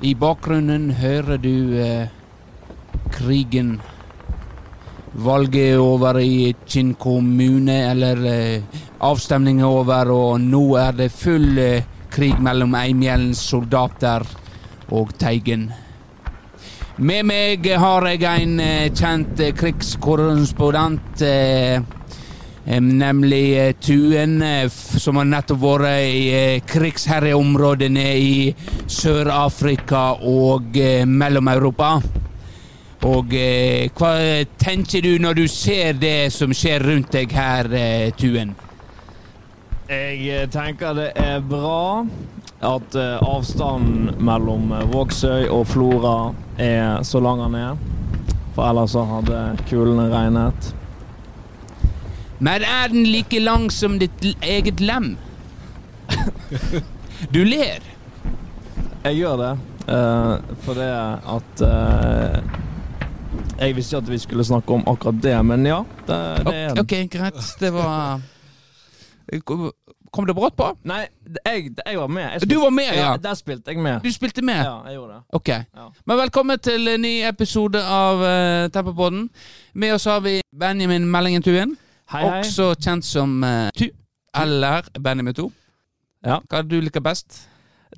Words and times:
I 0.00 0.12
bakgrunnen 0.14 0.92
hører 0.94 1.40
du 1.42 1.74
eh, 1.82 2.06
krigen. 3.10 3.80
Valget 5.18 5.72
er 5.72 5.80
over 5.82 6.20
i 6.22 6.52
Kinn 6.70 6.92
kommune, 6.94 7.80
eller 7.90 8.22
eh, 8.30 8.78
avstemningen 9.02 9.64
er 9.66 9.72
over, 9.80 10.12
og 10.14 10.44
nå 10.44 10.62
er 10.78 10.94
det 11.00 11.10
full 11.10 11.58
eh, 11.58 11.82
krig 12.14 12.38
mellom 12.38 12.78
Eimjellens 12.78 13.42
soldater 13.50 14.22
og 14.94 15.10
Teigen. 15.18 15.66
Med 17.02 17.26
meg 17.26 17.66
har 17.82 18.06
jeg 18.12 18.22
en 18.46 18.58
eh, 18.62 18.92
kjent 18.94 19.42
eh, 19.42 19.54
krigskorrespondent. 19.58 21.26
Em, 22.70 22.98
nemlig 22.98 23.56
eh, 23.56 23.72
Tuen, 23.80 24.42
eh, 24.42 24.68
som 24.68 25.16
har 25.16 25.24
nettopp 25.24 25.60
vært 25.62 26.02
i 26.04 26.24
eh, 26.36 26.56
krigsherreområdene 26.68 28.08
i 28.20 28.32
Sør-Afrika 28.84 30.18
og 30.20 30.76
Mellom-Europa. 31.08 31.94
Og 33.08 33.32
hva 33.96 34.12
tenker 34.58 35.04
du 35.06 35.12
når 35.22 35.38
du 35.38 35.44
ser 35.48 35.96
det 35.96 36.32
som 36.34 36.52
skjer 36.52 36.82
rundt 36.82 37.12
deg 37.14 37.32
her, 37.32 37.70
Tuen? 38.18 38.56
Jeg 39.88 40.50
tenker 40.52 40.96
det 40.98 41.12
er 41.14 41.38
bra 41.46 42.02
at 42.66 42.98
avstanden 42.98 44.18
mellom 44.18 44.74
Vågsøy 44.90 45.46
og 45.46 45.62
Flora 45.70 46.16
er 46.58 47.06
så 47.06 47.22
lang 47.22 47.46
den 47.46 47.56
er. 47.62 47.78
For 48.58 48.66
ellers 48.66 48.98
så 48.98 49.06
hadde 49.06 49.44
kulene 49.70 50.10
regnet. 50.10 50.74
Men 52.38 52.62
er 52.62 52.88
den 52.88 53.06
like 53.06 53.38
lang 53.38 53.72
som 53.72 53.98
ditt 53.98 54.24
eget 54.42 54.80
lem? 54.80 55.16
Du 57.34 57.42
ler. 57.42 57.82
Jeg 59.02 59.16
gjør 59.16 59.36
det 59.40 59.50
uh, 59.88 60.38
for 60.62 60.78
det 60.78 60.86
at 61.34 61.62
uh, 61.66 62.38
Jeg 63.58 63.74
visste 63.76 63.96
ikke 63.96 64.04
at 64.04 64.10
vi 64.12 64.18
skulle 64.18 64.44
snakke 64.44 64.74
om 64.74 64.84
akkurat 64.86 65.18
det, 65.22 65.34
men 65.46 65.66
ja. 65.66 65.80
Det, 66.06 66.18
det 66.46 66.54
er 66.54 66.68
den. 66.74 66.78
Ok, 66.78 66.94
greit. 67.10 67.56
Det 67.60 67.72
var 67.74 68.20
Kom 70.10 70.26
det 70.26 70.34
brått 70.34 70.54
på? 70.56 70.70
Nei, 70.88 71.02
jeg, 71.44 71.74
jeg 71.86 71.98
var 71.98 72.06
med. 72.08 72.30
Jeg 72.32 72.50
Du 72.50 72.60
var 72.62 72.70
med, 72.70 72.94
ja. 72.96 73.16
Der 73.20 73.34
spilte 73.34 73.74
jeg 73.74 73.82
med. 73.82 73.98
Du 74.04 74.12
spilte 74.12 74.42
med? 74.42 74.62
Ja, 74.62 74.78
jeg 74.86 74.94
gjorde 74.94 75.18
det. 75.18 75.20
Ok. 75.32 75.48
Ja. 75.48 75.88
Men 76.06 76.18
velkommen 76.22 76.58
til 76.58 76.88
en 76.88 77.02
ny 77.04 77.12
episode 77.28 77.82
av 77.82 78.22
uh, 78.22 78.70
Teppepodden. 78.72 79.26
Med 79.74 79.92
oss 79.98 80.06
har 80.08 80.22
vi 80.24 80.38
Benjamin 80.60 81.04
Meldingen 81.10 81.42
Tuen, 81.42 81.76
Hei, 82.08 82.22
hei. 82.24 82.38
også 82.40 82.70
kjent 82.80 83.04
som 83.04 83.42
uh, 83.44 83.68
Tu. 83.76 83.90
Eller 84.38 84.86
Benjamin 85.00 85.34
to. 85.36 85.50
Ja. 86.24 86.38
Hva 86.48 86.60
er 86.60 86.66
det 86.66 86.72
du 86.72 86.84
liker 86.86 87.02
best? 87.04 87.42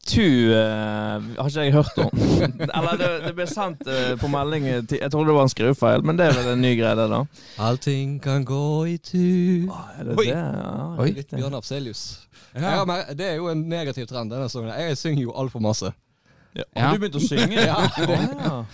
Tu 0.07 0.23
uh, 0.51 1.21
har 1.37 1.49
ikke 1.51 1.65
jeg 1.67 1.75
hørt 1.75 1.99
om. 1.99 2.11
Eller 2.77 2.97
det, 2.99 3.11
det 3.27 3.33
ble 3.37 3.47
sendt 3.51 3.83
uh, 3.87 4.15
på 4.21 4.31
melding 4.33 4.67
til 4.89 4.99
Jeg 5.03 5.11
trodde 5.13 5.31
det 5.31 5.37
var 5.37 5.47
en 5.47 5.53
skrivefeil, 5.53 6.05
men 6.07 6.19
det 6.19 6.27
er 6.27 6.37
vel 6.39 6.53
en 6.55 6.63
ny 6.63 6.73
greie, 6.79 6.97
det, 6.99 7.07
da. 7.11 7.21
Allting 7.67 8.17
kan 8.23 8.45
gå 8.47 8.63
i 8.91 8.97
tu. 8.99 9.19
Er 9.71 10.05
det 10.09 10.17
Oi. 10.19 10.27
det? 10.27 10.35
Ja, 10.35 10.77
Oi. 11.05 11.11
Litt 11.19 11.35
Bjørn 11.35 11.59
Afselius. 11.59 12.05
Ja. 12.55 12.85
mer- 12.85 13.13
det 13.15 13.27
er 13.29 13.35
jo 13.39 13.51
en 13.53 13.63
negativ 13.71 14.07
trend, 14.11 14.33
denne 14.33 14.49
sangen. 14.51 14.73
Jeg 14.75 14.99
synger 14.99 15.23
jo 15.23 15.35
altfor 15.39 15.63
masse. 15.63 15.93
Ja. 16.55 16.63
Ja. 16.75 16.81
Har 16.89 16.97
du 16.99 17.05
begynt 17.05 17.21
å 17.21 17.27
synge? 17.27 17.63
Ja. 17.71 17.79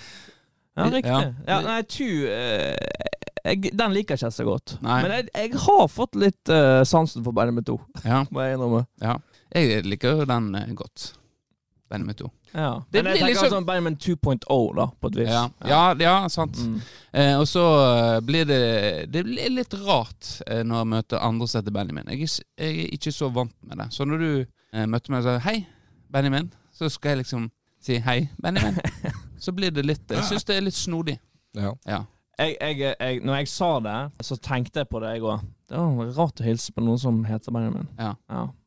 ja. 0.77 0.89
riktig. 0.93 1.11
Ja. 1.11 1.33
Ja. 1.49 1.61
nei, 1.65 1.83
Tu 1.89 2.25
eh, 2.29 2.73
jeg, 3.47 3.71
Den 3.79 3.93
liker 3.95 4.15
jeg 4.17 4.23
ikke 4.27 4.33
så 4.37 4.45
godt. 4.49 4.77
Nei. 4.85 4.99
Men 5.05 5.15
jeg, 5.19 5.29
jeg 5.35 5.61
har 5.67 5.87
fått 5.93 6.19
litt 6.19 6.51
uh, 6.53 6.83
sansen 6.89 7.25
for 7.27 7.33
Benjamin 7.37 7.65
2, 7.65 7.79
Ja. 8.05 8.25
må 8.33 8.43
jeg 8.47 8.59
innrømme. 8.59 8.87
ja. 9.03 9.17
Jeg 9.55 9.85
liker 9.87 10.19
jo 10.19 10.25
den 10.29 10.51
uh, 10.59 10.67
godt. 10.77 11.13
Benjamin 11.89 12.17
2. 12.19 12.31
Ja. 12.57 12.71
Det 12.91 13.03
Men 13.03 13.13
jeg 13.13 13.21
tenker 13.21 13.35
liksom- 13.35 13.51
sånn 13.53 13.67
Benjamin 13.69 13.97
2.0, 13.97 14.75
da, 14.77 14.87
på 15.01 15.07
et 15.13 15.17
vis. 15.21 15.29
Ja, 15.31 15.43
ja, 15.71 15.83
ja 16.01 16.15
sant. 16.33 16.57
Mm. 16.59 16.81
Eh, 17.13 17.35
og 17.39 17.47
så 17.47 17.63
eh, 17.85 18.21
blir 18.27 18.45
det 18.49 19.11
Det 19.13 19.23
blir 19.25 19.51
litt 19.55 19.75
rart 19.87 20.31
eh, 20.47 20.63
når 20.65 20.81
jeg 20.83 20.89
møter 20.95 21.23
andre 21.23 21.47
som 21.49 21.61
heter 21.61 21.75
Benjamin. 21.77 22.09
Jeg 22.11 22.23
er, 22.27 22.35
jeg 22.65 22.81
er 22.89 22.95
ikke 22.97 23.13
så 23.15 23.29
vant 23.33 23.55
med 23.63 23.79
det. 23.79 23.87
Så 23.95 24.05
når 24.09 24.19
du 24.25 24.31
eh, 24.73 24.87
møter 24.87 25.13
meg 25.15 25.21
og 25.23 25.29
sier 25.29 25.39
'hei, 25.47 25.67
Benjamin', 26.13 26.51
så 26.73 26.89
skal 26.91 27.11
jeg 27.15 27.19
liksom 27.23 27.51
si 27.81 27.99
'hei, 28.01 28.29
Benjamin'. 28.43 28.81
så 29.39 29.53
blir 29.53 29.71
det 29.71 29.85
litt 29.87 30.11
Jeg 30.11 30.25
syns 30.25 30.45
det 30.45 30.57
er 30.57 30.67
litt 30.67 30.75
snodig. 30.75 31.19
Ja. 31.55 31.73
Ja. 31.87 32.03
Jeg, 32.37 32.57
jeg, 32.61 32.97
jeg, 33.01 33.21
når 33.25 33.39
jeg 33.41 33.49
sa 33.49 33.69
det, 33.81 33.97
så 34.29 34.37
tenkte 34.37 34.83
jeg 34.83 34.91
på 34.91 35.01
det, 35.01 35.15
jeg 35.17 35.25
òg. 35.25 35.45
Det 35.71 35.85
var 35.99 36.11
rart 36.19 36.43
å 36.43 36.47
hilse 36.47 36.75
på 36.77 36.85
noen 36.85 37.01
som 37.01 37.23
heter 37.27 37.55
Benjamin. 37.55 37.87
Ja. 37.99 38.13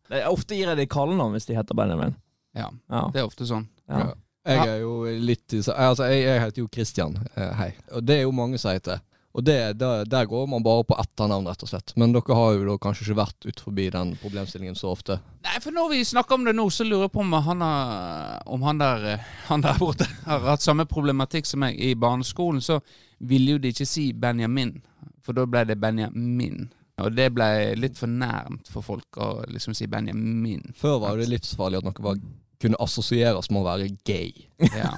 Det, 0.10 0.24
ofte 0.26 0.58
gir 0.58 0.72
jeg 0.72 0.80
dem 0.80 0.90
kallenavn 0.90 1.36
hvis 1.38 1.46
de 1.46 1.58
heter 1.58 1.78
Benjamin. 1.78 2.16
ja. 2.58 2.72
Ja. 2.90 3.04
Det 3.14 3.22
er 3.22 3.30
ofte 3.30 3.46
sånn. 3.46 3.68
Ja. 3.90 4.08
Ja. 4.08 4.10
Jeg 4.50 4.72
er 4.72 4.80
jo 4.82 4.94
litt 5.22 5.54
Altså, 5.54 6.08
jeg, 6.10 6.24
jeg 6.24 6.42
heter 6.42 6.64
jo 6.64 6.70
Christian. 6.74 7.18
Eh, 7.36 7.52
hei. 7.60 7.70
Og 7.94 8.04
det 8.08 8.16
er 8.18 8.24
jo 8.26 8.34
mange 8.34 8.58
som 8.58 8.74
heter. 8.74 9.04
Og 9.38 9.44
det, 9.46 9.58
der, 9.78 10.08
der 10.10 10.26
går 10.26 10.48
man 10.50 10.64
bare 10.66 10.84
på 10.90 10.96
etternavn, 10.98 11.46
rett 11.52 11.62
og 11.64 11.70
slett. 11.70 11.94
Men 12.02 12.16
dere 12.16 12.38
har 12.40 12.56
jo 12.56 12.64
da 12.72 12.78
kanskje 12.82 13.06
ikke 13.06 13.18
vært 13.20 13.46
ut 13.46 13.62
forbi 13.62 13.86
den 13.94 14.16
problemstillingen 14.24 14.78
så 14.80 14.90
ofte. 14.96 15.20
Nei, 15.46 15.60
for 15.62 15.76
når 15.76 15.92
vi 15.94 16.00
snakker 16.10 16.40
om 16.40 16.48
det 16.48 16.56
nå, 16.58 16.66
så 16.74 16.88
lurer 16.88 17.06
jeg 17.06 17.14
på 17.14 17.22
om 17.22 17.36
han, 17.46 17.62
har, 17.62 18.42
om 18.50 18.66
han, 18.66 18.82
der, 18.82 19.06
eh, 19.14 19.30
han 19.52 19.62
der 19.64 19.78
borte 19.80 20.10
har 20.26 20.48
hatt 20.50 20.66
samme 20.66 20.88
problematikk 20.90 21.46
som 21.46 21.62
meg. 21.62 21.78
I 21.78 21.94
barneskolen 22.00 22.64
så 22.66 22.80
ville 23.20 23.56
jo 23.56 23.62
de 23.62 23.72
ikke 23.74 23.88
si 23.88 24.10
Benjamin, 24.14 24.76
for 25.24 25.38
da 25.38 25.46
ble 25.50 25.66
det 25.70 25.80
Benjamin. 25.82 26.68
Og 27.00 27.16
det 27.16 27.30
ble 27.32 27.48
litt 27.80 27.98
for 28.00 28.12
nærmt 28.12 28.68
for 28.72 28.84
folk 28.84 29.20
å 29.24 29.30
liksom 29.48 29.76
si 29.78 29.88
Benjamin. 29.88 30.64
Før 30.76 31.00
var 31.06 31.20
det 31.20 31.30
livsfarlig 31.32 31.80
at 31.80 31.88
noe 31.88 32.04
var, 32.04 32.20
kunne 32.60 32.80
assosieres 32.84 33.48
med 33.52 33.62
å 33.62 33.68
være 33.70 33.92
gay. 34.08 34.34
Ja, 34.76 34.94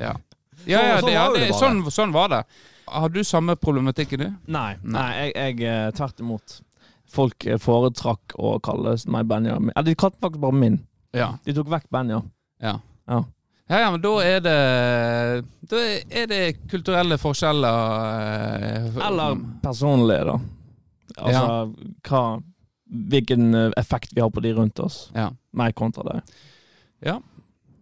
ja. 0.00 0.14
Ja, 0.68 0.78
ja, 0.78 0.98
Sånn 1.00 1.08
det, 1.08 1.14
ja 1.16 1.24
det 1.34 1.46
sånn, 1.58 1.80
sånn 1.90 2.12
var 2.14 2.28
det. 2.30 2.42
Har 2.92 3.10
du 3.10 3.22
samme 3.26 3.56
problematikken, 3.58 4.20
du? 4.20 4.28
Nei, 4.52 4.76
Nei. 4.84 5.08
jeg, 5.16 5.32
jeg 5.34 5.66
eh, 5.66 5.88
tvert 5.96 6.22
imot. 6.22 6.54
Folk 7.12 7.46
eh, 7.48 7.58
foretrakk 7.60 8.36
å 8.38 8.54
kalle 8.62 8.94
meg 9.10 9.26
Benjamin. 9.30 9.72
Ja, 9.74 9.82
de 9.84 9.96
kalte 9.98 10.20
faktisk 10.22 10.44
bare 10.44 10.58
min. 10.60 10.78
Ja. 11.16 11.32
De 11.44 11.54
tok 11.56 11.70
vekk 11.72 11.88
Benja. 11.92 12.20
Ja. 12.62 12.76
Ja. 13.10 13.22
Ja, 13.72 13.78
ja, 13.80 13.90
men 13.90 14.02
da 14.04 14.10
er 14.20 14.40
det 14.44 14.56
Da 15.70 15.78
er 16.12 16.26
det 16.28 16.40
kulturelle 16.68 17.16
forskjeller 17.16 17.92
eh, 18.68 18.88
Eller 19.06 19.38
personlige, 19.62 20.26
da. 20.28 20.34
Altså 21.16 21.44
hva 22.08 22.22
Hvilken 23.14 23.54
eh, 23.56 23.70
effekt 23.80 24.12
vi 24.12 24.20
har 24.20 24.28
på 24.28 24.42
de 24.44 24.52
rundt 24.52 24.82
oss. 24.84 25.06
Ja. 25.16 25.30
Meg 25.56 25.72
kontra 25.78 26.04
deg. 26.04 26.34
Ja. 27.00 27.14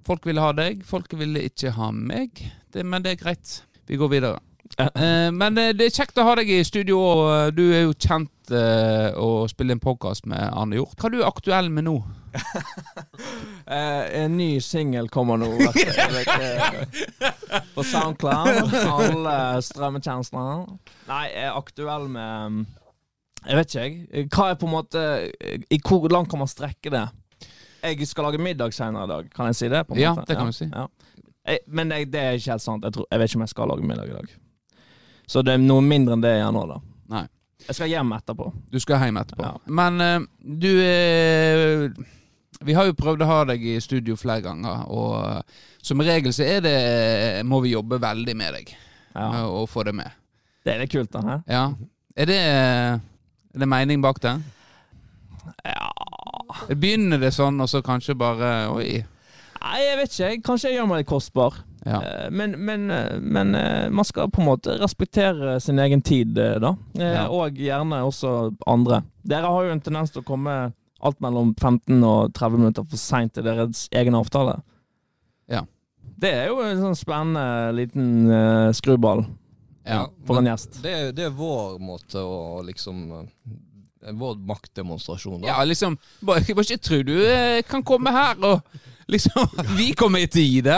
Folk 0.07 0.29
ville 0.29 0.45
ha 0.45 0.53
deg, 0.55 0.85
folk 0.87 1.11
ville 1.19 1.43
ikke 1.49 1.73
ha 1.75 1.91
meg. 1.91 2.39
Det, 2.71 2.85
men 2.87 3.03
det 3.03 3.17
er 3.17 3.25
greit. 3.25 3.57
Vi 3.91 3.99
går 3.99 4.13
videre. 4.13 4.39
Eh, 4.79 5.33
men 5.33 5.59
eh, 5.59 5.73
det 5.77 5.89
er 5.89 5.95
kjekt 5.95 6.19
å 6.21 6.25
ha 6.29 6.37
deg 6.39 6.51
i 6.53 6.61
studio, 6.65 7.01
og 7.01 7.23
eh, 7.35 7.49
du 7.55 7.65
er 7.69 7.85
jo 7.89 7.97
kjent 7.97 8.31
å 8.51 9.47
spille 9.47 9.77
en 9.77 9.83
podkast 9.83 10.25
med 10.27 10.43
Arne 10.43 10.75
Hjort. 10.75 10.97
Hva 10.99 11.07
er 11.07 11.13
du 11.15 11.21
aktuell 11.23 11.69
med 11.71 11.87
nå? 11.87 12.01
En 13.71 14.35
ny 14.35 14.57
singel 14.59 15.07
kommer 15.11 15.39
nå 15.39 15.53
på 17.77 17.85
SoundCloud. 17.87 18.75
Alle 18.97 19.37
strømmetjenester. 19.63 20.67
Nei, 21.07 21.21
jeg 21.31 21.47
er 21.47 21.55
aktuell 21.55 22.09
med 22.11 22.51
um, 22.51 22.59
Jeg 23.45 23.61
vet 23.61 23.71
ikke, 23.71 23.87
jeg. 23.87 24.27
Hva 24.35 24.49
er 24.51 24.59
på 24.59 24.67
en 24.67 24.75
måte 24.75 25.07
I 25.71 25.79
hvor 25.87 26.11
langt 26.11 26.33
kan 26.33 26.43
man 26.43 26.51
strekke 26.51 26.91
det? 26.91 27.07
Jeg 27.87 28.11
skal 28.11 28.33
lage 28.33 28.43
middag 28.43 28.75
senere 28.75 29.07
i 29.07 29.15
dag. 29.15 29.33
Kan 29.37 29.53
jeg 29.53 29.61
si 29.61 29.71
det? 29.71 29.87
Ja, 30.03 30.17
det 30.27 30.41
kan 30.41 30.51
du 30.51 30.59
si. 30.59 30.67
Ja. 30.67 30.89
Jeg, 31.47 31.63
men 31.71 31.95
jeg, 31.95 32.11
det 32.11 32.27
er 32.27 32.41
ikke 32.43 32.57
helt 32.57 32.67
sant. 32.67 32.83
Jeg, 32.83 32.99
tror, 32.99 33.07
jeg 33.07 33.23
vet 33.23 33.31
ikke 33.31 33.45
om 33.45 33.47
jeg 33.47 33.55
skal 33.55 33.77
lage 33.77 33.93
middag 33.95 34.11
i 34.11 34.19
dag. 34.19 34.39
Så 35.31 35.45
det 35.47 35.55
er 35.55 35.63
noe 35.63 35.83
mindre 35.85 36.17
enn 36.17 36.23
det 36.25 36.33
jeg 36.35 36.43
gjør 36.43 36.55
nå, 36.57 36.63
da. 36.73 36.79
Nei. 37.15 37.25
Jeg 37.69 37.77
skal 37.77 37.91
hjem 37.93 38.15
etterpå. 38.17 38.49
Du 38.73 38.79
skal 38.83 39.05
hjem 39.05 39.21
etterpå. 39.21 39.47
Ja. 39.47 39.75
Men 39.81 40.01
uh, 40.03 40.25
du 40.43 40.71
eh, 40.83 41.85
Vi 42.67 42.75
har 42.75 42.89
jo 42.89 42.97
prøvd 42.99 43.23
å 43.23 43.29
ha 43.29 43.37
deg 43.53 43.63
i 43.63 43.77
studio 43.85 44.17
flere 44.19 44.43
ganger, 44.45 44.83
og 44.91 45.15
eh, 45.29 45.61
som 45.81 46.03
regel 46.05 46.35
så 46.37 46.45
er 46.45 46.65
det 46.65 46.75
må 47.49 47.61
vi 47.65 47.73
jobbe 47.77 48.01
veldig 48.03 48.35
med 48.37 48.59
deg 48.59 48.75
Ja. 49.15 49.47
og 49.49 49.69
få 49.71 49.85
det 49.89 49.95
med. 49.97 50.11
Det 50.67 50.75
er 50.75 50.83
litt 50.83 50.93
kult, 50.93 51.09
da. 51.15 51.23
Hæ? 51.25 51.37
Ja. 51.49 51.63
Er 52.21 52.29
det, 52.29 52.37
er 52.37 53.63
det 53.63 53.69
mening 53.71 54.03
bak 54.05 54.21
det? 54.23 54.35
Ja 55.65 55.89
Begynner 56.69 57.21
det 57.23 57.31
sånn, 57.35 57.59
og 57.63 57.71
så 57.71 57.81
kanskje 57.87 58.15
bare 58.19 58.51
Oi. 58.75 59.01
Nei, 59.61 59.79
jeg 59.85 59.97
vet 60.01 60.15
ikke. 60.15 60.31
Kanskje 60.51 60.71
jeg 60.71 60.79
gjør 60.81 60.89
meg 60.91 61.03
litt 61.03 61.11
kostbar. 61.11 61.57
Ja. 61.87 62.01
Eh, 62.05 62.31
Men, 62.31 62.57
men, 62.65 62.91
eh, 62.91 63.19
men 63.21 63.55
eh, 63.55 63.89
man 63.91 64.05
skal 64.05 64.29
på 64.31 64.43
en 64.43 64.49
måte 64.51 64.75
respektere 64.81 65.59
sin 65.61 65.79
egen 65.79 66.03
tid, 66.03 66.35
da. 66.37 66.75
Ja. 66.99 67.27
Og 67.33 67.57
gjerne 67.57 68.03
også 68.05 68.51
andre. 68.69 69.03
Dere 69.25 69.49
har 69.49 69.65
jo 69.65 69.73
en 69.73 69.81
tendens 69.81 70.13
til 70.13 70.21
å 70.23 70.29
komme 70.29 70.57
alt 71.01 71.21
mellom 71.25 71.55
15 71.57 72.03
og 72.05 72.35
30 72.37 72.61
minutter 72.61 72.85
for 72.85 73.01
seint 73.01 73.33
til 73.33 73.47
deres 73.47 73.87
egen 73.97 74.15
avtale. 74.19 74.59
Ja. 75.49 75.63
Det 76.21 76.33
er 76.37 76.51
jo 76.51 76.61
en 76.61 76.83
sånn 76.83 76.99
spennende 76.99 77.73
liten 77.79 78.29
eh, 78.29 78.73
skruball 78.77 79.25
ja. 79.89 80.03
for 80.29 80.37
en 80.43 80.51
gjest. 80.51 80.83
Det, 80.85 80.95
det 81.17 81.31
er 81.31 81.37
vår 81.37 81.79
måte 81.81 82.21
å 82.21 82.61
liksom 82.67 83.07
Vår 84.01 84.39
maktdemonstrasjon. 84.49 85.43
da. 85.43 85.49
Ja, 85.51 85.65
liksom 85.69 85.99
Bare, 86.25 86.41
bare 86.57 86.65
ikke 86.65 86.81
tro 86.81 87.03
du 87.05 87.19
kan 87.69 87.83
komme 87.85 88.13
her 88.15 88.39
og 88.49 88.63
liksom 89.11 89.49
Vi 89.81 89.93
kommer 89.99 90.23
i 90.23 90.29
tide. 90.31 90.77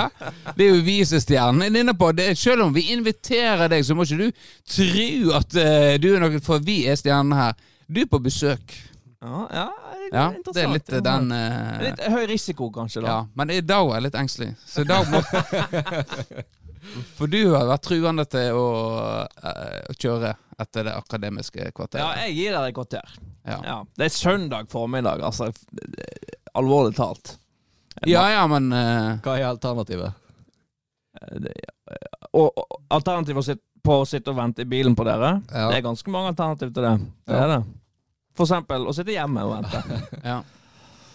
Det 0.56 0.67
er 0.67 0.76
jo 0.76 0.84
vi 0.84 0.99
som 1.06 1.19
er 1.19 1.25
stjernen 1.25 1.93
det. 2.17 2.29
Selv 2.38 2.67
om 2.67 2.73
vi 2.75 2.88
inviterer 2.93 3.69
deg, 3.73 3.84
så 3.87 3.96
må 3.96 4.06
ikke 4.06 4.29
du 4.29 4.46
tro 4.76 5.37
at 5.38 5.58
uh, 5.58 5.93
du 6.02 6.08
er 6.14 6.23
noe 6.23 6.40
For 6.44 6.62
vi 6.64 6.82
er 6.90 6.99
stjernene 7.00 7.38
her. 7.38 7.61
Du 7.87 8.02
er 8.02 8.08
på 8.11 8.23
besøk. 8.23 8.75
Ja, 9.23 9.49
ja, 9.52 9.69
Ja, 10.12 10.25
interessant. 10.34 10.55
det 10.55 10.62
er 10.62 10.73
litt 10.73 10.93
eh, 10.93 11.02
den 11.06 11.29
uh, 11.31 11.82
Litt 11.84 12.00
høy 12.11 12.25
risiko, 12.26 12.67
kanskje, 12.75 13.05
da. 13.05 13.08
Ja, 13.12 13.19
men 13.38 13.52
i 13.55 13.61
dag 13.62 13.87
er 13.87 14.00
jeg 14.00 14.06
litt 14.08 14.19
engstelig. 14.19 14.49
Så 14.67 14.82
da 14.88 14.99
må 15.06 15.20
For 17.17 17.31
du 17.31 17.52
har 17.52 17.69
vært 17.70 17.85
truende 17.87 18.25
til 18.26 18.58
å, 18.58 18.64
uh, 19.31 19.78
å 19.87 19.94
kjøre 19.94 20.35
etter 20.62 20.88
det 20.88 20.96
akademiske 20.99 21.70
kvarteret. 21.70 22.02
Ja, 22.02 22.26
jeg 22.26 22.35
gir 22.40 22.56
deg 22.56 22.73
et 22.73 22.76
kvarter. 22.76 23.14
Ja. 23.46 23.61
Ja. 23.62 23.76
Det 23.99 24.08
er 24.08 24.14
søndag 24.17 24.67
formiddag, 24.70 25.23
altså. 25.23 25.52
Alvorlig 26.58 26.96
talt. 26.99 27.37
Ja, 28.06 28.23
ja, 28.33 28.47
men 28.50 28.73
eh, 28.73 29.19
Hva 29.25 29.37
er 29.39 29.49
alternativet? 29.50 30.12
Det- 31.41 31.55
Og, 32.33 32.49
og 32.56 32.79
alternativet 32.91 33.37
å 33.43 33.44
sitte, 33.44 33.62
på 33.85 33.99
å 34.00 34.06
sitte 34.09 34.31
og 34.33 34.37
vente 34.39 34.62
i 34.62 34.69
bilen 34.69 34.94
på 34.97 35.05
dere, 35.05 35.43
Ja. 35.53 35.67
det 35.69 35.77
er 35.81 35.83
ganske 35.85 36.09
mange 36.11 36.31
alternativer 36.33 36.73
til 36.73 36.83
det. 36.87 36.93
Det 37.27 37.35
Ja. 37.37 37.43
er 37.44 37.49
det. 37.59 37.65
For 38.35 38.47
eksempel 38.47 38.87
å 38.89 38.94
sitte 38.97 39.12
hjemme 39.12 39.43
og 39.44 39.53
vente. 39.59 39.83
ja. 40.25 40.39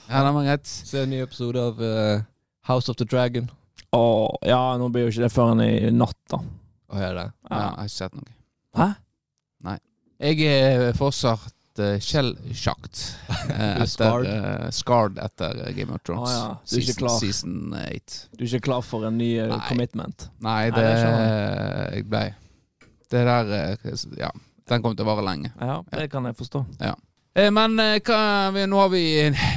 Ja, 0.09 0.23
det 0.23 0.33
var 0.35 0.43
greit. 0.45 0.67
Se 0.67 1.01
en 1.01 1.09
ny 1.09 1.21
episode 1.23 1.57
av 1.59 1.81
eh, 1.81 2.21
House 2.69 2.89
of 2.89 2.95
the 2.97 3.05
Dragon. 3.05 3.49
Å, 3.95 4.03
ja, 4.45 4.59
nå 4.77 4.91
blir 4.91 5.07
jo 5.07 5.11
ikke 5.15 5.25
det 5.25 5.31
før 5.33 5.51
enn 5.55 5.63
i 5.65 5.89
natt, 5.95 6.19
da. 6.29 6.37
Å, 6.91 6.99
er 7.01 7.13
det? 7.17 7.25
Ja, 7.49 7.57
jeg 7.57 7.65
har 7.79 7.87
ikke 7.89 7.95
sett 7.97 8.13
noe. 8.15 8.31
Hæ? 8.77 8.87
Nei. 9.63 9.77
Jeg 10.19 10.39
er 10.45 10.93
fortsatt 10.93 11.53
uh, 11.79 11.97
shell-shocked 11.99 13.01
eh, 13.29 13.37
Du 13.47 13.53
er 13.53 13.81
etter 13.81 13.87
scarred. 13.87 14.73
Scarred 14.73 15.19
etter 15.21 15.61
Game 15.75 15.93
of 15.93 16.01
Thrones. 16.05 16.29
Ah, 16.29 16.37
ja. 16.37 16.55
Du 16.69 16.77
er 16.77 16.85
season, 16.85 17.09
season 17.19 17.73
8. 17.73 18.17
Du 18.37 18.43
er 18.43 18.49
ikke 18.49 18.65
klar 18.69 18.85
for 18.85 19.07
en 19.07 19.17
ny 19.19 19.33
eh, 19.39 19.49
Nei. 19.51 19.59
commitment? 19.69 20.29
Nei, 20.43 20.69
det, 20.75 20.85
Jeg 20.87 22.07
ble 22.09 22.23
Det 23.11 23.25
der 23.29 23.53
eh, 23.59 23.91
Ja, 24.19 24.31
den 24.67 24.81
kommer 24.83 24.97
til 24.97 25.07
å 25.07 25.11
vare 25.11 25.27
lenge. 25.27 25.53
Ja, 25.61 25.81
det 25.93 26.09
kan 26.11 26.25
jeg 26.27 26.37
forstå. 26.39 26.63
Ja. 26.81 26.95
Men 27.53 27.77
hva, 27.77 28.19
nå 28.65 28.79
har 28.81 28.89
vi 28.89 29.03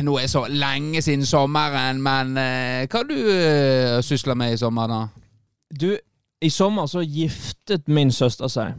Nå 0.05 0.19
er 0.20 0.26
det 0.26 0.28
så 0.28 0.43
lenge 0.52 1.00
siden 1.00 1.25
sommeren, 1.25 2.02
men 2.05 2.34
hva 2.37 3.00
har 3.00 3.08
du 3.08 3.16
uh, 3.16 3.96
sysla 4.05 4.37
med 4.37 4.52
i 4.52 4.61
sommer, 4.61 4.90
da? 4.93 5.00
Du, 5.73 5.88
i 6.44 6.50
sommer 6.52 6.87
så 6.93 7.00
giftet 7.00 7.88
min 7.88 8.12
søster 8.12 8.52
seg. 8.52 8.76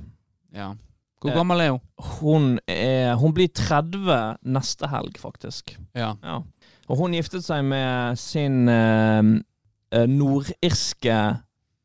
Ja. 0.54 0.76
Hvor 1.22 1.32
Eh. 1.32 1.36
gammel 1.38 1.62
er 1.62 1.70
hun? 1.72 1.82
Hun, 2.20 2.60
er, 2.68 3.14
hun 3.22 3.34
blir 3.34 3.48
30 3.54 4.38
neste 4.44 4.88
helg, 4.90 5.18
faktisk. 5.22 5.76
Ja. 5.96 6.16
Ja. 6.24 6.40
Og 6.90 6.98
hun 6.98 7.14
giftet 7.14 7.46
seg 7.46 7.64
med 7.64 8.18
sin 8.20 8.68
eh, 8.68 9.22
eh, 9.94 10.08
nordirske 10.10 11.20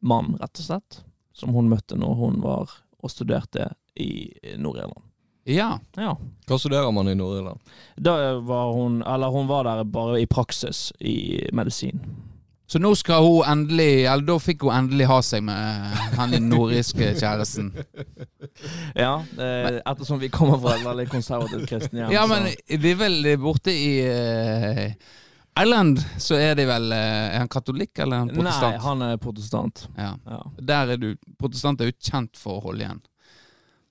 mann, 0.03 0.37
rett 0.41 0.59
og 0.62 0.65
slett. 0.71 1.03
Som 1.37 1.53
hun 1.53 1.69
møtte 1.69 1.99
når 2.00 2.15
hun 2.17 2.41
var 2.41 2.71
og 3.05 3.11
studerte 3.12 3.69
i 4.00 4.33
Nord-Irland. 4.56 5.03
ja. 5.47 5.79
Ja. 5.97 6.15
Hva 6.49 6.59
studerer 6.59 6.91
man 6.93 7.09
i 7.09 7.15
Nord-Irland? 7.15 7.61
Da 8.00 8.15
var 8.41 8.73
hun 8.75 9.03
Eller 9.06 9.31
hun 9.31 9.47
var 9.49 9.65
der 9.65 9.85
bare 9.85 10.21
i 10.21 10.27
praksis 10.27 10.93
i 11.00 11.47
medisin. 11.53 12.00
Så 12.66 12.80
nå 12.82 12.90
skal 12.98 13.22
hun 13.22 13.44
endelig 13.46 14.06
Eller 14.10 14.24
da 14.26 14.36
fikk 14.42 14.64
hun 14.66 14.74
endelig 14.74 15.06
ha 15.06 15.20
seg 15.22 15.44
med 15.46 16.00
han 16.18 16.34
nordiske 16.48 17.12
kjæresten. 17.20 17.72
Ja, 18.96 19.18
eh, 19.36 19.76
ettersom 19.82 20.18
vi 20.22 20.30
kommer 20.32 20.56
fra 20.62 20.76
et 20.78 20.84
veldig 20.86 21.04
konservativt 21.12 21.66
kristent 21.68 21.98
hjem. 21.98 22.12
Ja, 22.14 22.22
men 22.30 22.46
de 22.66 22.92
er 22.92 22.98
vel 22.98 23.26
borte 23.42 23.74
i 23.74 23.90
eh, 24.06 24.94
Irland 25.60 26.00
så 26.22 26.38
er 26.40 26.54
de 26.56 26.64
vel 26.68 26.92
eh, 26.92 27.34
Er 27.34 27.42
han 27.42 27.50
katolikk 27.52 28.00
eller 28.04 28.16
er 28.16 28.24
han 28.24 28.46
Nei, 28.46 28.70
han 28.86 29.04
er 29.10 29.20
protestant. 29.20 29.86
Ja. 29.96 30.14
Ja. 30.28 30.40
Der 30.72 30.94
er 30.94 31.00
du 31.00 31.10
Protestant 31.40 31.80
er 31.80 31.90
jo 31.92 31.96
kjent 32.00 32.40
for 32.40 32.58
å 32.58 32.66
holde 32.70 32.86
igjen. 32.86 33.02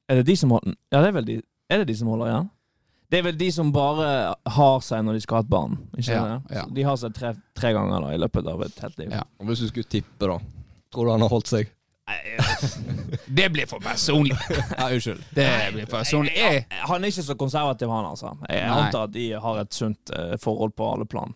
Er 0.09 0.21
det 0.21 0.27
de 0.31 0.37
som 0.39 0.53
holder 0.53 0.75
Ja, 0.93 1.01
det 1.01 1.09
er 1.11 1.17
vel 1.19 1.29
de 1.29 1.39
Er 1.69 1.81
det 1.83 1.89
de 1.91 1.97
som 2.01 2.11
holder 2.13 2.31
igjen? 2.33 2.51
Det 3.11 3.19
er 3.19 3.23
vel 3.27 3.37
de 3.37 3.51
som 3.53 3.69
bare 3.75 4.33
har 4.55 4.79
seg 4.81 5.03
når 5.05 5.13
de 5.13 5.21
skal 5.21 5.37
ha 5.39 5.43
et 5.45 5.49
barn. 5.51 5.75
Ikke 5.97 6.11
Ja, 6.15 6.23
det? 6.25 6.55
ja. 6.55 6.63
De 6.73 6.83
har 6.87 6.95
seg 6.97 7.13
tre, 7.13 7.33
tre 7.55 7.73
ganger 7.75 8.01
da 8.01 8.13
i 8.15 8.17
løpet 8.21 8.47
av 8.49 8.61
et 8.65 8.79
helt 8.81 8.97
liv. 8.99 9.11
Ja. 9.13 9.23
Og 9.39 9.45
Hvis 9.51 9.61
du 9.61 9.67
skulle 9.69 9.89
tippe, 9.89 10.25
da? 10.25 10.39
Tror 10.93 11.05
du 11.05 11.11
han 11.11 11.21
har 11.21 11.29
holdt 11.29 11.47
seg? 11.51 11.69
Det 13.25 13.47
blir 13.53 13.65
for 13.69 13.79
personlig. 13.81 14.37
Ja, 14.77 14.89
unnskyld. 14.93 15.23
Det 15.35 15.47
blir 15.73 15.85
personlig. 15.89 16.33
Jeg, 16.37 16.65
Han 16.69 17.03
er 17.03 17.07
ikke 17.13 17.23
så 17.25 17.35
konservativ, 17.39 17.89
han 17.89 18.05
altså. 18.09 18.33
Jeg 18.49 18.67
Nei. 18.69 18.81
antar 18.85 19.07
at 19.09 19.13
de 19.15 19.25
har 19.45 19.61
et 19.61 19.73
sunt 19.73 20.11
uh, 20.13 20.35
forhold 20.41 20.75
på 20.77 20.89
alle 20.93 21.05
plan. 21.09 21.33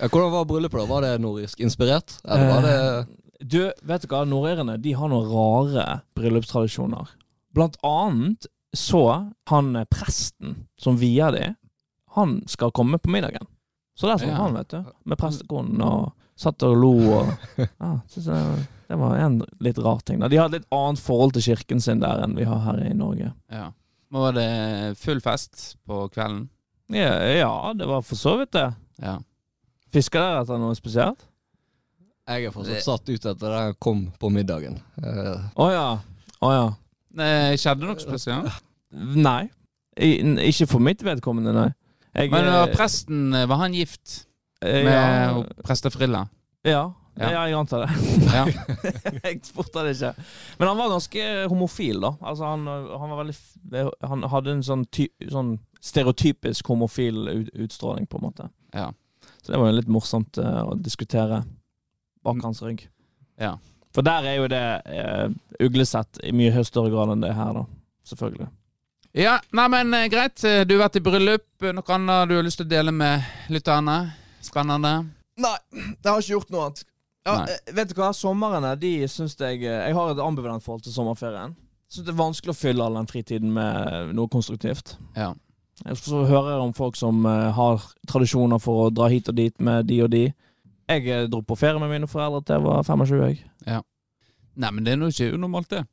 Hvordan 0.00 0.32
var 0.32 0.46
bryllupet? 0.48 0.80
da? 0.80 0.86
Var 0.88 1.04
det 1.04 1.14
nordisk 1.20 1.60
inspirert? 1.60 2.14
Eller 2.24 2.48
var 2.48 2.62
det 2.64 2.76
Du, 3.40 3.60
vet 3.88 4.02
du 4.04 4.08
hva, 4.12 4.22
Nordirene 4.28 4.78
de 4.80 4.92
har 4.96 5.08
noen 5.12 5.28
rare 5.32 6.00
bryllupstradisjoner. 6.16 7.12
Blant 7.56 7.76
annet 7.84 8.46
så 8.76 9.32
han 9.50 9.76
eh, 9.76 9.84
presten 9.90 10.66
som 10.78 10.96
vier 11.00 11.32
de, 11.34 11.54
han 12.16 12.40
skal 12.50 12.72
komme 12.74 12.98
på 12.98 13.10
middagen. 13.10 13.46
Så 13.98 14.06
der 14.08 14.18
satt 14.18 14.28
Ja. 14.28 14.34
han, 14.40 14.54
vet 14.56 14.68
du, 14.72 14.84
med 15.04 15.18
prestekonen 15.18 15.82
og 15.84 16.12
satt 16.40 16.62
og 16.64 16.76
lo 16.80 16.92
og 17.20 17.32
ja, 17.58 17.90
synes 18.08 18.26
jeg, 18.32 18.66
Det 18.90 18.96
var 18.98 19.16
en 19.22 19.36
litt 19.62 19.78
rar 19.78 20.00
ting. 20.02 20.18
da. 20.18 20.26
De 20.28 20.38
hadde 20.40 20.58
litt 20.58 20.70
annet 20.74 20.98
forhold 20.98 21.32
til 21.36 21.42
kirken 21.52 21.80
sin 21.80 22.00
der 22.02 22.24
enn 22.24 22.32
vi 22.34 22.44
har 22.48 22.58
her 22.64 22.80
i 22.88 22.94
Norge. 22.94 23.32
ja. 23.50 23.72
Men 24.10 24.20
var 24.24 24.32
det 24.34 24.98
full 24.98 25.20
fest 25.22 25.76
på 25.86 26.08
kvelden. 26.10 26.48
Ja, 26.90 27.12
ja 27.30 27.72
det 27.78 27.86
var 27.86 28.02
for 28.02 28.18
så 28.18 28.32
vidt 28.40 28.50
det. 28.56 28.72
Ja. 28.98 29.20
Fisker 29.94 30.18
dere 30.18 30.40
etter 30.42 30.58
noe 30.58 30.74
spesielt? 30.74 31.22
Jeg 32.26 32.48
er 32.48 32.50
fortsatt 32.50 32.82
satt 32.82 33.06
ut 33.06 33.24
etter 33.30 33.46
det 33.54 33.60
jeg 33.68 33.76
kom 33.78 34.00
på 34.18 34.30
middagen. 34.34 34.80
Eh, 34.98 35.44
oh, 35.54 35.70
ja. 35.70 35.86
Å 36.42 36.50
ja. 36.56 36.64
Eh, 37.18 37.56
Skjedde 37.58 37.88
noe 37.88 37.98
spesielt? 38.02 38.62
Nei. 38.90 39.48
Ikke 40.00 40.68
for 40.70 40.82
mitt 40.82 41.02
vedkommende, 41.04 41.54
nei. 41.54 41.68
Jeg, 42.14 42.30
Men 42.32 42.46
eh, 42.46 42.54
var 42.56 42.72
presten 42.74 43.34
eh, 43.34 43.44
Var 43.46 43.58
han 43.60 43.74
gift 43.74 44.24
eh, 44.64 44.80
med 44.82 44.96
ja, 44.96 45.42
prestefrilla? 45.66 46.24
ja. 46.66 46.88
Ja. 47.20 47.28
ja, 47.34 47.40
jeg 47.50 47.56
antar 47.58 47.82
det. 47.84 47.90
Ja. 48.32 48.44
jeg 49.26 49.40
spurte 49.44 49.82
det 49.84 49.90
ikke. 49.96 50.12
Men 50.60 50.68
han 50.70 50.78
var 50.78 50.92
ganske 50.92 51.24
homofil, 51.50 51.98
da. 52.00 52.14
Altså, 52.22 52.46
han, 52.48 52.62
han 52.70 53.10
var 53.10 53.18
veldig 53.18 53.82
Han 54.08 54.22
hadde 54.30 54.54
en 54.54 54.62
sånn, 54.64 54.84
ty, 54.94 55.08
sånn 55.28 55.50
stereotypisk 55.84 56.70
homofil 56.70 57.18
ut, 57.28 57.50
utstråling, 57.66 58.06
på 58.08 58.16
en 58.20 58.24
måte. 58.24 58.46
Ja. 58.72 58.86
Så 59.42 59.52
det 59.52 59.60
var 59.60 59.68
jo 59.68 59.76
litt 59.76 59.90
morsomt 59.92 60.40
uh, 60.40 60.62
å 60.70 60.78
diskutere 60.80 61.42
bak 62.24 62.40
hans 62.46 62.62
rygg. 62.64 62.86
ja. 63.42 63.58
For 63.94 64.06
der 64.06 64.26
er 64.30 64.36
jo 64.38 64.46
det 64.50 64.64
uh, 64.86 65.28
uglesett 65.66 66.20
i 66.22 66.32
mye 66.36 66.62
større 66.66 66.92
grad 66.92 67.10
enn 67.14 67.24
det 67.24 67.32
her, 67.34 67.54
da. 67.56 67.64
Selvfølgelig. 68.06 68.48
Ja, 69.18 69.40
nei, 69.56 69.66
men 69.72 69.94
eh, 69.94 70.06
greit. 70.10 70.38
Eh, 70.46 70.62
Du 70.66 70.76
har 70.76 70.84
vært 70.86 71.00
i 71.00 71.02
bryllup. 71.02 71.46
Noe 71.66 71.94
annet 71.96 72.30
du 72.30 72.36
har 72.36 72.46
lyst 72.46 72.60
til 72.60 72.68
å 72.68 72.70
dele 72.70 72.92
med 72.94 73.26
lytterne? 73.50 73.96
Spennende? 74.42 74.92
Nei, 75.40 75.56
jeg 75.74 76.06
har 76.06 76.20
ikke 76.22 76.36
gjort 76.36 76.52
noe 76.54 76.68
annet. 76.68 76.84
Ja, 77.26 77.34
vet 77.76 77.90
du 77.90 77.98
hva, 77.98 78.12
sommerene 78.16 78.70
de 78.80 78.92
syns 79.10 79.34
jeg 79.36 79.60
Jeg 79.66 79.92
har 79.92 80.12
et 80.14 80.22
ambivalent 80.24 80.64
forhold 80.64 80.86
til 80.86 80.94
sommerferien. 80.94 81.52
Syns 81.90 82.06
det 82.06 82.14
er 82.14 82.20
vanskelig 82.22 82.54
å 82.54 82.56
fylle 82.56 82.86
all 82.86 82.96
den 82.96 83.10
fritiden 83.10 83.50
med 83.52 84.14
noe 84.16 84.30
konstruktivt. 84.32 84.94
Ja. 85.18 85.34
Jeg 85.84 85.98
så 86.00 86.22
hører 86.28 86.62
om 86.62 86.72
folk 86.76 86.96
som 86.96 87.24
har 87.26 87.82
tradisjoner 88.08 88.62
for 88.62 88.86
å 88.86 88.90
dra 88.94 89.10
hit 89.12 89.28
og 89.32 89.36
dit 89.36 89.54
med 89.60 89.90
de 89.90 90.00
og 90.06 90.10
de. 90.14 90.24
Jeg 90.90 91.06
eh, 91.06 91.28
dro 91.30 91.40
på 91.46 91.56
ferie 91.58 91.78
med 91.78 91.92
mine 91.92 92.08
foreldre 92.10 92.42
til 92.42 92.58
jeg 92.58 92.64
var 92.66 92.82
25. 92.82 93.22
Jeg. 93.66 93.82
Nei, 94.60 94.70
men 94.74 94.84
det 94.84 94.92
er 94.92 94.98
nå 95.00 95.08
ikke 95.12 95.32
unormalt, 95.36 95.70
det. 95.70 95.84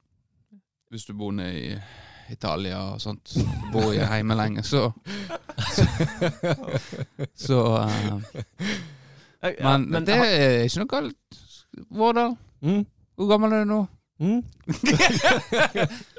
Hvis 0.91 1.05
du 1.05 1.13
bor 1.19 1.31
nede 1.35 1.59
i 1.59 1.75
Italia 2.33 2.79
og 2.93 3.01
sånt, 3.01 3.35
bor 3.71 3.91
jeg 3.93 4.07
hjemme 4.07 4.35
lenge, 4.35 4.63
så 4.67 4.87
Så 7.35 7.59
eh, 7.77 8.09
Jeg, 9.43 9.55
ja, 9.59 9.77
Men, 9.77 10.05
det 10.07 10.15
er 10.17 10.63
ikke 10.65 10.81
noe 10.81 10.91
galt. 10.91 11.39
Vårdal, 11.93 12.33
mm, 12.65 12.83
hvor 13.15 13.29
gammel 13.29 13.53
er 13.53 13.63
du 13.63 13.69
nå? 13.71 13.81
mm. 14.19 14.41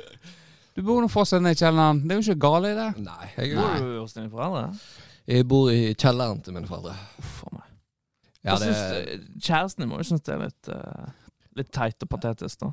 Du 0.78 0.84
bor 0.86 1.00
nå 1.02 1.08
fortsatt 1.10 1.42
nede 1.42 1.56
i 1.56 1.58
kjelleren. 1.58 2.04
Det 2.06 2.14
er 2.14 2.20
jo 2.20 2.24
ikke 2.28 2.42
galt 2.46 2.68
i 2.70 2.74
det. 2.78 2.88
Nei, 3.02 3.26
jeg, 3.34 3.56
Bor 3.58 3.80
du 3.82 3.96
hos 3.98 4.14
dine 4.14 4.30
foreldre? 4.30 4.68
jeg 5.28 5.48
bor 5.50 5.72
i 5.74 5.80
kjelleren 5.98 6.38
til 6.46 6.54
mine 6.54 6.70
foreldre. 6.70 6.94
Uff 7.18 7.32
for 7.40 7.56
meg. 7.56 7.67
Ja, 8.48 8.58
det, 8.58 8.74
synes, 8.74 9.30
kjæresten 9.46 9.84
din 9.84 9.90
må 9.92 10.00
jo 10.02 10.08
synes 10.10 10.24
det 10.26 10.34
er 10.34 10.44
litt, 10.48 10.68
uh, 10.72 11.08
litt 11.60 11.72
teit 11.74 12.02
og 12.06 12.10
patetisk, 12.16 12.60
da. 12.64 12.72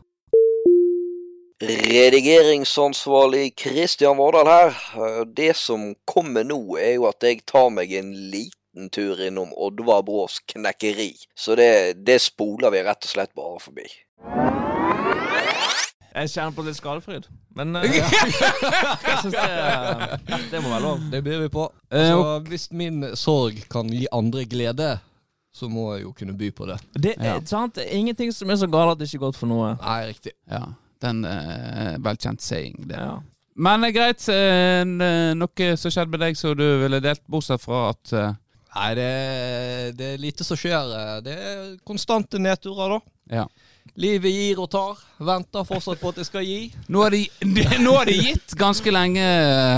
Redigeringsansvarlig 1.66 3.54
Kristian 3.56 4.18
Vårdal 4.20 4.48
her. 4.50 4.74
Eh, 5.00 5.22
Det 5.38 5.54
som 5.56 5.94
kommer 6.06 6.44
nå, 6.44 6.58
er 6.78 6.96
jo 6.98 7.06
at 7.08 7.24
jeg 7.24 7.46
tar 7.48 7.70
meg 7.72 7.92
en 7.96 8.12
liten 8.32 8.90
tur 8.92 9.20
innom 9.24 9.54
Oddvar 9.56 10.04
Brås 10.04 10.42
knekkeri. 10.52 11.14
Så 11.36 11.56
det, 11.56 12.04
det 12.06 12.20
spoler 12.22 12.72
vi 12.76 12.84
rett 12.84 13.08
og 13.08 13.12
slett 13.14 13.32
bare 13.36 13.60
forbi. 13.64 13.88
Jeg 16.16 16.30
kjenner 16.32 16.54
på 16.56 16.64
litt 16.64 16.78
skadefryd, 16.80 17.26
men 17.60 17.76
eh, 17.80 17.88
jeg 17.92 19.18
syns 19.24 19.34
det, 19.36 20.46
det 20.52 20.62
må 20.64 20.70
være 20.72 20.84
lov. 20.86 21.02
det 21.12 21.24
byr 21.26 21.42
vi 21.44 21.50
på. 21.52 21.66
Eh, 21.92 22.08
Så 22.12 22.38
hvis 22.48 22.70
min 22.72 23.02
sorg 23.20 23.60
kan 23.72 23.90
gi 23.92 24.06
andre 24.16 24.46
glede, 24.48 24.94
så 25.56 25.70
må 25.72 25.86
jeg 25.96 26.04
jo 26.04 26.12
kunne 26.18 26.36
by 26.36 26.50
på 26.52 26.66
det. 26.68 26.76
Det 27.00 27.14
er 27.18 27.38
Ja. 27.38 27.40
sant? 27.48 27.78
Er 27.80 27.94
ingenting 27.96 28.34
som 28.36 28.50
er 28.52 28.58
så 28.60 28.68
galt 28.68 28.92
at 28.96 29.00
det 29.00 29.08
ikke 29.08 29.22
er 29.22 29.28
godt 29.30 29.38
for 29.40 29.48
noe. 29.48 29.70
Nei, 29.80 30.00
riktig. 30.12 30.34
Ja, 30.52 30.66
den 31.02 31.24
eh, 31.26 31.96
velkjent 32.04 32.42
saying. 32.44 32.82
Det. 32.90 32.98
Ja. 33.00 33.14
Men 33.56 33.84
eh, 33.88 33.94
greit. 33.96 34.26
eh, 34.30 34.84
noe 35.40 35.70
som 35.80 35.92
skjedde 35.96 36.12
med 36.12 36.20
deg 36.26 36.36
som 36.40 36.58
du 36.60 36.66
ville 36.82 37.00
delt, 37.04 37.24
bortsett 37.32 37.64
fra 37.64 37.90
at 37.94 38.12
Nei, 38.76 38.90
det, 38.98 39.96
det 39.96 40.08
er 40.14 40.18
lite 40.20 40.44
som 40.44 40.58
skjer. 40.60 40.90
Det 41.24 41.32
er 41.32 41.60
konstante 41.88 42.36
nedturer, 42.44 42.98
da. 42.98 43.38
Ja. 43.38 43.46
Livet 43.96 44.34
gir 44.36 44.60
og 44.60 44.68
tar. 44.74 44.98
Venter 45.24 45.64
fortsatt 45.64 46.02
på 46.02 46.12
at 46.12 46.18
det 46.20 46.26
skal 46.28 46.44
gi. 46.44 46.74
Nå 46.92 47.06
har 47.06 47.16
de, 47.16 47.22
nå 47.86 47.94
de 48.10 48.18
gitt 48.20 48.58
ganske 48.60 48.92
lenge, 48.92 49.24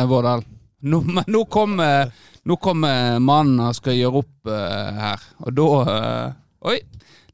Vårdal. 0.09 0.41
Nå, 0.89 1.03
men 1.05 1.29
nå 1.29 1.43
kommer 1.45 2.09
nå 2.47 2.55
kommer 2.63 3.19
mannen 3.19 3.59
og 3.65 3.75
skal 3.75 3.97
gjøre 3.97 4.21
opp 4.21 4.51
uh, 4.51 5.01
her, 5.01 5.25
og 5.43 5.57
da 5.57 5.71
uh, 5.83 6.69
Oi! 6.71 6.79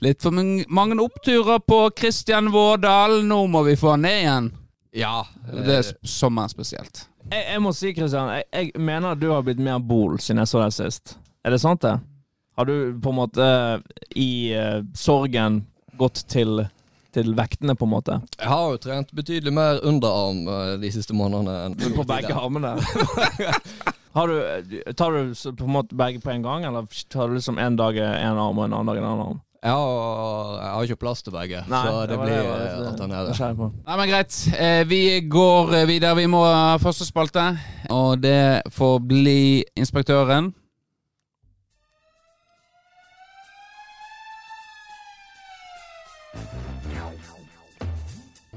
Litt 0.03 0.19
for 0.19 0.35
mange, 0.35 0.97
oppturer 0.99 1.61
på 1.63 1.77
Kristian 1.95 2.49
Vårdal. 2.51 3.21
Nå 3.23 3.37
må 3.47 3.61
vi 3.63 3.77
få 3.79 3.93
han 3.93 4.03
ned 4.03 4.17
igjen. 4.19 4.49
Ja. 4.99 5.13
Det 5.47 5.77
er 5.77 5.85
sommer 5.85 6.09
sommeren 6.11 6.51
spesielt. 6.51 7.05
Jeg, 7.29 7.45
jeg 7.53 7.61
må 7.63 7.71
si, 7.71 7.93
Kristian, 7.95 8.33
jeg, 8.35 8.49
jeg 8.51 8.83
mener 8.83 9.15
du 9.15 9.29
har 9.31 9.45
blitt 9.47 9.61
mer 9.63 9.79
bol 9.79 10.17
siden 10.19 10.43
jeg 10.43 10.51
så 10.51 10.59
deg 10.65 10.75
sist. 10.75 11.15
Er 11.47 11.55
det 11.55 11.61
sant, 11.63 11.85
det? 11.85 11.95
Har 12.59 12.67
du 12.67 12.75
på 12.99 13.13
en 13.13 13.19
måte 13.21 13.47
i 14.19 14.51
uh, 14.51 14.83
sorgen 14.97 15.63
gått 15.97 16.25
til, 16.27 16.65
til 17.15 17.33
vektene, 17.39 17.77
på 17.79 17.87
en 17.87 17.95
måte? 17.95 18.19
Jeg 18.35 18.51
har 18.51 18.75
jo 18.75 18.83
trent 18.83 19.15
betydelig 19.15 19.55
mer 19.55 19.79
underarm 19.87 20.43
uh, 20.51 20.75
de 20.83 20.91
siste 20.93 21.15
månedene. 21.15 21.71
enn 21.71 21.95
På 21.95 22.05
begge 22.11 22.35
armene? 22.35 22.75
Har 24.13 24.27
du, 24.27 24.83
tar 24.93 25.11
du 25.11 25.53
på 25.57 25.63
en 25.63 25.71
måte 25.71 25.95
begge 25.95 26.19
på 26.21 26.29
en 26.29 26.43
gang, 26.43 26.63
eller 26.63 26.85
tar 27.09 27.27
du 27.27 27.33
liksom 27.33 27.57
en 27.57 27.75
dag 27.75 27.97
en 27.97 28.37
arm 28.37 28.59
og 28.59 28.65
en 28.65 28.73
annen 28.73 28.91
dag 28.91 28.97
en 28.97 29.07
annen 29.09 29.25
arm? 29.25 29.41
Ja, 29.63 29.77
jeg 30.59 30.71
har 30.75 30.83
ikke 30.83 30.99
plass 31.01 31.23
til 31.23 31.33
begge, 31.33 31.63
så 31.65 32.05
det, 32.05 32.17
var 32.17 32.25
blir 32.25 32.35
jeg 32.35 32.47
var 32.49 32.59
det 32.59 32.87
alternere. 32.91 33.69
Nei, 33.87 33.95
men 33.97 34.09
greit. 34.11 34.39
Eh, 34.59 34.81
vi 34.89 35.21
går 35.31 35.73
eh, 35.79 35.87
videre. 35.87 36.17
Vi 36.19 36.25
må 36.27 36.43
ha 36.45 36.75
første 36.83 37.07
spalte, 37.07 37.45
og 37.89 38.19
det 38.21 38.61
får 38.75 38.99
bli 39.07 39.63
Inspektøren. 39.79 40.53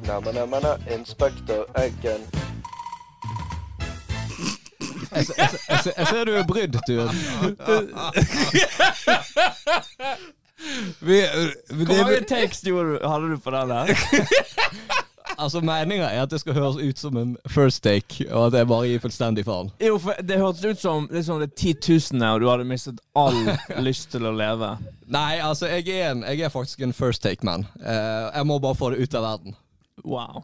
Neimen, 0.07 0.35
neimen, 0.35 0.69
Inspektør 0.99 1.65
Eggen. 1.81 2.46
Jeg, 5.17 5.27
se- 5.27 5.35
jeg, 5.39 5.49
se- 5.51 5.65
jeg, 5.69 5.81
se- 5.85 5.95
jeg 5.99 6.07
ser 6.13 6.25
du 6.29 6.33
er 6.37 6.47
brydd, 6.49 6.79
Turen. 6.87 7.17
Eh, 11.07 11.51
Hvor 11.85 12.05
mange 12.05 12.21
takes 12.29 12.63
hadde 12.65 13.31
du 13.31 13.37
på 13.45 13.51
den 13.51 13.69
der? 13.69 13.87
Altså, 15.39 15.61
Meninga 15.61 16.07
er 16.07 16.23
at 16.23 16.31
det 16.33 16.39
skal 16.41 16.55
høres 16.57 16.77
ut 16.81 16.99
som 16.99 17.17
en 17.21 17.35
first 17.53 17.83
take, 17.85 18.25
og 18.33 18.47
at 18.47 18.55
jeg 18.57 18.69
bare 18.71 18.87
gir 18.89 19.01
fullstendig 19.03 19.43
faen. 19.45 19.69
Jo, 19.85 19.99
for 20.01 20.17
Det 20.25 20.39
hørtes 20.41 20.65
ut 20.65 20.81
som 20.81 21.09
liksom 21.13 21.43
det 21.43 21.51
titusener, 21.61 22.31
og 22.33 22.41
du 22.41 22.47
hadde 22.49 22.65
mistet 22.65 23.03
all 23.19 23.37
lyst 23.85 24.09
til 24.15 24.25
å 24.25 24.33
leve. 24.33 24.71
Nei, 25.13 25.35
altså, 25.45 25.69
jeg 25.69 25.85
er, 25.93 26.15
en, 26.15 26.23
jeg 26.25 26.41
er 26.47 26.49
faktisk 26.55 26.81
en 26.87 26.95
first 26.97 27.21
take-man. 27.27 27.67
Uh, 27.83 28.31
jeg 28.33 28.47
må 28.49 28.57
bare 28.65 28.79
få 28.81 28.91
det 28.95 29.03
ut 29.05 29.19
av 29.19 29.27
verden. 29.29 29.59
Wow. 30.09 30.41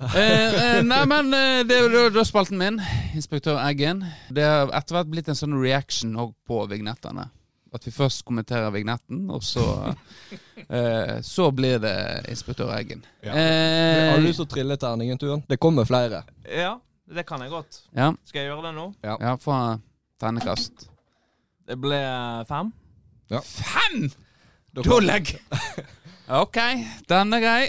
Eh, 0.00 0.78
eh, 0.78 0.82
nei, 0.82 1.02
men 1.06 1.28
eh, 1.36 1.62
det 1.68 1.76
er 1.76 1.90
jo 1.92 2.06
da- 2.14 2.24
spalten 2.24 2.56
min, 2.60 2.78
Inspektør 3.14 3.58
Eggen. 3.60 4.00
Det 4.32 4.46
har 4.48 4.70
etter 4.78 4.96
hvert 4.96 5.10
blitt 5.12 5.28
en 5.28 5.36
sånn 5.36 5.58
reaction 5.60 6.14
på 6.48 6.62
vignettene. 6.70 7.26
At 7.74 7.84
vi 7.86 7.92
først 7.94 8.24
kommenterer 8.26 8.72
vignetten, 8.74 9.28
og 9.30 9.44
så 9.46 9.62
eh, 10.68 11.20
Så 11.22 11.50
blir 11.54 11.78
det 11.84 11.92
Inspektør 12.32 12.72
Eggen. 12.78 13.04
Eh, 13.22 14.10
Har 14.10 14.16
du 14.18 14.24
lyst 14.26 14.40
til 14.40 14.48
å 14.48 14.52
trille 14.56 14.76
terningen, 14.80 15.20
Turen? 15.20 15.44
Det 15.46 15.60
kommer 15.62 15.84
flere. 15.86 16.24
Ja, 16.48 16.78
det 17.06 17.26
kan 17.28 17.44
jeg 17.44 17.52
godt. 17.52 17.82
ja, 17.94 18.10
Skal 18.24 18.40
jeg 18.42 18.50
gjøre 18.50 18.70
det 18.70 18.74
nå? 18.80 18.88
ja, 19.04 19.36
fra 19.36 19.60
ternekast. 20.20 20.88
Det 21.68 21.76
ble 21.78 22.00
fem. 22.48 22.72
Fem! 23.30 24.08
Da 24.74 24.82
Da 24.82 24.96
Ok, 26.40 26.56
den 27.10 27.34
er 27.34 27.40
grei. 27.42 27.64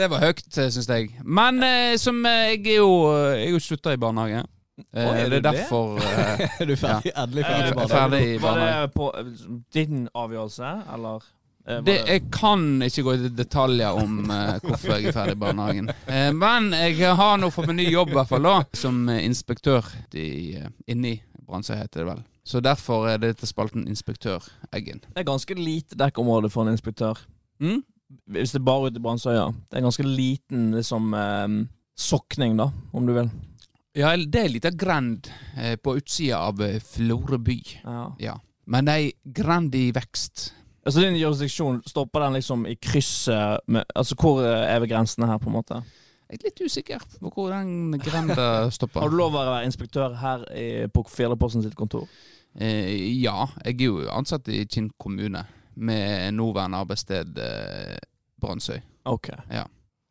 Det 0.00 0.08
var 0.10 0.22
høyt, 0.24 0.46
syns 0.56 0.88
jeg. 0.88 1.10
Men 1.24 1.60
eh, 1.66 1.96
som 2.00 2.22
eh, 2.26 2.54
jeg 2.54 2.62
er 2.74 2.80
jo 2.80 2.90
Jeg 3.36 3.50
er 3.50 3.52
jo 3.54 3.60
slutta 3.60 3.92
i 3.96 4.00
barnehage. 4.00 4.44
Eh, 4.96 5.04
Å, 5.04 5.10
er 5.12 5.18
det 5.18 5.24
er 5.24 5.28
du 5.28 5.34
det? 5.36 5.42
derfor 5.50 5.98
eh, 6.06 6.46
Er 6.62 6.70
du 6.70 6.76
ferdig? 6.80 7.12
Endelig 7.12 7.44
ferdig? 7.44 7.66
i 7.68 7.82
er 7.84 7.90
ferdig 7.92 8.20
i 8.22 8.38
Var 8.40 8.46
barnehage. 8.46 8.80
det 8.80 8.94
på 8.94 9.10
eh, 9.20 9.28
din 9.76 10.06
avgjørelse, 10.16 10.70
eller? 10.94 11.26
eh, 11.66 11.74
var 11.74 11.82
Det, 11.90 11.96
jeg 12.08 12.22
kan 12.32 12.64
ikke 12.86 13.04
gå 13.10 13.14
i 13.18 13.28
detaljer 13.42 13.98
om 14.00 14.14
eh, 14.32 14.54
hvorfor 14.64 14.94
jeg 14.96 15.10
er 15.10 15.16
ferdig 15.18 15.36
i 15.36 15.42
barnehagen. 15.44 15.92
Eh, 16.08 16.30
men 16.32 16.70
jeg 16.72 17.12
har 17.20 17.36
nå 17.42 17.50
fått 17.52 17.68
meg 17.68 17.76
ny 17.82 17.90
jobb, 17.92 18.14
i 18.14 18.18
hvert 18.22 18.32
fall 18.32 18.48
da, 18.48 18.54
som 18.80 19.02
eh, 19.12 19.20
inspektør 19.28 19.84
i, 20.16 20.30
eh, 20.62 20.72
inni 20.88 21.18
Brannsøy, 21.44 21.76
heter 21.76 22.00
det 22.04 22.08
vel. 22.14 22.24
Så 22.46 22.60
derfor 22.64 23.04
er 23.12 23.18
det 23.20 23.34
til 23.42 23.50
spalten 23.50 23.84
Inspektør 23.90 24.46
Eggen. 24.72 25.02
Det 25.12 25.20
er 25.20 25.28
ganske 25.28 25.54
lite 25.60 25.98
dekkområde 26.00 26.48
for 26.50 26.64
en 26.64 26.72
inspektør. 26.72 27.20
Mm? 27.60 27.82
Hvis 28.30 28.54
det 28.54 28.60
er 28.60 28.66
bare 28.66 28.90
ute 28.90 29.00
i 29.00 29.04
Brannsøya. 29.04 29.46
Det 29.68 29.76
er 29.76 29.82
en 29.82 29.88
ganske 29.88 30.06
liten 30.06 30.70
liksom 30.74 31.14
eh, 31.14 31.48
sokning, 31.98 32.56
da, 32.58 32.70
om 32.92 33.06
du 33.06 33.14
vil. 33.16 33.30
Ja, 33.98 34.12
det 34.14 34.38
er 34.38 34.46
ei 34.46 34.54
lita 34.54 34.70
grend 34.70 35.30
eh, 35.58 35.76
på 35.80 35.96
utsida 35.98 36.44
av 36.46 36.62
eh, 36.62 36.78
Florø 36.82 37.40
by. 37.42 37.58
Ja. 37.82 38.06
Ja. 38.22 38.36
Men 38.70 38.90
ei 38.90 39.12
grend 39.24 39.74
i 39.74 39.88
vekst. 39.94 40.50
Altså 40.86 41.02
Din 41.02 41.18
jurisdiksjon, 41.18 41.82
stopper 41.86 42.24
den 42.24 42.38
liksom 42.38 42.62
i 42.66 42.76
krysset 42.80 43.66
med 43.68 43.84
Altså 43.92 44.16
hvor 44.16 44.40
er 44.46 44.86
grensene 44.88 45.28
her, 45.28 45.38
på 45.42 45.50
en 45.50 45.58
måte? 45.58 45.80
Jeg 46.30 46.38
er 46.38 46.46
litt 46.46 46.60
usikker 46.62 47.02
på 47.18 47.32
hvor 47.34 47.50
den 47.50 47.98
grenda 48.00 48.70
stopper. 48.70 49.00
Har 49.04 49.10
du 49.10 49.18
lov 49.18 49.34
å 49.34 49.42
være 49.42 49.66
inspektør 49.66 50.14
her 50.20 50.46
i, 50.54 50.68
på 50.86 51.02
Fjelleposten 51.10 51.64
sitt 51.66 51.74
kontor? 51.78 52.06
Eh, 52.54 53.18
ja, 53.20 53.48
jeg 53.64 53.76
er 53.76 53.88
jo 53.88 54.04
ansatt 54.10 54.48
i 54.50 54.64
Kinn 54.70 54.90
kommune, 54.98 55.42
med 55.74 56.34
nåværende 56.34 56.80
arbeidssted 56.80 57.38
eh, 57.38 57.98
Brønnøysøy. 58.40 58.80
Ok. 59.10 59.28
Ja. 59.50 59.64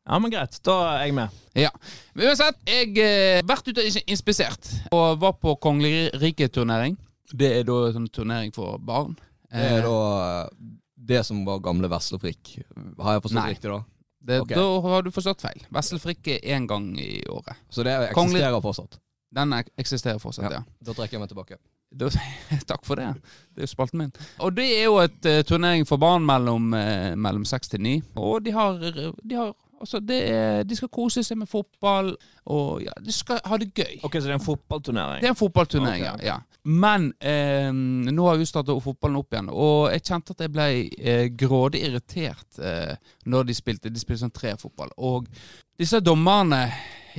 Ja, 0.10 0.18
men 0.20 0.32
greit. 0.34 0.56
Da 0.66 0.76
er 0.96 1.04
jeg 1.06 1.14
med. 1.14 1.30
Men 1.54 2.26
uansett, 2.26 2.58
jeg 2.66 2.94
har 2.98 3.44
vært 3.46 3.68
ute 3.70 3.84
og 3.86 4.00
inspisert, 4.10 4.72
og 4.96 5.20
var 5.22 5.36
på 5.38 5.54
Kongerike-turnering. 5.62 6.96
Det 7.30 7.52
er 7.60 7.68
da 7.68 7.76
en 7.88 7.94
sånn 8.00 8.08
turnering 8.14 8.54
for 8.56 8.80
barn. 8.82 9.14
Det 9.50 9.68
er 9.78 9.86
da 9.86 9.98
eh, 10.24 10.70
det 11.10 11.22
som 11.26 11.44
var 11.46 11.62
gamle 11.66 11.90
Veslefrikk. 11.92 12.56
Har 13.00 13.18
jeg 13.18 13.26
forstått 13.28 13.42
Nei. 13.44 13.52
riktig 13.54 13.72
da? 13.72 13.80
det, 14.30 14.40
okay. 14.44 14.58
Da 14.58 14.66
har 14.90 15.06
du 15.06 15.12
forstått 15.14 15.42
feil. 15.46 15.62
Veslefrikk 15.74 16.28
er 16.36 16.42
én 16.58 16.66
gang 16.70 16.90
i 17.00 17.22
året. 17.30 17.58
Så 17.70 17.86
det 17.86 17.94
Kongelig- 18.18 18.42
eksisterer 18.44 18.62
fortsatt? 18.66 19.00
Den 19.32 19.54
eksisterer 19.78 20.20
fortsatt, 20.22 20.52
ja. 20.58 20.64
Da 20.82 20.94
trekker 20.98 21.18
jeg 21.18 21.22
meg 21.24 21.30
tilbake. 21.32 21.58
Da, 21.90 22.10
takk 22.70 22.84
for 22.86 23.00
det. 23.02 23.08
Det 23.54 23.64
er 23.64 23.68
jo 23.68 23.72
spalten 23.72 24.04
min. 24.04 24.12
Og 24.46 24.54
det 24.58 24.68
er 24.78 24.86
jo 24.86 25.00
et 25.02 25.26
uh, 25.26 25.40
turnering 25.48 25.88
for 25.90 26.02
barn 26.02 26.26
mellom, 26.26 26.70
uh, 26.74 27.16
mellom 27.18 27.48
6 27.50 27.74
til 27.76 27.82
9. 27.82 27.96
Og 28.22 28.46
de 28.46 28.54
har, 28.54 28.78
de 28.78 29.36
har 29.36 29.56
Altså, 29.80 30.00
det 30.04 30.18
er, 30.28 30.64
de 30.68 30.76
skal 30.76 30.90
kose 30.92 31.22
seg 31.24 31.38
med 31.40 31.48
fotball, 31.48 32.10
og 32.52 32.82
ja, 32.84 32.92
de 33.00 33.14
skal 33.16 33.40
ha 33.48 33.58
det 33.62 33.70
gøy. 33.72 34.02
Ok, 34.04 34.18
Så 34.20 34.28
det 34.28 34.34
er 34.34 34.40
en 34.40 34.44
fotballturnering? 34.44 35.22
Det 35.22 35.30
er 35.30 35.36
en 35.36 35.40
fotballturnering, 35.40 36.04
Ok, 36.04 36.14
ok. 36.18 36.24
ja. 36.26 36.34
ja. 36.34 36.60
Men 36.68 37.14
eh, 37.24 37.72
nå 37.72 38.26
har 38.28 38.36
jo 38.42 38.48
starta 38.50 38.76
fotballen 38.84 39.22
opp 39.22 39.34
igjen, 39.34 39.48
og 39.56 39.94
jeg 39.94 40.04
kjente 40.10 40.36
at 40.36 40.44
jeg 40.44 40.52
ble 40.52 40.68
eh, 41.00 41.24
grådig 41.32 41.86
irritert 41.88 42.60
eh, 42.60 42.92
når 43.32 43.48
de 43.48 43.56
spilte. 43.56 43.94
De 43.94 44.02
spilte 44.02 44.26
sånn 44.26 44.36
trefotball. 44.36 44.92
Og 44.98 45.30
disse 45.80 46.02
dommerne 46.04 46.66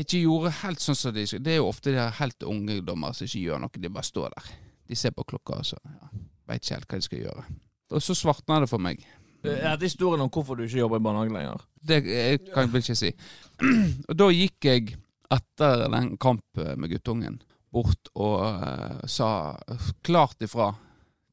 ikke 0.04 0.22
gjorde 0.24 0.52
helt 0.62 0.82
sånn 0.82 0.98
som 0.98 1.14
de 1.14 1.24
skulle. 1.26 1.44
Det 1.46 1.54
er 1.54 1.60
jo 1.60 1.70
ofte 1.70 1.94
de 1.94 2.08
helt 2.20 2.46
unge 2.48 2.80
dommere 2.86 3.16
som 3.16 3.28
ikke 3.28 3.44
gjør 3.46 3.62
noe. 3.62 3.82
De 3.82 3.92
bare 3.92 4.08
står 4.08 4.34
der. 4.36 4.52
De 4.90 4.98
ser 4.98 5.14
på 5.16 5.26
klokka 5.28 5.60
og 5.60 5.66
så 5.68 5.78
ja, 5.84 6.10
veit 6.50 6.64
ikke 6.64 6.78
helt 6.78 6.90
hva 6.90 7.00
de 7.00 7.06
skal 7.06 7.24
gjøre. 7.24 7.44
Og 7.90 8.04
så 8.04 8.16
svartna 8.18 8.60
det 8.62 8.70
for 8.70 8.82
meg. 8.82 9.02
Er 9.42 9.76
det 9.78 9.88
historien 9.88 10.20
om 10.20 10.30
hvorfor 10.32 10.58
du 10.58 10.66
ikke 10.66 10.82
jobber 10.82 11.00
i 11.00 11.04
barnehage 11.04 11.32
lenger? 11.32 11.62
Det 11.80 12.00
jeg 12.04 12.40
kan 12.50 12.66
jeg 12.66 12.72
vel 12.74 12.84
ikke 12.84 12.98
si. 12.98 13.12
og 14.08 14.18
da 14.20 14.28
gikk 14.34 14.68
jeg, 14.68 14.98
etter 15.30 15.86
den 15.94 16.12
kampen 16.20 16.82
med 16.82 16.92
guttungen, 16.92 17.40
bort 17.70 18.10
og 18.18 18.40
uh, 18.42 19.00
sa 19.06 19.56
klart 20.02 20.42
ifra 20.42 20.72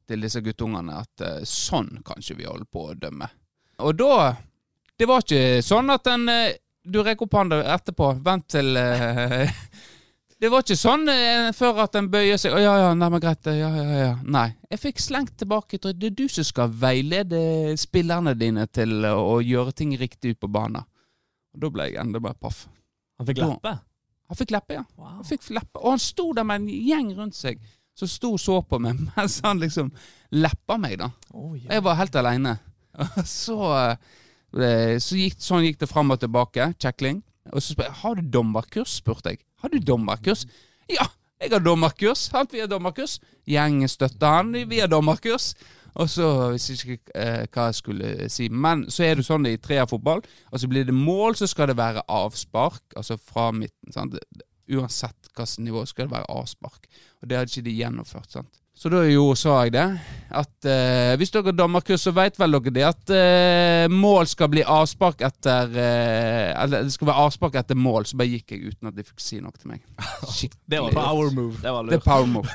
til 0.07 0.21
disse 0.23 0.43
guttungene 0.45 0.99
at 1.01 1.25
uh, 1.25 1.41
sånn 1.41 1.97
kan 2.05 2.21
ikke 2.21 2.37
vi 2.37 2.47
holde 2.47 2.67
på 2.69 2.85
å 2.91 2.97
dømme. 2.97 3.27
Og 3.83 3.97
da 3.97 4.35
Det 4.97 5.05
var 5.05 5.21
ikke 5.21 5.61
sånn 5.61 5.91
at 5.93 6.07
den 6.07 6.29
eh, 6.33 6.55
Du 6.87 7.01
rekker 7.03 7.27
opp 7.27 7.37
hånda 7.37 7.61
etterpå. 7.75 8.13
Vent 8.23 8.47
til 8.53 8.77
uh, 8.79 9.49
Det 10.41 10.51
var 10.53 10.61
ikke 10.63 10.77
sånn 10.77 11.07
uh, 11.09 11.49
før 11.57 11.81
at 11.83 11.97
den 11.97 12.09
bøyer 12.13 12.39
seg. 12.39 12.55
Å 12.55 12.61
ja, 12.61 12.75
ja, 12.85 12.91
nei, 12.95 13.09
men 13.13 13.23
greit. 13.23 13.49
Ja, 13.51 13.71
ja, 13.75 13.85
ja. 13.99 14.13
Nei. 14.23 14.47
Jeg 14.71 14.83
fikk 14.85 15.03
slengt 15.03 15.35
tilbake. 15.41 15.81
Det 15.83 16.11
er 16.11 16.15
du 16.15 16.27
som 16.31 16.47
skal 16.47 16.71
veilede 16.71 17.75
spillerne 17.79 18.37
dine 18.39 18.67
til 18.71 19.03
å 19.09 19.39
gjøre 19.43 19.75
ting 19.75 19.97
riktig 19.99 20.35
ut 20.35 20.43
på 20.45 20.51
banen. 20.51 20.87
Og 21.55 21.65
da 21.65 21.73
ble 21.73 21.89
jeg 21.89 21.99
enda 22.03 22.21
mer 22.23 22.37
paff. 22.39 22.65
Han 23.17 23.27
fikk 23.27 23.41
leppe? 23.41 23.73
Han 24.27 24.37
fikk 24.37 24.53
leppe, 24.53 24.77
ja. 24.77 24.85
Wow. 24.99 25.17
Han 25.19 25.27
fikk 25.27 25.49
leppe. 25.55 25.81
Og 25.81 25.91
han 25.95 26.03
sto 26.03 26.29
der 26.35 26.47
med 26.47 26.61
en 26.61 26.69
gjeng 26.69 27.11
rundt 27.17 27.37
seg 27.37 27.59
som 27.97 28.09
sto 28.11 28.33
og 28.35 28.41
så 28.41 28.59
på 28.61 28.79
meg 28.81 28.99
mens 29.15 29.39
han 29.45 29.61
liksom 29.61 29.91
leppa 30.37 30.77
meg, 30.81 30.99
da. 31.01 31.11
Oi, 31.33 31.63
Jeg 31.65 31.83
var 31.85 31.97
helt 31.97 32.17
aleine. 32.19 32.57
Så, 33.25 33.57
eh, 33.77 33.97
så 34.53 35.17
gikk, 35.19 35.41
sånn 35.43 35.65
gikk 35.65 35.81
det 35.81 35.89
fram 35.91 36.13
og 36.13 36.21
tilbake. 36.21 36.71
Kjekling. 36.79 37.21
Og 37.53 37.63
så 37.63 37.73
spør 37.73 37.89
jeg 37.89 37.99
har 38.01 38.17
du 38.17 38.29
dommerkurs, 38.37 38.97
spurte 39.01 39.33
jeg. 39.33 39.41
Har 39.61 39.71
du 39.73 39.79
dommerkurs? 39.79 40.45
Ja, 40.91 41.07
jeg 41.41 41.53
har 41.53 41.63
dommerkurs. 41.63 42.27
Han 42.33 42.49
via 42.51 42.67
dommerkurs. 42.69 43.19
Gjengen 43.47 43.89
støtter 43.91 44.39
han 44.39 44.55
via 44.69 44.87
dommerkurs. 44.89 45.53
Og 45.97 46.09
så 46.09 46.27
jeg 46.53 46.77
ikke 46.77 47.13
eh, 47.17 47.47
hva 47.49 47.69
jeg 47.69 47.77
skulle 47.79 48.29
si. 48.29 48.49
Men 48.53 48.85
så 48.93 49.07
er 49.07 49.17
det 49.17 49.25
sånn 49.25 49.47
i 49.49 49.57
treerfotball. 49.61 50.21
Altså 50.51 50.69
blir 50.69 50.85
det 50.85 50.93
mål, 50.93 51.37
så 51.39 51.49
skal 51.49 51.71
det 51.71 51.79
være 51.79 52.05
avspark. 52.05 52.83
Altså 52.95 53.17
fra 53.17 53.49
midten. 53.55 53.93
Sant? 53.93 54.17
Uansett 54.67 55.31
hvilket 55.31 55.63
nivå 55.63 55.85
skal 55.89 56.07
det 56.07 56.17
være 56.17 56.29
avspark. 56.33 56.89
Og 57.21 57.29
det 57.29 57.39
hadde 57.39 57.53
ikke 57.53 57.69
de 57.69 57.77
gjennomført. 57.79 58.31
sant? 58.31 58.61
Så 58.77 58.91
da 58.93 58.99
jo, 59.09 59.31
sa 59.33 59.55
jeg 59.65 59.71
det. 59.73 59.85
At 60.37 60.67
eh, 60.69 61.15
hvis 61.17 61.31
dere 61.33 61.49
har 61.49 61.55
dommerkurs, 61.57 62.03
så 62.03 62.11
vet 62.13 62.35
vel 62.37 62.53
dere 62.53 62.73
det 62.75 62.83
at 62.85 63.13
eh, 63.15 63.85
mål 63.89 64.27
skal 64.29 64.51
bli 64.53 64.61
avspark 64.61 65.23
etter 65.25 65.71
eh, 65.71 66.51
Eller 66.51 66.85
det 66.85 66.93
skal 66.93 67.09
være 67.09 67.23
avspark 67.25 67.57
etter 67.57 67.79
mål. 67.79 68.05
Så 68.05 68.19
bare 68.19 68.35
gikk 68.35 68.53
jeg 68.53 68.75
uten 68.75 68.91
at 68.91 68.97
de 68.97 69.05
fikk 69.07 69.23
si 69.23 69.39
noe 69.41 69.55
til 69.57 69.71
meg. 69.71 69.81
Skikkelig. 70.37 70.61
Det 70.69 70.83
var 70.85 70.97
power 70.99 71.33
move. 71.33 71.57
Det 71.63 71.73
var 71.73 71.89
Det 71.89 71.97
er 71.97 72.05
power 72.05 72.29
move. 72.29 72.49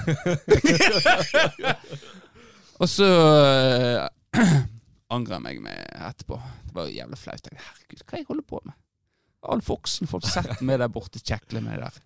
Og 2.82 2.88
så 2.90 3.08
uh, 3.08 4.06
angrer 5.16 5.40
jeg 5.40 5.46
meg 5.48 5.60
med 5.66 5.82
etterpå. 6.06 6.38
Det 6.68 6.78
var 6.78 6.86
jo 6.86 6.98
jævlig 7.00 7.18
flaut. 7.18 7.50
Herregud, 7.66 8.06
hva 8.06 8.22
jeg 8.22 8.30
holder 8.30 8.46
på 8.54 8.62
med? 8.62 8.78
All 9.50 9.62
voksen 9.66 10.06
folk 10.06 10.26
setter 10.30 10.62
meg 10.62 10.78
der 10.78 10.90
borte, 10.92 11.18
kjekler 11.18 11.66
meg 11.66 11.82
der. 11.82 11.98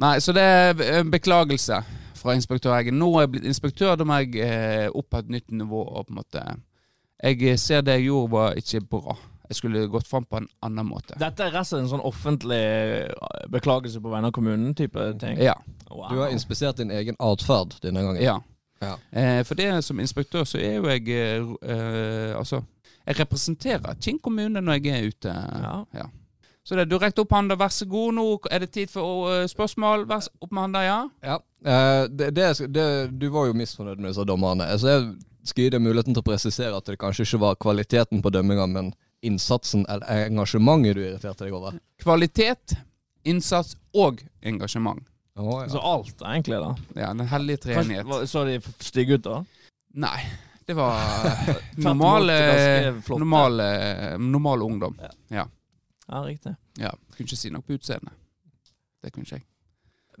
Nei, 0.00 0.14
så 0.24 0.32
det 0.32 0.42
er 0.42 0.84
en 1.00 1.10
beklagelse 1.12 1.82
fra 2.20 2.34
inspektør 2.36 2.76
Eggen. 2.76 2.98
Nå 3.00 3.10
er 3.16 3.26
jeg 3.26 3.32
blitt 3.34 3.48
inspektør, 3.50 3.96
da 4.00 4.06
må 4.08 4.20
jeg 4.22 4.40
eh, 4.44 4.86
opp 4.88 5.10
på 5.12 5.20
et 5.20 5.32
nytt 5.32 5.52
nivå. 5.52 5.82
Og 5.84 6.06
på 6.06 6.14
en 6.14 6.20
måte 6.22 6.44
Jeg 7.20 7.58
ser 7.60 7.84
det 7.84 7.98
jeg 7.98 8.08
gjorde 8.08 8.32
var 8.32 8.56
ikke 8.56 8.80
bra. 8.80 9.16
Jeg 9.50 9.58
skulle 9.58 9.86
gått 9.90 10.06
fram 10.06 10.24
på 10.24 10.38
en 10.38 10.46
annen 10.62 10.86
måte. 10.86 11.16
Dette 11.18 11.42
er 11.48 11.56
slett 11.66 11.82
en 11.82 11.90
sånn 11.90 12.04
offentlig 12.06 12.60
eh, 12.60 13.48
beklagelse 13.50 14.00
på 14.00 14.12
vegne 14.12 14.30
av 14.30 14.36
kommunen 14.36 14.76
type 14.78 15.08
ting? 15.20 15.40
Ja. 15.42 15.56
Wow. 15.90 16.06
Du 16.12 16.20
har 16.22 16.30
inspisert 16.30 16.78
din 16.78 16.92
egen 16.94 17.18
atferd 17.18 17.76
denne 17.82 18.06
gangen. 18.06 18.22
ja. 18.22 18.38
Ja. 18.80 18.94
Eh, 19.12 19.44
for 19.44 19.54
det 19.54 19.84
som 19.84 20.00
inspektør 20.00 20.46
så 20.48 20.58
er 20.58 20.78
jo 20.78 20.86
jeg 20.88 21.08
eh, 21.12 21.48
eh, 21.68 22.36
Altså, 22.38 22.62
jeg 23.06 23.18
representerer 23.18 23.98
Kinn 24.00 24.18
kommune 24.18 24.60
når 24.60 24.78
jeg 24.78 24.94
er 24.94 25.08
ute. 25.10 25.34
Ja. 25.94 26.06
Så 26.66 26.76
det, 26.76 26.84
du 26.90 26.98
rekte 27.00 27.22
opp 27.24 27.32
handa, 27.32 27.56
vær 27.58 27.72
så 27.72 27.86
god. 27.88 28.14
Nå 28.18 28.24
er 28.52 28.64
det 28.64 28.70
tid 28.76 28.90
for 28.92 29.30
eh, 29.32 29.46
spørsmål. 29.50 30.04
Vær 30.10 30.24
så 30.26 30.32
opp 30.44 30.52
med 30.52 30.66
handa, 30.66 30.82
ja. 30.84 30.98
Ja. 31.24 31.38
Eh, 31.64 32.04
det, 32.12 32.30
det, 32.36 32.50
det, 32.68 32.86
du 33.18 33.28
var 33.32 33.48
jo 33.48 33.56
misfornøyd 33.56 33.98
med 34.00 34.12
disse 34.12 34.26
dommerne. 34.28 34.68
Så 34.78 34.90
jeg 34.92 35.06
skal 35.48 35.64
gi 35.64 35.70
deg 35.74 35.82
muligheten 35.84 36.16
til 36.16 36.22
å 36.22 36.28
presisere 36.28 36.76
at 36.76 36.90
det 36.90 36.98
kanskje 37.00 37.24
ikke 37.26 37.40
var 37.46 37.60
kvaliteten 37.64 38.20
på 38.24 38.32
dømminga, 38.34 38.66
men 38.70 38.92
innsatsen 39.26 39.86
eller 39.88 40.26
engasjementet 40.28 40.96
du 40.96 41.02
irriterte 41.04 41.46
deg 41.46 41.56
over. 41.56 41.80
Kvalitet, 42.00 42.76
innsats 43.28 43.74
og 43.96 44.20
engasjement. 44.46 45.02
Å, 45.40 45.62
Så 45.72 45.80
alt, 45.80 46.20
egentlig, 46.20 46.60
da. 46.60 46.74
Ja, 46.98 47.12
Den 47.16 47.28
hellige 47.30 47.64
treenighet. 47.64 48.28
Så 48.28 48.44
de 48.48 48.58
stygge 48.84 49.16
ut, 49.16 49.24
da? 49.24 49.40
Nei, 50.00 50.18
det 50.68 50.76
var 50.76 51.00
normale, 51.88 52.36
normale, 53.08 53.70
normale 54.20 54.68
ungdom. 54.68 54.98
Ja. 55.00 55.10
Ja, 55.40 55.46
riktig. 56.10 56.54
ja. 56.78 56.90
Kunne 57.14 57.26
ikke 57.26 57.36
si 57.36 57.50
noe 57.50 57.62
på 57.62 57.76
utseendet. 57.78 58.12
Det 59.02 59.12
kunne 59.12 59.24
ikke 59.24 59.38
jeg. 59.40 59.46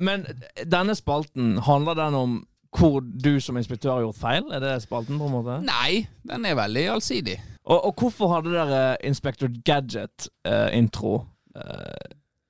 Men 0.00 0.24
denne 0.64 0.94
spalten, 0.96 1.58
handler 1.58 1.94
den 1.98 2.14
om 2.14 2.38
hvor 2.78 3.00
du 3.00 3.40
som 3.40 3.56
inspektør 3.56 3.92
har 3.92 4.04
gjort 4.04 4.16
feil? 4.16 4.44
Er 4.54 4.60
det 4.62 4.82
spalten, 4.82 5.18
på 5.18 5.26
en 5.26 5.32
måte? 5.34 5.56
Nei, 5.66 6.06
den 6.28 6.44
er 6.46 6.54
veldig 6.54 6.84
allsidig. 6.94 7.40
Og, 7.64 7.84
og 7.84 7.94
hvorfor 7.98 8.30
hadde 8.34 8.52
dere 8.54 8.96
Inspector 9.04 9.50
Gadget-intro? 9.64 11.26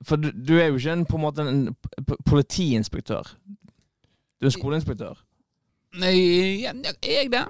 for 0.03 0.15
du, 0.15 0.29
du 0.47 0.57
er 0.57 0.67
jo 0.69 0.77
ikke 0.77 0.93
en, 0.93 1.05
på 1.05 1.17
en 1.17 1.21
måte 1.21 1.41
en 1.41 1.75
politiinspektør. 2.25 3.35
Du 4.41 4.45
er 4.45 4.53
skoleinspektør. 4.53 5.19
Nei, 5.99 6.63
er 6.65 6.85
jeg 7.03 7.31
det? 7.33 7.45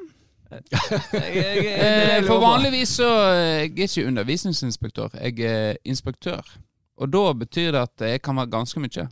Jeg- 0.52 1.36
jeg- 1.36 1.66
er 1.66 2.18
Eh, 2.20 2.26
for 2.28 2.40
vanligvis 2.40 2.90
så 3.00 3.08
eh, 3.32 3.62
Jeg 3.62 3.80
er 3.80 3.88
ikke 3.88 4.08
undervisningsinspektør, 4.08 5.10
jeg 5.22 5.40
er 5.40 5.76
inspektør. 5.86 6.42
Og 6.98 7.10
da 7.14 7.34
betyr 7.34 7.72
det 7.72 7.82
at 7.82 8.02
jeg 8.12 8.22
kan 8.22 8.36
være 8.36 8.48
ganske 8.52 8.80
mye. 8.80 9.08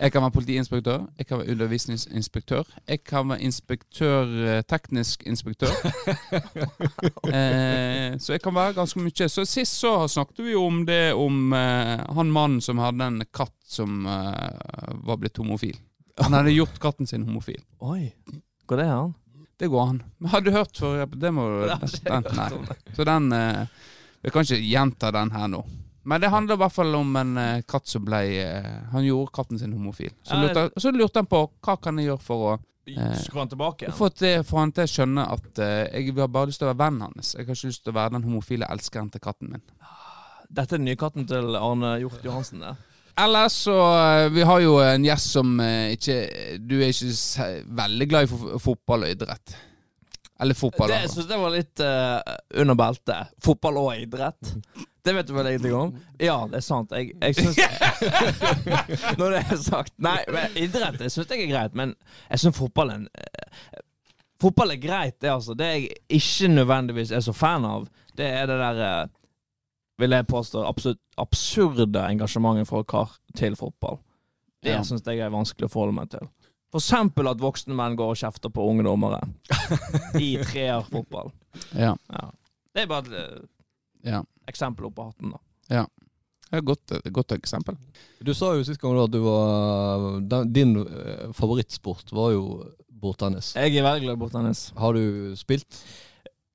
Jeg 0.00 0.12
kan 0.12 0.22
være 0.22 0.30
politiinspektør, 0.30 1.06
jeg 1.18 1.26
kan 1.26 1.38
være 1.38 1.50
undervisningsinspektør, 1.50 2.62
jeg 2.88 3.04
kan 3.04 3.28
være 3.28 3.40
inspektør, 3.40 4.22
eh, 4.56 4.62
teknisk 4.68 5.22
inspektør. 5.26 5.72
eh, 7.32 8.18
så 8.20 8.32
jeg 8.36 8.42
kan 8.44 8.54
være 8.54 8.74
ganske 8.76 9.00
mye. 9.00 9.28
Så 9.28 9.44
sist 9.48 9.78
så 9.80 9.94
snakket 10.08 10.44
vi 10.44 10.52
jo 10.52 10.66
om 10.66 10.82
det 10.86 11.14
om 11.14 11.52
eh, 11.56 12.04
han 12.14 12.30
mannen 12.32 12.60
som 12.60 12.78
hadde 12.82 13.06
en 13.06 13.22
katt 13.34 13.54
som 13.66 14.04
eh, 14.06 14.94
var 15.08 15.16
blitt 15.22 15.36
homofil. 15.40 15.76
Han 16.20 16.32
hadde 16.36 16.52
gjort 16.54 16.76
katten 16.82 17.06
sin 17.10 17.24
homofil. 17.26 17.62
Oi, 17.82 18.12
går 18.68 18.76
det 18.82 18.90
an? 18.92 19.14
Det 19.58 19.70
går 19.70 19.82
an. 19.82 20.02
Men 20.18 20.30
har 20.34 20.42
du 20.44 20.50
hørt 20.50 20.76
for 20.78 21.06
Det 21.06 21.30
må 21.34 21.44
den, 21.68 22.28
Nei. 22.34 22.50
Så 22.96 23.06
den 23.06 23.32
eh, 23.32 23.66
Jeg 24.24 24.34
kan 24.34 24.46
ikke 24.46 24.60
gjenta 24.60 25.12
den 25.14 25.30
her 25.34 25.48
nå. 25.52 25.62
Men 26.04 26.20
det 26.20 26.28
handler 26.34 26.58
i 26.58 26.62
hvert 26.64 26.74
fall 26.74 26.94
om 26.98 27.16
en 27.16 27.36
eh, 27.40 27.62
katt 27.68 27.88
som 27.88 28.04
ble 28.04 28.20
eh, 28.42 28.70
Han 28.92 29.06
gjorde 29.06 29.32
katten 29.38 29.60
sin 29.62 29.72
homofil. 29.72 30.12
Så 30.22 30.36
Ja, 30.36 30.42
lurte, 30.42 30.68
så 30.80 30.92
lurte 30.92 31.22
han 31.22 31.30
på 31.30 31.46
hva 31.64 31.76
kan 31.80 32.00
jeg 32.02 32.10
gjøre 32.10 32.24
for 32.26 32.46
å 32.52 32.54
Eh, 32.86 33.16
han 33.34 33.48
tilbake 33.48 33.84
igjen? 33.84 33.96
få, 33.96 34.08
til, 34.12 34.42
få 34.44 34.58
han 34.58 34.72
til 34.76 34.84
å 34.84 34.90
skjønne 34.92 35.22
at 35.32 35.60
eh, 35.64 36.02
jeg 36.02 36.12
har 36.18 36.28
bare 36.28 36.50
lyst 36.50 36.60
til 36.60 36.68
å 36.68 36.72
være 36.74 36.82
vennen 36.82 37.06
hans. 37.06 37.30
Jeg 37.32 37.46
har 37.46 37.56
ikke 37.56 37.70
lyst 37.70 37.84
til 37.84 37.94
å 37.94 37.96
være 37.96 38.12
den 38.18 38.26
homofile 38.28 38.68
elskeren 38.68 39.08
til 39.12 39.22
katten 39.24 39.54
min. 39.54 39.62
Dette 40.50 40.76
er 40.76 40.82
den 40.82 40.84
nye 40.90 41.00
katten 41.00 41.24
til 41.28 41.56
Arne 41.56 41.94
Hjort 42.02 42.26
Johansen. 42.26 42.60
Det. 42.60 42.74
Ellers 43.20 43.52
så 43.52 43.76
eh, 43.94 44.28
Vi 44.34 44.42
har 44.42 44.60
jo 44.64 44.78
en 44.82 45.04
gjest 45.06 45.36
som 45.36 45.60
eh, 45.62 45.92
ikke 45.94 46.16
Du 46.58 46.80
er 46.80 46.90
ikke 46.90 47.46
veldig 47.82 48.08
glad 48.10 48.26
i 48.26 48.58
fotball 48.62 49.06
og 49.06 49.14
idrett. 49.14 49.54
Eller 50.40 50.54
fotball. 50.58 50.90
Det, 50.90 51.04
jeg 51.04 51.12
syns 51.12 51.28
det 51.30 51.36
var 51.38 51.52
litt 51.54 51.80
uh, 51.80 52.34
under 52.58 52.74
beltet. 52.74 53.30
Fotball 53.44 53.78
og 53.78 53.92
idrett. 53.94 54.50
Det 55.04 55.12
vet 55.14 55.28
du 55.28 55.34
vel 55.36 55.46
ingenting 55.52 55.74
om? 55.78 55.92
Ja, 56.18 56.36
det 56.50 56.58
er 56.58 56.64
sant. 56.64 56.92
Jeg, 56.96 57.12
jeg 57.20 57.36
syns 57.38 57.58
Når 59.20 59.36
det 59.36 59.42
er 59.44 59.60
sagt. 59.62 59.92
Nei, 60.02 60.18
men 60.32 60.56
idrett 60.58 60.98
syns 61.06 61.28
jeg 61.28 61.44
er 61.44 61.52
greit, 61.52 61.76
men 61.78 61.94
jeg 62.30 62.42
syns 62.42 62.58
fotball 62.58 62.94
er 62.94 63.02
en 63.02 63.10
eh, 63.14 63.82
Fotball 64.42 64.74
er 64.74 64.80
greit, 64.82 65.14
det, 65.22 65.30
altså. 65.30 65.54
Det 65.56 65.68
jeg 65.70 65.92
ikke 66.18 66.50
nødvendigvis 66.50 67.12
er 67.14 67.22
så 67.24 67.32
fan 67.32 67.64
av, 67.64 67.86
det 68.18 68.26
er 68.26 68.48
det 68.50 68.56
der 68.60 68.80
eh, 68.88 69.12
Vil 70.02 70.10
jeg 70.10 70.26
påstå 70.26 70.64
absolutt 70.66 71.00
absurde 71.22 72.00
engasjementet 72.10 72.66
folk 72.68 72.90
har 72.96 73.12
til 73.38 73.54
fotball. 73.56 74.00
Det 74.64 74.72
Ja. 74.72 74.80
syns 74.82 75.04
jeg 75.06 75.20
er 75.20 75.30
vanskelig 75.30 75.68
å 75.68 75.72
forholde 75.72 75.94
meg 75.94 76.10
til. 76.10 76.26
For 76.72 76.80
eksempel 76.82 77.28
at 77.30 77.38
voksne 77.38 77.74
menn 77.78 77.94
går 77.96 78.10
og 78.14 78.16
kjefter 78.18 78.50
på 78.50 78.64
unge 78.66 78.82
dommere 78.82 79.20
i 80.18 80.36
treerfotball. 80.42 81.30
Ja. 81.78 81.92
Ja. 82.10 82.30
Det 82.74 82.82
er 82.82 82.88
bare 82.90 83.06
et 83.06 83.12
eh, 83.20 83.44
ja. 84.10 84.22
eksempel 84.50 84.88
opp 84.88 84.96
på 84.96 85.04
hatten, 85.06 85.30
da. 85.36 85.38
Ja. 85.70 85.84
Det 86.50 86.58
er 86.58 86.62
et 86.62 86.66
godt, 86.66 86.94
godt 87.14 87.32
eksempel. 87.38 87.76
Du 88.22 88.32
sa 88.34 88.52
jo 88.54 88.64
sist 88.66 88.80
gang 88.82 88.98
at 89.00 89.10
du 89.14 89.20
var 89.24 90.18
Din 90.50 90.74
eh, 90.82 91.30
favorittsport 91.34 92.10
var 92.14 92.32
jo 92.34 92.42
bordtennis. 92.88 93.52
Jeg 93.54 93.76
er 93.76 93.86
veldig 93.86 94.04
glad 94.08 94.16
i 94.18 94.20
bordtennis. 94.24 94.64
Har 94.76 94.94
du 94.98 95.34
spilt? 95.38 95.78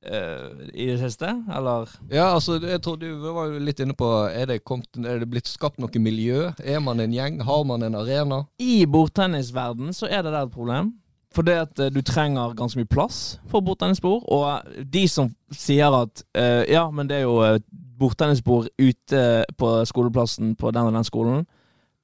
Eh, 0.06 0.52
I 0.74 0.86
det 0.86 1.00
siste, 1.00 1.28
eller? 1.56 1.90
Ja, 2.12 2.34
altså, 2.34 2.56
jeg 2.64 2.82
tror 2.82 2.96
du 2.96 3.10
var 3.20 3.50
jo 3.52 3.60
litt 3.60 3.82
inne 3.84 3.92
på 4.00 4.08
Er 4.32 4.48
det, 4.48 4.62
kommet, 4.64 4.88
er 4.96 5.20
det 5.20 5.28
blitt 5.28 5.52
skapt 5.52 5.82
noe 5.84 6.00
miljø? 6.00 6.54
Er 6.64 6.80
man 6.80 7.04
en 7.04 7.14
gjeng? 7.14 7.42
Har 7.44 7.66
man 7.68 7.84
en 7.84 8.00
arena? 8.00 8.46
I 8.64 8.86
bordtennisverden 8.88 9.92
så 9.94 10.08
er 10.08 10.24
det 10.24 10.32
der 10.32 10.48
et 10.48 10.56
problem. 10.56 10.94
For 11.36 11.44
det 11.46 11.58
at 11.66 11.84
eh, 11.84 11.92
du 11.92 12.00
trenger 12.02 12.56
ganske 12.56 12.80
mye 12.80 12.90
plass 12.90 13.40
for 13.52 13.60
bordtennisbord. 13.60 14.24
Og 14.32 14.48
eh, 14.48 14.82
de 14.88 15.04
som 15.12 15.34
sier 15.52 15.92
at 15.92 16.24
uh, 16.38 16.64
ja, 16.70 16.88
men 16.94 17.10
det 17.10 17.20
er 17.20 17.28
jo 17.28 17.60
bordtennisbord 18.00 18.70
ute 18.80 19.24
på 19.60 19.76
skoleplassen 19.86 20.56
på 20.56 20.72
den 20.72 20.88
og 20.88 20.96
den 20.96 21.08
skolen, 21.08 21.48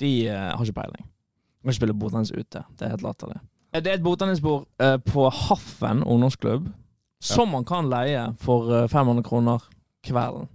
de 0.01 0.13
uh, 0.27 0.51
har 0.57 0.65
ikke 0.65 0.81
peiling. 0.81 1.11
Du 1.61 1.69
kan 1.69 1.77
spille 1.77 1.95
bordtennis 1.95 2.35
ute. 2.35 2.65
Det 2.75 2.85
er 2.85 2.97
helt 2.97 3.05
latterlig. 3.05 3.39
Det 3.75 3.87
er 3.87 3.99
et 3.99 4.03
bordtennisbord 4.03 4.65
uh, 4.83 4.97
på 4.99 5.29
Haffen 5.29 6.03
ungdomsklubb 6.03 6.67
som 7.23 7.51
man 7.51 7.65
kan 7.65 7.89
leie 7.89 8.27
for 8.41 8.71
eh, 8.83 8.87
500 8.91 9.23
kroner 9.25 9.63
kvelden. 10.05 10.49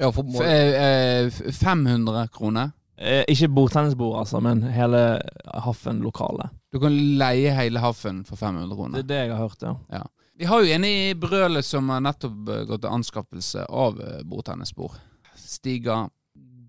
Ja, 0.00 0.10
for, 0.12 0.24
F 0.24 0.40
eh, 0.40 1.26
eh, 1.26 1.52
500 1.52 2.28
kroner. 2.32 2.70
Eh, 3.00 3.24
ikke 3.28 3.48
bordtennisbord, 3.48 4.18
altså, 4.20 4.40
men 4.44 4.62
hele 4.72 5.20
Haffen-lokalet. 5.64 6.52
Du 6.72 6.78
kan 6.80 6.92
leie 6.92 7.52
hele 7.56 7.80
Haffen 7.80 8.24
for 8.28 8.36
500 8.36 8.76
kroner? 8.76 9.00
Det 9.00 9.04
er 9.04 9.12
det 9.12 9.20
jeg 9.20 9.36
har 9.36 9.42
hørt, 9.48 9.62
ja. 9.92 10.02
Vi 10.40 10.46
har 10.48 10.62
jo 10.64 10.72
en 10.72 10.84
i 10.84 11.12
Brølet 11.20 11.64
som 11.68 11.88
har 11.92 12.00
nettopp 12.00 12.48
eh, 12.48 12.62
gått 12.68 12.80
til 12.84 12.94
anskaffelse 12.96 13.66
av 13.68 13.98
eh, 14.00 14.20
bordtennisbord. 14.24 14.94
Stiger, 15.36 16.08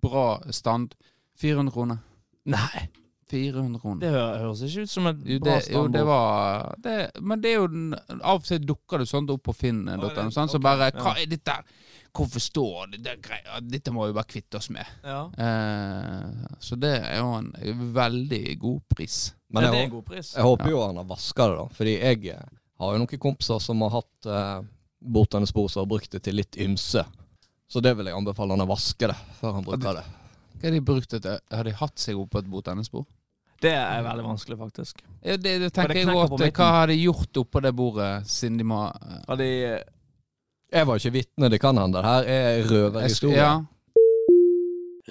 bra 0.04 0.42
stand. 0.52 0.98
400 1.40 1.72
kroner. 1.72 2.02
Nei. 2.52 2.90
400 3.32 3.82
kroner. 3.82 4.02
Det 4.04 4.12
høres 4.44 4.64
ikke 4.68 4.86
ut 4.86 4.92
som 4.92 5.08
et 5.12 5.24
Jo, 5.26 5.40
bra 5.40 5.54
det, 5.56 5.72
jo, 5.72 5.86
det 5.92 6.04
var 6.08 6.76
det, 6.84 6.98
Men 7.22 7.44
det 7.44 7.54
er 7.54 7.62
jo 7.62 7.70
Av 8.20 8.42
og 8.42 8.46
til 8.48 8.66
dukker 8.68 9.02
det 9.02 9.08
sånt 9.10 9.32
opp 9.34 9.46
på 9.48 9.56
finn.no. 9.56 9.96
Ja, 9.96 10.28
sånn, 10.28 10.50
okay, 10.50 10.54
så 10.54 10.62
bare 10.64 10.92
ja. 10.92 11.00
Hva 11.00 11.16
er 11.22 11.32
dette? 11.32 11.58
Hvorfor 12.12 12.44
står 12.44 12.90
det 12.92 13.06
der 13.06 13.20
greia? 13.24 13.62
Dette 13.64 13.94
må 13.96 14.04
vi 14.10 14.16
bare 14.18 14.28
kvitte 14.28 14.60
oss 14.60 14.68
med. 14.74 14.88
Ja. 15.08 15.22
Eh, 15.32 16.50
så 16.60 16.76
det 16.76 16.92
er 17.00 17.22
jo 17.22 17.30
en 17.38 17.54
veldig 17.96 18.44
god 18.60 18.82
pris. 18.92 19.30
Men 19.48 19.64
jeg, 19.64 19.72
det 19.72 19.78
er 19.78 19.86
jeg, 19.86 19.90
en 19.90 19.96
god 19.96 20.10
pris. 20.10 20.34
jeg 20.36 20.48
håper 20.48 20.74
jo 20.74 20.82
han 20.84 21.00
har 21.00 21.08
vaska 21.08 21.48
det, 21.48 21.56
da. 21.62 21.78
Fordi 21.78 21.96
jeg 21.96 22.34
eh, 22.36 22.44
har 22.84 22.96
jo 22.96 23.02
noen 23.04 23.24
kompiser 23.24 23.64
som 23.64 23.84
har 23.86 23.96
hatt 23.96 24.28
uh, 24.28 24.60
bordtennisposer 25.02 25.86
og 25.86 25.94
brukt 25.94 26.12
det 26.12 26.24
til 26.28 26.40
litt 26.42 26.60
ymse. 26.60 27.06
Så 27.72 27.80
det 27.80 27.96
vil 27.96 28.10
jeg 28.10 28.18
anbefale 28.18 28.58
han 28.58 28.66
å 28.66 28.70
vaske 28.70 29.08
det 29.08 29.16
før 29.40 29.56
han 29.60 29.68
bruker 29.68 30.02
det. 30.02 30.04
Hva 30.58 30.68
har 30.68 30.76
de 30.76 30.84
brukt 30.86 31.16
det 31.16 31.24
til? 31.24 31.40
Har 31.56 31.66
de 31.66 31.74
hatt 31.80 32.02
seg 32.02 32.20
opp 32.20 32.34
på 32.36 32.42
et 32.44 32.50
bordtennisbord? 32.52 33.08
Det 33.62 33.74
er 33.78 34.06
veldig 34.06 34.24
vanskelig, 34.26 34.58
faktisk. 34.58 35.04
Ja, 35.22 35.36
det, 35.38 35.58
det 35.62 35.70
tenker 35.76 35.94
det 35.94 36.06
jeg 36.06 36.16
godt. 36.18 36.46
Hva 36.58 36.70
har 36.80 36.90
de 36.90 36.98
gjort 36.98 37.42
oppå 37.44 37.62
det 37.62 37.74
bordet, 37.78 38.14
siden 38.30 38.58
de 38.58 38.66
må 38.66 38.88
Har 39.28 39.38
de 39.38 39.52
Jeg 39.52 40.88
var 40.88 40.98
ikke 40.98 41.14
vitne, 41.20 41.52
det 41.52 41.62
kan 41.62 41.78
hende. 41.78 42.02
Det 42.02 42.08
her 42.08 42.32
er 42.32 42.66
røverhistorie. 42.72 43.38
Ja. 43.38 43.54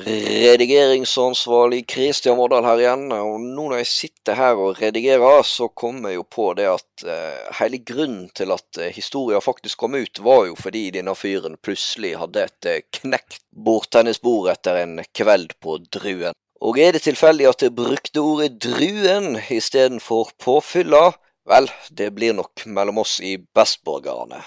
Redigeringsansvarlig 0.01 1.87
Kristian 1.87 2.37
Vårdal 2.39 2.65
her 2.65 2.81
igjen, 2.81 3.09
og 3.13 3.41
nå 3.43 3.67
når 3.69 3.81
jeg 3.83 3.89
sitter 3.91 4.39
her 4.39 4.61
og 4.63 4.79
redigerer, 4.81 5.43
så 5.45 5.69
kommer 5.69 6.13
jeg 6.13 6.21
jo 6.21 6.27
på 6.37 6.47
det 6.57 6.69
at 6.71 7.05
eh, 7.05 7.49
hele 7.59 7.83
grunnen 7.85 8.29
til 8.35 8.55
at 8.55 8.81
eh, 8.81 8.93
historien 8.95 9.43
faktisk 9.45 9.83
kom 9.83 9.99
ut, 9.99 10.23
var 10.25 10.47
jo 10.49 10.57
fordi 10.59 10.87
denne 10.95 11.15
fyren 11.19 11.59
plutselig 11.61 12.15
hadde 12.23 12.47
et 12.47 12.71
eh, 12.71 12.85
knekt 13.01 13.43
bordtennisbord 13.51 14.53
etter 14.55 14.81
en 14.85 15.01
kveld 15.13 15.59
på 15.61 15.81
Druen. 15.91 16.39
Og 16.61 16.77
er 16.79 16.93
det 16.93 17.07
tilfeldig 17.07 17.47
at 17.49 17.63
jeg 17.65 17.73
brukte 17.77 18.21
ordet 18.21 18.59
druen 18.61 19.39
istedenfor 19.49 20.35
påfylla? 20.43 21.11
Vel, 21.49 21.71
det 21.97 22.11
blir 22.15 22.35
nok 22.37 22.67
mellom 22.69 23.01
oss 23.01 23.17
i 23.25 23.39
bestborgerne. 23.57 24.43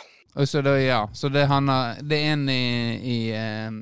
Så 0.45 0.62
det, 0.65 0.71
ja, 0.88 1.04
så 1.13 1.30
det, 1.30 1.43
han 1.45 1.69
det 2.10 2.17
er 2.17 2.32
en 2.34 2.47
i, 2.49 2.62
i 3.06 3.17
eh, 3.38 3.76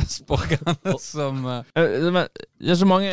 Esborgane 0.00 0.94
som 1.00 1.42
eh, 1.44 1.66
Eh, 1.76 1.98
Det 2.08 2.70
er 2.72 2.78
så 2.80 2.88
mange 2.88 3.12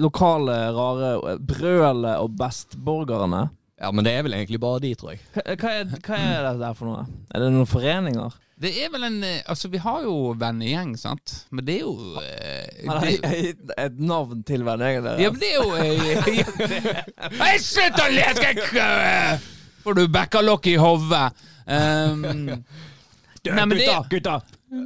lokale, 0.00 0.54
rare 0.72 1.36
Brølet 1.36 2.16
og 2.16 2.32
Bestborgerne. 2.40 3.50
Ja, 3.76 3.90
men 3.92 4.06
det 4.06 4.12
er 4.16 4.22
vel 4.24 4.32
egentlig 4.38 4.58
bare 4.62 4.80
de, 4.80 4.94
tror 4.96 5.12
jeg. 5.12 5.20
Hva, 5.36 5.70
er, 5.82 5.90
hva 6.06 6.16
er 6.16 6.46
det 6.46 6.52
der 6.62 6.76
for 6.78 6.88
noe? 6.88 7.02
Er 7.34 7.42
det 7.44 7.48
noen 7.52 7.68
foreninger? 7.68 8.36
Det 8.56 8.70
er 8.80 8.88
vel 8.88 9.02
en 9.04 9.18
eh, 9.28 9.42
Altså, 9.52 9.68
vi 9.68 9.76
har 9.84 10.00
jo 10.06 10.14
vennegjeng, 10.40 10.94
sant? 10.96 11.34
Men 11.52 11.66
det 11.66 11.74
er 11.74 11.82
jo 11.82 12.22
eh, 12.22 12.86
Har 12.88 13.02
det, 13.04 13.18
de 13.20 13.40
gitt 13.50 13.74
et 13.76 13.98
navn 14.00 14.40
til 14.48 14.64
vennegjengen 14.64 15.04
deres? 15.10 15.20
Ja, 15.20 15.28
men 15.34 15.42
det 15.42 15.50
er 15.52 15.58
jo 15.60 15.76
eh, 15.76 16.30
Hei, 17.42 17.52
Slutt 17.60 18.00
å 18.00 18.08
leke! 18.14 18.54
Kø- 18.62 19.52
Får 19.84 19.98
du 20.00 20.06
bekkalokk 20.16 20.70
i 20.72 20.78
hodet? 20.80 21.26
Um, 21.68 22.24
Nei, 22.24 23.60
men 23.60 23.76
det- 23.76 23.84
gutta, 23.84 24.00
gutta! 24.10 24.38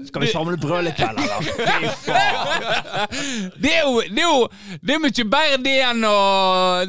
Skal 0.08 0.22
vi 0.24 0.28
samle 0.32 0.56
brøl 0.60 0.88
i 0.88 0.92
kveld, 0.96 1.18
eller? 1.20 1.40
Det 3.62 3.72
er 3.74 3.80
jo 3.84 4.00
Det 4.00 4.22
er 4.22 4.26
jo 4.26 4.48
Det 4.82 4.94
er 4.94 4.98
mye 5.02 5.24
bedre 5.34 5.58
det 5.64 5.74
enn 5.86 6.04
å 6.08 6.14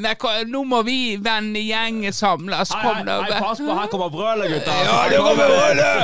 Nei, 0.02 0.14
nå 0.50 0.60
må 0.68 0.80
vi 0.86 0.96
vennegjengen 1.22 2.12
samles. 2.16 2.70
Kom 2.82 2.98
da. 3.06 3.14
pass 3.38 3.60
på, 3.62 3.72
her 3.76 3.88
kommer 3.92 4.10
brølet, 4.12 4.46
gutter. 4.52 4.72
Ja, 4.86 4.98
det 5.12 5.18
kommer 5.22 5.46
brølet! 5.52 6.00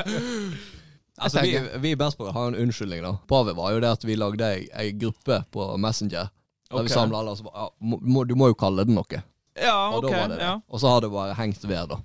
Altså, 1.18 1.36
vi, 1.42 1.52
vi 1.82 1.88
i 1.94 1.98
Bestborg 1.98 2.30
har 2.36 2.44
en 2.52 2.58
unnskyldning, 2.62 3.00
da. 3.02 3.10
Opphavet 3.16 3.56
var 3.58 3.72
jo 3.74 3.80
det 3.82 3.90
at 3.96 4.04
vi 4.06 4.14
lagde 4.18 4.44
ei, 4.54 4.60
ei 4.78 4.92
gruppe 4.94 5.40
på 5.54 5.60
Messenger. 5.82 6.26
Der 6.70 6.84
vi 6.86 6.92
samla 6.92 7.18
alle 7.22 7.32
og 7.32 7.38
så 7.40 7.44
bare, 7.48 7.64
ja, 7.66 7.70
må, 8.04 8.22
Du 8.28 8.34
må 8.38 8.44
jo 8.52 8.56
kalle 8.60 8.84
det 8.86 8.94
noe. 8.94 9.18
Ja, 9.58 9.74
Og 9.88 10.04
ok. 10.04 10.10
det 10.12 10.20
det. 10.36 10.40
ja. 10.44 10.52
Og 10.68 10.76
så 10.82 10.86
har 10.92 11.00
det 11.02 11.10
bare 11.10 11.34
hengt 11.40 11.62
ved, 11.66 11.82
da. 11.90 11.96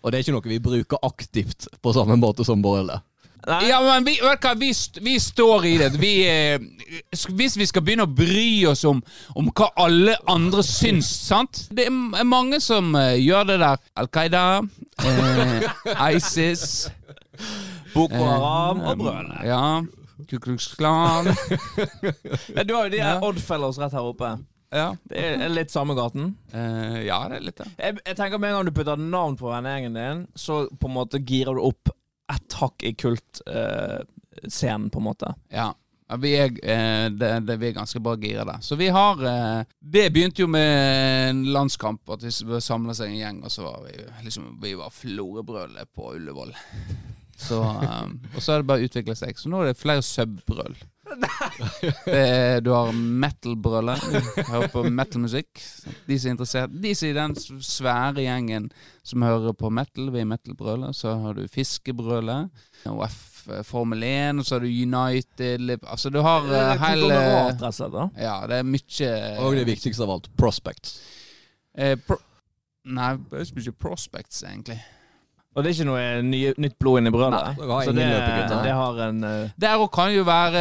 Og 0.00 0.06
det 0.12 0.16
er 0.18 0.22
ikke 0.26 0.36
noe 0.36 0.50
vi 0.52 0.58
bruker 0.64 0.98
aktivt 1.06 1.60
på 1.80 1.88
samme 1.96 2.16
måte 2.20 2.44
som 2.44 2.60
brølet. 2.64 3.00
Nei, 3.46 3.68
Ja, 3.68 3.80
men 3.80 4.04
vi, 4.04 4.18
vi, 4.60 4.72
vi 5.00 5.14
står 5.20 5.66
i 5.66 5.78
det. 5.78 5.90
Vi, 6.00 6.12
eh, 6.28 6.60
hvis 7.28 7.56
vi 7.56 7.66
skal 7.68 7.84
begynne 7.86 8.04
å 8.08 8.12
bry 8.12 8.66
oss 8.70 8.84
om, 8.88 9.00
om 9.36 9.50
hva 9.54 9.70
alle 9.80 10.16
andre 10.30 10.64
syns, 10.66 11.08
sant 11.28 11.66
Det 11.72 11.86
er 11.88 12.26
mange 12.28 12.60
som 12.60 12.94
eh, 12.98 13.16
gjør 13.20 13.48
det 13.52 13.60
der. 13.62 13.80
Al 14.00 14.10
Qaida, 14.12 14.44
eh, 15.04 15.70
ISIS 16.14 16.90
Boko 17.94 18.14
eh, 18.14 18.28
Haram 18.28 18.84
og 18.84 19.00
Brødrene. 19.00 19.40
Ja. 19.48 19.64
Ku 20.30 20.38
Klux 20.38 20.68
Klan. 20.76 21.32
Ja, 22.54 22.62
du 22.62 22.74
har 22.76 22.86
jo 22.86 22.92
de 22.92 23.00
Ja. 23.00 23.18
Oddfellows 23.24 23.78
rett 23.80 23.94
her 23.96 24.06
oppe. 24.12 24.34
Ja. 24.70 24.92
Det 25.10 25.18
er 25.18 25.50
litt 25.50 25.72
samme 25.72 25.96
gaten. 25.98 26.34
Uh, 26.54 27.00
ja, 27.02 27.18
det 27.30 27.40
er 27.40 27.46
litt 27.48 27.58
det. 27.58 27.66
Jeg, 27.74 27.96
jeg 28.06 28.18
tenker 28.18 28.38
Med 28.38 28.52
en 28.52 28.60
gang 28.60 28.68
du 28.68 28.74
putter 28.76 29.00
navn 29.00 29.34
på 29.40 29.50
vennegjengen 29.50 29.96
din, 29.98 30.20
så 30.38 30.62
på 30.70 30.90
en 30.90 30.94
måte 30.94 31.18
girer 31.26 31.58
du 31.58 31.64
opp 31.66 31.90
ett 32.30 32.58
hakk 32.60 32.82
i 32.86 32.94
kultscenen, 32.94 34.90
på 34.90 34.98
en 35.02 35.08
måte. 35.10 35.34
Ja. 35.48 35.70
Vi 36.18 36.32
er, 36.34 36.50
eh, 36.50 37.06
det, 37.10 37.28
det, 37.46 37.56
vi 37.60 37.68
er 37.68 37.76
ganske 37.76 38.00
bra 38.02 38.16
gira 38.18 38.44
der. 38.44 38.58
Så 38.66 38.74
vi 38.76 38.88
har 38.90 39.20
eh, 39.22 39.60
Det 39.78 40.08
begynte 40.10 40.42
jo 40.42 40.48
med 40.50 41.30
en 41.30 41.44
landskamp, 41.54 42.02
at 42.10 42.24
vi 42.26 42.60
samla 42.60 42.96
seg 42.98 43.12
en 43.12 43.20
gjeng, 43.20 43.38
og 43.46 43.54
så 43.54 43.62
var 43.68 43.84
vi 43.86 43.94
liksom 44.26 44.56
Vi 44.62 44.74
var 44.78 44.90
Florebrølet 44.90 45.92
på 45.94 46.14
Ullevål. 46.16 46.54
Så, 47.40 47.62
um, 47.62 48.18
og 48.34 48.42
så 48.42 48.52
har 48.52 48.60
det 48.60 48.68
bare 48.68 48.84
utvikla 48.84 49.14
seg. 49.16 49.38
Så 49.38 49.48
nå 49.48 49.62
er 49.62 49.70
det 49.70 49.80
flere 49.80 50.02
subbrøl. 50.04 50.74
Det 51.20 52.14
er- 52.14 52.60
Du 52.64 52.70
har 52.72 52.92
metal-brølet. 52.92 54.00
Hører 54.48 54.68
på 54.72 54.82
metal-musikk. 54.90 55.48
De 56.08 56.18
som 56.18 56.28
er 56.30 56.34
interessert 56.34 56.74
De 56.82 56.94
som 56.94 57.08
er 57.08 57.10
i 57.10 57.18
den 57.18 57.34
svære 57.64 58.24
gjengen 58.24 58.70
som 59.06 59.22
hører 59.22 59.52
på 59.56 59.70
metal, 59.72 60.10
vi 60.14 60.20
er 60.20 60.28
metal-brølet. 60.28 60.94
Så 60.96 61.14
har 61.22 61.34
du 61.38 61.46
Fiskebrølet. 61.48 62.50
Og 62.86 63.04
F 63.08 63.26
Formel 63.64 64.02
1, 64.04 64.38
og 64.38 64.44
så 64.44 64.58
har 64.58 64.60
du 64.60 64.68
United 64.68 65.62
Liv- 65.64 65.86
Altså, 65.88 66.10
du 66.12 66.20
har 66.22 66.42
uh, 66.44 66.74
hele. 66.84 67.08
Ja, 68.20 68.34
det 68.46 68.58
er 68.60 68.66
mye 68.68 69.12
Og 69.40 69.56
det 69.56 69.66
viktigste 69.66 70.04
av 70.04 70.10
alt, 70.10 70.28
prospects. 70.36 70.98
eh, 71.76 71.96
pro 71.96 72.16
Nei, 72.84 73.14
det 73.16 73.32
er 73.36 73.44
ikke 73.44 73.60
mye 73.60 73.72
prospects, 73.80 74.42
egentlig. 74.48 74.78
Og 75.50 75.64
det 75.64 75.70
er 75.70 75.74
ikke 75.74 75.86
noe 75.88 76.02
nye, 76.22 76.50
nytt 76.62 76.76
blod 76.78 77.00
inni 77.00 77.10
brødet. 77.10 77.38
Nei, 77.58 77.78
det, 77.90 78.04
ingen 78.06 78.60
det 78.62 78.74
har 78.78 78.98
en 79.08 79.24
uh... 79.26 79.54
Der 79.58 79.82
òg 79.82 79.88
kan 79.94 80.12
jo 80.14 80.22
være 80.28 80.60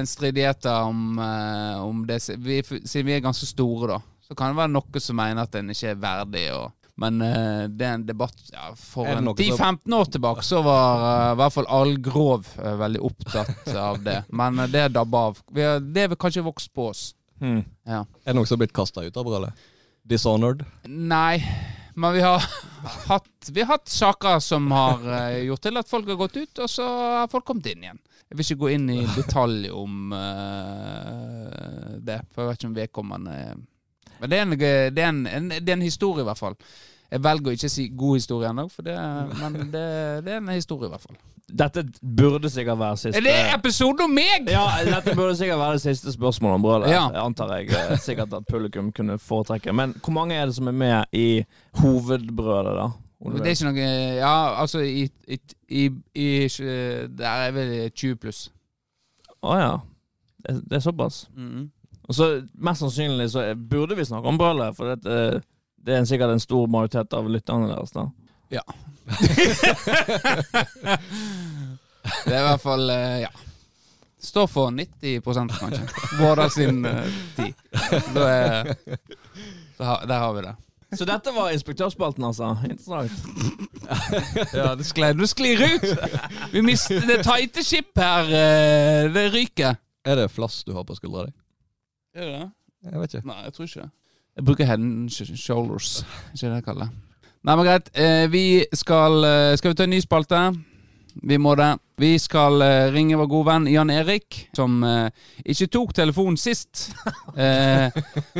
en 0.00 0.08
stridighet 0.10 0.66
om, 0.72 1.20
uh, 1.22 1.84
om 1.84 2.00
det 2.08 2.18
vi, 2.42 2.58
Siden 2.66 3.06
vi 3.06 3.14
er 3.14 3.22
ganske 3.22 3.46
store, 3.46 3.92
da, 3.92 4.00
så 4.26 4.34
kan 4.34 4.50
det 4.50 4.58
være 4.58 4.72
noe 4.74 5.02
som 5.04 5.20
mener 5.20 5.46
at 5.46 5.54
en 5.60 5.70
ikke 5.70 5.92
er 5.92 6.00
verdig. 6.02 6.42
Og, 6.56 6.72
men 6.98 7.22
uh, 7.22 7.62
det 7.70 7.86
er 7.86 7.94
en 8.00 8.06
debatt 8.06 8.42
ja, 8.50 8.72
For 8.78 9.06
Er 9.06 9.20
det 9.20 9.22
en 9.22 9.28
noe 9.30 9.46
som- 9.52 9.78
10-15 9.78 9.96
år 10.00 10.10
tilbake 10.16 10.46
så 10.46 10.62
var 10.66 11.04
eh, 11.10 11.32
i 11.32 11.38
hvert 11.40 11.54
fall 11.54 11.70
Allgrov 11.78 12.50
uh, 12.58 12.72
veldig 12.82 13.04
opptatt 13.06 13.70
av 13.86 14.00
det. 14.02 14.16
Men 14.34 14.58
eh, 14.64 14.70
det 14.72 14.88
dabba 14.96 15.28
av. 15.30 15.38
Vi 15.54 15.62
har, 15.62 15.78
det 15.78 16.08
har 16.08 16.18
kanskje 16.26 16.42
vokst 16.46 16.72
på 16.74 16.88
oss. 16.90 17.04
hmm. 17.38 17.62
Ja. 17.86 18.02
Er 18.24 18.32
det 18.32 18.38
noe 18.40 18.50
som 18.50 18.58
har 18.58 18.64
blitt 18.66 18.74
kasta 18.74 19.06
ut 19.06 19.14
av 19.16 19.30
brølet? 19.30 19.64
Dishonored? 20.04 20.66
Nei, 20.90 21.38
men 21.94 22.14
vi 22.14 22.22
har 22.24 22.44
hatt, 23.10 23.50
vi 23.50 23.62
har 23.62 23.76
hatt 23.76 23.88
saker 23.88 24.40
som 24.42 24.70
har 24.74 25.04
eh, 25.18 25.44
gjort 25.48 25.64
til 25.66 25.80
at 25.80 25.90
folk 25.90 26.08
har 26.10 26.18
gått 26.20 26.36
ut, 26.36 26.64
og 26.64 26.70
så 26.70 26.88
har 27.20 27.30
folk 27.32 27.46
kommet 27.48 27.70
inn 27.72 27.86
igjen. 27.86 28.00
Jeg 28.28 28.38
vil 28.38 28.46
ikke 28.46 28.62
gå 28.64 28.72
inn 28.74 28.88
i 28.90 29.00
detalj 29.18 29.68
om 29.74 30.14
uh, 30.14 31.94
det, 32.02 32.20
for 32.32 32.44
jeg 32.44 32.50
vet 32.50 32.60
ikke 32.60 32.70
om 32.70 32.78
vedkommende 32.78 33.36
Men 34.18 34.30
det 34.30 34.38
er, 34.38 34.42
en, 34.42 34.58
det, 34.58 35.02
er 35.02 35.08
en, 35.12 35.22
en, 35.28 35.48
det 35.54 35.68
er 35.68 35.76
en 35.76 35.86
historie, 35.86 36.24
i 36.24 36.28
hvert 36.28 36.40
fall. 36.40 36.58
Jeg 37.14 37.22
velger 37.22 37.52
å 37.52 37.54
ikke 37.54 37.68
si 37.70 37.84
god 37.94 38.16
historie 38.18 38.48
ennå, 38.50 38.64
men 39.38 39.58
det, 39.70 39.82
det 40.26 40.32
er 40.34 40.40
en 40.40 40.48
historie, 40.50 40.88
i 40.88 40.94
hvert 40.96 41.04
fall. 41.04 41.18
Dette 41.54 41.84
burde 42.02 42.48
sikkert 42.50 42.78
være 42.80 42.96
siste 42.98 43.20
Er 43.20 43.22
det 43.26 43.34
episode 43.54 44.02
om 44.08 44.14
meg?! 44.16 44.48
Ja, 44.50 44.64
dette 44.88 45.14
burde 45.14 45.36
sikkert 45.38 45.60
være 45.60 45.76
det 45.76 45.84
siste 45.84 46.14
spørsmålet 46.14 46.58
om 46.58 46.64
brølet. 46.64 46.90
Ja. 46.90 47.04
Antar 47.22 47.52
jeg 47.58 47.68
eh, 47.70 47.94
sikkert 48.02 48.34
at 48.34 48.48
publikum 48.50 48.88
kunne 48.96 49.18
foretrekke. 49.22 49.72
Men 49.76 49.94
hvor 50.02 50.16
mange 50.16 50.34
er 50.34 50.48
det 50.50 50.56
som 50.56 50.70
er 50.72 50.76
med 50.80 51.14
i 51.14 51.44
hovedbrødet, 51.82 52.74
da? 52.80 52.88
Det 53.24 53.46
er 53.46 53.54
ikke 53.54 53.70
noe 53.70 53.86
Ja, 54.18 54.34
altså 54.60 54.82
i, 54.84 55.06
i, 55.28 55.38
i, 55.68 55.84
i 56.18 56.26
Der 57.14 57.46
er 57.46 57.54
vel 57.56 57.72
20 57.94 58.18
pluss. 58.20 58.42
Å 59.44 59.54
ja. 59.60 59.70
Det, 60.44 60.58
det 60.66 60.80
er 60.80 60.84
såpass. 60.84 61.26
Mm. 61.36 61.68
Og 62.08 62.16
så 62.18 62.32
Mest 62.58 62.82
sannsynlig 62.84 63.30
så 63.32 63.46
er- 63.52 63.54
burde 63.70 63.96
vi 63.96 64.04
snakke 64.04 64.28
om 64.28 64.40
brølet, 64.40 64.74
for 64.76 64.92
dette 64.96 65.42
det 65.84 65.94
er 65.98 66.04
sikkert 66.08 66.30
en 66.34 66.40
stor 66.42 66.66
majoritet 66.70 67.12
av 67.16 67.28
lytterne 67.30 67.68
deres. 67.72 67.92
da 67.92 68.06
Ja. 68.54 68.62
Det 72.24 72.32
er 72.34 72.40
i 72.40 72.46
hvert 72.48 72.62
fall 72.62 72.90
eh, 72.92 73.18
Ja. 73.24 73.30
Står 74.24 74.46
for 74.48 74.70
90 74.72 75.20
kanskje. 75.20 75.82
Vårdal 76.16 76.48
sin 76.50 76.78
uh, 76.88 77.02
tid. 77.36 77.52
Da 78.14 78.22
er, 78.32 78.70
så 79.76 79.84
har- 79.84 80.06
der 80.08 80.18
har 80.22 80.32
vi 80.32 80.40
det. 80.46 80.54
Så 80.96 81.04
dette 81.04 81.32
var 81.36 81.50
inspektørspalten, 81.52 82.24
altså. 82.24 82.54
Interessant. 82.64 83.12
Ja, 84.56 84.70
det 84.80 84.86
sklir, 84.88 85.12
Du 85.12 85.26
sklir 85.28 85.60
ut! 85.60 85.84
Vi 86.54 86.62
mister 86.64 87.04
det 87.04 87.18
tighte 87.26 87.64
skip 87.66 87.92
her. 88.00 88.24
eh, 88.32 89.10
Det 89.12 89.26
ryker. 89.34 89.76
Er 90.08 90.16
det 90.22 90.30
flass 90.32 90.62
du 90.64 90.72
har 90.72 90.84
på 90.88 90.96
skuldra 90.96 91.26
di? 91.26 91.32
Er 92.16 92.24
det 92.24 92.32
det? 92.40 92.48
Jeg 92.92 93.00
vet 93.02 93.14
ikke. 93.18 93.26
Nei, 93.28 93.42
jeg 93.44 93.52
tror 93.58 93.68
ikke 93.68 93.80
det. 93.84 93.90
Jeg 94.34 94.44
bruker 94.48 94.66
head 94.66 94.82
and 94.82 95.10
shoulders. 95.38 96.00
Ikke 96.34 96.48
det 96.50 96.56
jeg 96.58 96.64
kaller 96.66 96.88
det. 96.88 97.00
Nei, 97.44 97.54
men 97.56 97.66
greit. 97.66 97.90
Eh, 97.94 98.24
vi 98.32 98.44
skal 98.72 99.18
eh, 99.28 99.56
Skal 99.60 99.74
vi 99.74 99.76
ta 99.78 99.84
en 99.84 99.92
ny 99.92 100.00
spalte? 100.02 100.38
Vi 101.22 101.36
må 101.38 101.52
det. 101.60 101.68
Vi 102.02 102.16
skal 102.18 102.58
eh, 102.64 102.88
ringe 102.90 103.18
vår 103.20 103.28
gode 103.30 103.46
venn 103.52 103.68
Jan 103.70 103.92
Erik, 103.94 104.40
som 104.56 104.80
eh, 104.82 105.12
ikke 105.46 105.68
tok 105.76 105.92
telefonen 105.94 106.40
sist. 106.40 106.88
Eh, 107.38 107.90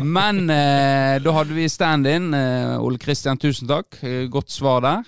men 0.03 0.45
eh, 0.51 1.21
da 1.23 1.33
hadde 1.37 1.55
vi 1.55 1.69
stand-in. 1.71 2.33
Eh, 2.35 2.75
Ole 2.83 2.99
Kristian, 3.03 3.39
tusen 3.39 3.71
takk. 3.71 4.01
Godt 4.31 4.51
svar 4.55 4.83
der. 4.85 5.07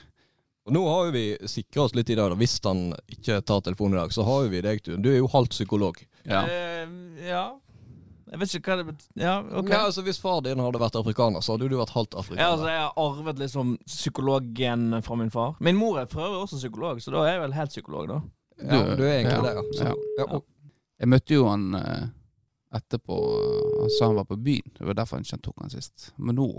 Og 0.66 0.75
nå 0.75 0.83
har 0.90 1.11
vi 1.14 1.25
sikra 1.46 1.85
oss 1.87 1.94
litt 1.94 2.11
i 2.11 2.16
dag. 2.18 2.31
da. 2.33 2.38
Hvis 2.38 2.57
han 2.64 2.88
ikke 3.11 3.40
tar 3.46 3.62
telefonen 3.66 3.94
i 3.99 4.01
dag, 4.05 4.14
så 4.14 4.25
har 4.27 4.49
vi 4.51 4.62
deg, 4.64 4.83
du. 4.87 4.96
Du 4.99 5.11
er 5.12 5.20
jo 5.20 5.29
halvt 5.31 5.55
psykolog. 5.55 5.99
Ja. 6.27 6.44
Eh, 6.46 6.88
ja. 7.29 7.44
Jeg 8.27 8.41
vet 8.41 8.55
ikke 8.59 8.73
hva 8.73 8.77
det 8.81 8.87
betyr. 8.89 9.07
Ja, 9.23 9.35
ok. 9.61 9.69
Ja, 9.71 9.81
altså 9.87 10.03
Hvis 10.03 10.19
far 10.19 10.41
din 10.43 10.62
hadde 10.62 10.81
vært 10.83 10.99
afrikaner, 10.99 11.45
så 11.45 11.55
hadde 11.55 11.69
du 11.71 11.77
vært 11.79 11.95
halvt 11.95 12.17
afrikaner. 12.19 12.43
Ja, 12.43 12.53
altså 12.57 12.69
Jeg 12.73 12.83
har 12.83 12.99
arvet 12.99 13.43
liksom 13.43 13.77
psykologgen 13.87 15.01
fra 15.07 15.19
min 15.21 15.31
far. 15.31 15.55
Min 15.62 15.79
mor 15.79 16.01
er 16.01 16.11
for 16.11 16.27
øvrig 16.27 16.43
også 16.43 16.59
psykolog, 16.59 17.03
så 17.03 17.15
da 17.15 17.23
er 17.23 17.37
jeg 17.37 17.43
vel 17.45 17.57
helt 17.61 17.75
psykolog, 17.77 18.09
da. 18.11 18.21
ja, 18.65 18.81
du 18.97 19.05
er 19.05 19.12
egentlig 19.21 19.37
ja, 19.37 19.43
det, 19.47 19.55
ja. 19.55 19.67
Så, 19.79 19.85
ja. 19.85 19.95
ja. 20.19 20.29
og, 20.35 20.47
Jeg 20.99 21.12
møtte 21.12 21.37
jo 21.37 21.47
han 21.47 21.69
eh, 21.79 22.07
etterpå. 22.81 23.21
Han 23.83 23.95
sa 23.95 24.11
han 24.11 24.19
var 24.19 24.29
på 24.33 24.41
byen. 24.49 24.75
Det 24.79 24.89
var 24.91 24.99
derfor 24.99 25.23
han 25.23 25.45
tok 25.45 25.62
han 25.62 25.71
sist. 25.77 26.11
Men 26.17 26.41
nå 26.41 26.51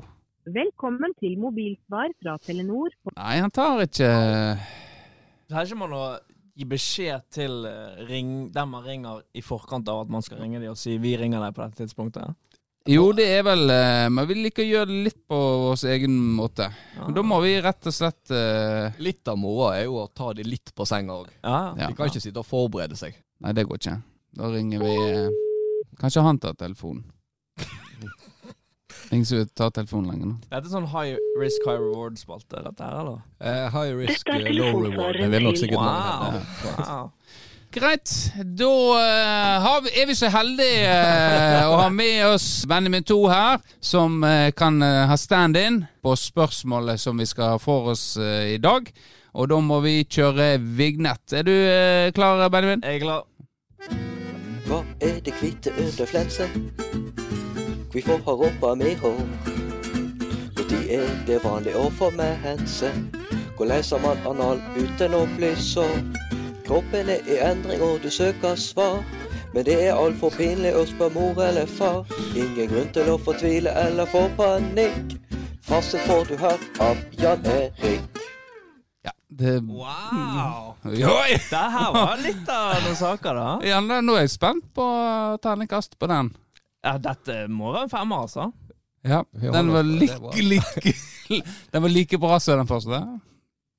Velkommen 0.48 1.12
til 1.20 1.34
mobilsvar 1.36 2.14
fra 2.22 2.38
Telenor. 2.40 2.94
Nei, 3.18 3.34
han 3.44 3.52
tar 3.52 3.82
ikke 3.84 4.08
Her 5.52 5.66
ikke 5.68 5.80
man 5.82 5.96
å 5.98 6.04
gi 6.58 6.66
beskjed 6.66 7.28
til 7.34 7.66
eh, 7.70 8.04
ring, 8.10 8.50
dem 8.54 8.74
man 8.74 8.86
ringer 8.86 9.22
i 9.38 9.44
forkant 9.46 9.88
av 9.92 10.06
at 10.06 10.12
man 10.14 10.26
skal 10.26 10.42
ringe 10.42 10.62
dem 10.62 10.74
og 10.74 10.80
si 10.80 10.98
'vi 10.98 11.16
ringer 11.20 11.44
deg 11.44 11.56
på 11.56 11.64
dette 11.64 11.84
tidspunktet'? 11.84 12.36
Jo, 12.88 13.10
det 13.12 13.26
er 13.36 13.42
vel 13.44 13.70
eh, 13.70 14.06
Men 14.08 14.28
vi 14.30 14.38
liker 14.40 14.64
å 14.64 14.68
gjøre 14.68 14.88
det 14.88 15.00
litt 15.10 15.20
på 15.28 15.38
vår 15.66 15.82
egen 15.92 16.14
måte. 16.38 16.70
Ja. 16.96 17.04
Men 17.04 17.18
da 17.18 17.24
må 17.28 17.42
vi 17.44 17.58
rett 17.62 17.90
og 17.90 17.94
slett 17.94 18.32
uh... 18.32 18.96
litt 19.04 19.28
av 19.28 19.36
moroa 19.38 19.74
er 19.76 19.90
jo 19.90 20.00
å 20.00 20.08
ta 20.08 20.32
de 20.34 20.46
litt 20.48 20.72
på 20.74 20.88
senga 20.88 21.20
òg. 21.20 21.34
Ja, 21.44 21.76
Ja. 21.76 21.90
De 21.90 21.98
kan 21.98 22.08
ikke 22.08 22.24
sitte 22.24 22.40
og 22.40 22.48
forberede 22.48 22.96
seg. 22.96 23.20
Nei, 23.44 23.54
det 23.54 23.68
går 23.68 23.82
ikke. 23.82 24.00
Da 24.38 24.50
ringer 24.54 24.82
vi 24.86 24.96
Kanskje 25.98 26.22
han 26.22 26.40
tar 26.40 26.54
telefonen. 26.54 27.04
Ingen 29.12 29.26
som 29.26 29.48
tar 29.56 29.70
telefonen 29.72 30.12
lenger 30.12 30.32
nå. 30.32 30.38
Dette 30.50 30.68
er 30.68 30.72
sånn 30.72 30.88
high 30.92 31.16
risk, 31.40 31.64
high 31.68 31.80
reward-spalte, 31.80 32.60
dette 32.66 32.84
her, 32.84 32.98
eller? 33.02 33.22
Eh, 33.40 33.68
high 33.72 33.94
risk, 33.96 34.28
eh, 34.34 34.50
low 34.56 34.82
reward. 34.84 35.20
Det 35.22 35.30
vil 35.32 35.46
nok 35.48 35.60
sikkert 35.60 35.78
Wow. 35.78 36.42
wow. 36.82 37.12
Greit. 37.72 38.12
Da 38.58 38.68
uh, 38.68 39.64
har 39.64 39.82
vi, 39.86 39.92
er 40.02 40.08
vi 40.08 40.16
så 40.16 40.32
heldige 40.32 40.94
å 41.68 41.76
ha 41.82 41.90
med 41.94 42.24
oss 42.26 42.66
Benjamin 42.68 43.04
2 43.04 43.18
her, 43.30 43.60
som 43.84 44.24
kan 44.58 44.82
ha 44.82 45.18
stand-in 45.20 45.84
på 46.02 46.16
spørsmålet 46.18 47.00
som 47.00 47.20
vi 47.20 47.28
skal 47.28 47.60
få 47.60 47.92
oss 47.94 48.06
eh, 48.18 48.56
i 48.56 48.58
dag. 48.64 48.90
Og 49.38 49.52
da 49.52 49.60
må 49.62 49.82
vi 49.84 50.00
kjøre 50.04 50.56
vignett. 50.80 51.36
Er 51.36 51.46
du 51.46 51.54
klar, 52.16 52.48
Benjamin? 52.50 52.82
Jeg 52.84 53.04
er 53.04 53.06
klar. 53.06 53.28
Hva 54.68 54.82
er 55.04 55.22
det 55.24 55.36
hvite 55.40 55.76
under 55.78 56.10
flensen? 58.02 58.24
får 58.24 58.32
ha 58.32 58.44
rumpa 58.44 58.76
mi 58.76 58.94
hår? 58.94 59.22
Når 60.58 60.90
er 60.90 61.26
det 61.28 61.44
vanlig 61.44 61.76
å 61.76 61.90
få 61.90 62.12
mense? 62.12 62.92
Hvor 63.58 63.66
leser 63.66 64.00
man 64.00 64.18
anal 64.28 64.62
uten 64.78 65.14
å 65.14 65.26
bli 65.38 65.56
sår? 65.56 65.96
Kroppen 66.68 67.10
er 67.10 67.24
i 67.28 67.40
endring 67.40 67.82
og 67.82 68.02
du 68.04 68.10
søker 68.10 68.56
svar. 68.56 69.04
Men 69.54 69.66
det 69.66 69.78
er 69.88 69.96
altfor 69.96 70.30
pinlig 70.36 70.76
å 70.76 70.84
spørre 70.86 71.14
mor 71.16 71.40
eller 71.42 71.66
far. 71.66 72.06
Ingen 72.36 72.68
grunn 72.70 72.92
til 72.94 73.10
å 73.10 73.18
fortvile 73.18 73.72
eller 73.72 74.06
få 74.06 74.28
panikk. 74.38 75.16
Fasit 75.68 76.04
får 76.08 76.28
du 76.30 76.36
her 76.38 76.60
av 76.84 76.98
Jan 77.18 77.46
Erik. 77.46 78.20
Ja. 79.04 79.12
Det, 79.28 79.60
Wow! 79.64 80.76
Oi! 80.86 81.40
Det 81.50 81.64
her 81.78 81.94
var 81.96 82.20
litt 82.22 82.50
av 82.50 82.84
noen 82.84 83.00
saker, 83.00 83.40
da. 83.40 83.48
Ja, 83.66 83.80
nå 83.82 84.16
er 84.16 84.28
jeg 84.28 84.36
spent 84.36 84.68
på 84.76 84.86
terningkast 85.44 85.98
på 86.00 86.12
den. 86.12 86.36
Ja, 86.86 86.98
dette 87.02 87.46
må 87.50 87.72
være 87.74 87.88
en 87.88 87.94
femmer, 87.94 88.26
altså. 88.28 88.52
Ja, 89.08 89.24
Ja, 89.42 89.52
Den 89.52 89.72
var 89.72 89.84
like, 89.88 90.18
like 90.52 90.94
Den 91.72 91.82
var 91.84 91.90
like 91.90 92.18
bra 92.20 92.40
som 92.40 92.60
den 92.60 92.68
første. 92.68 93.00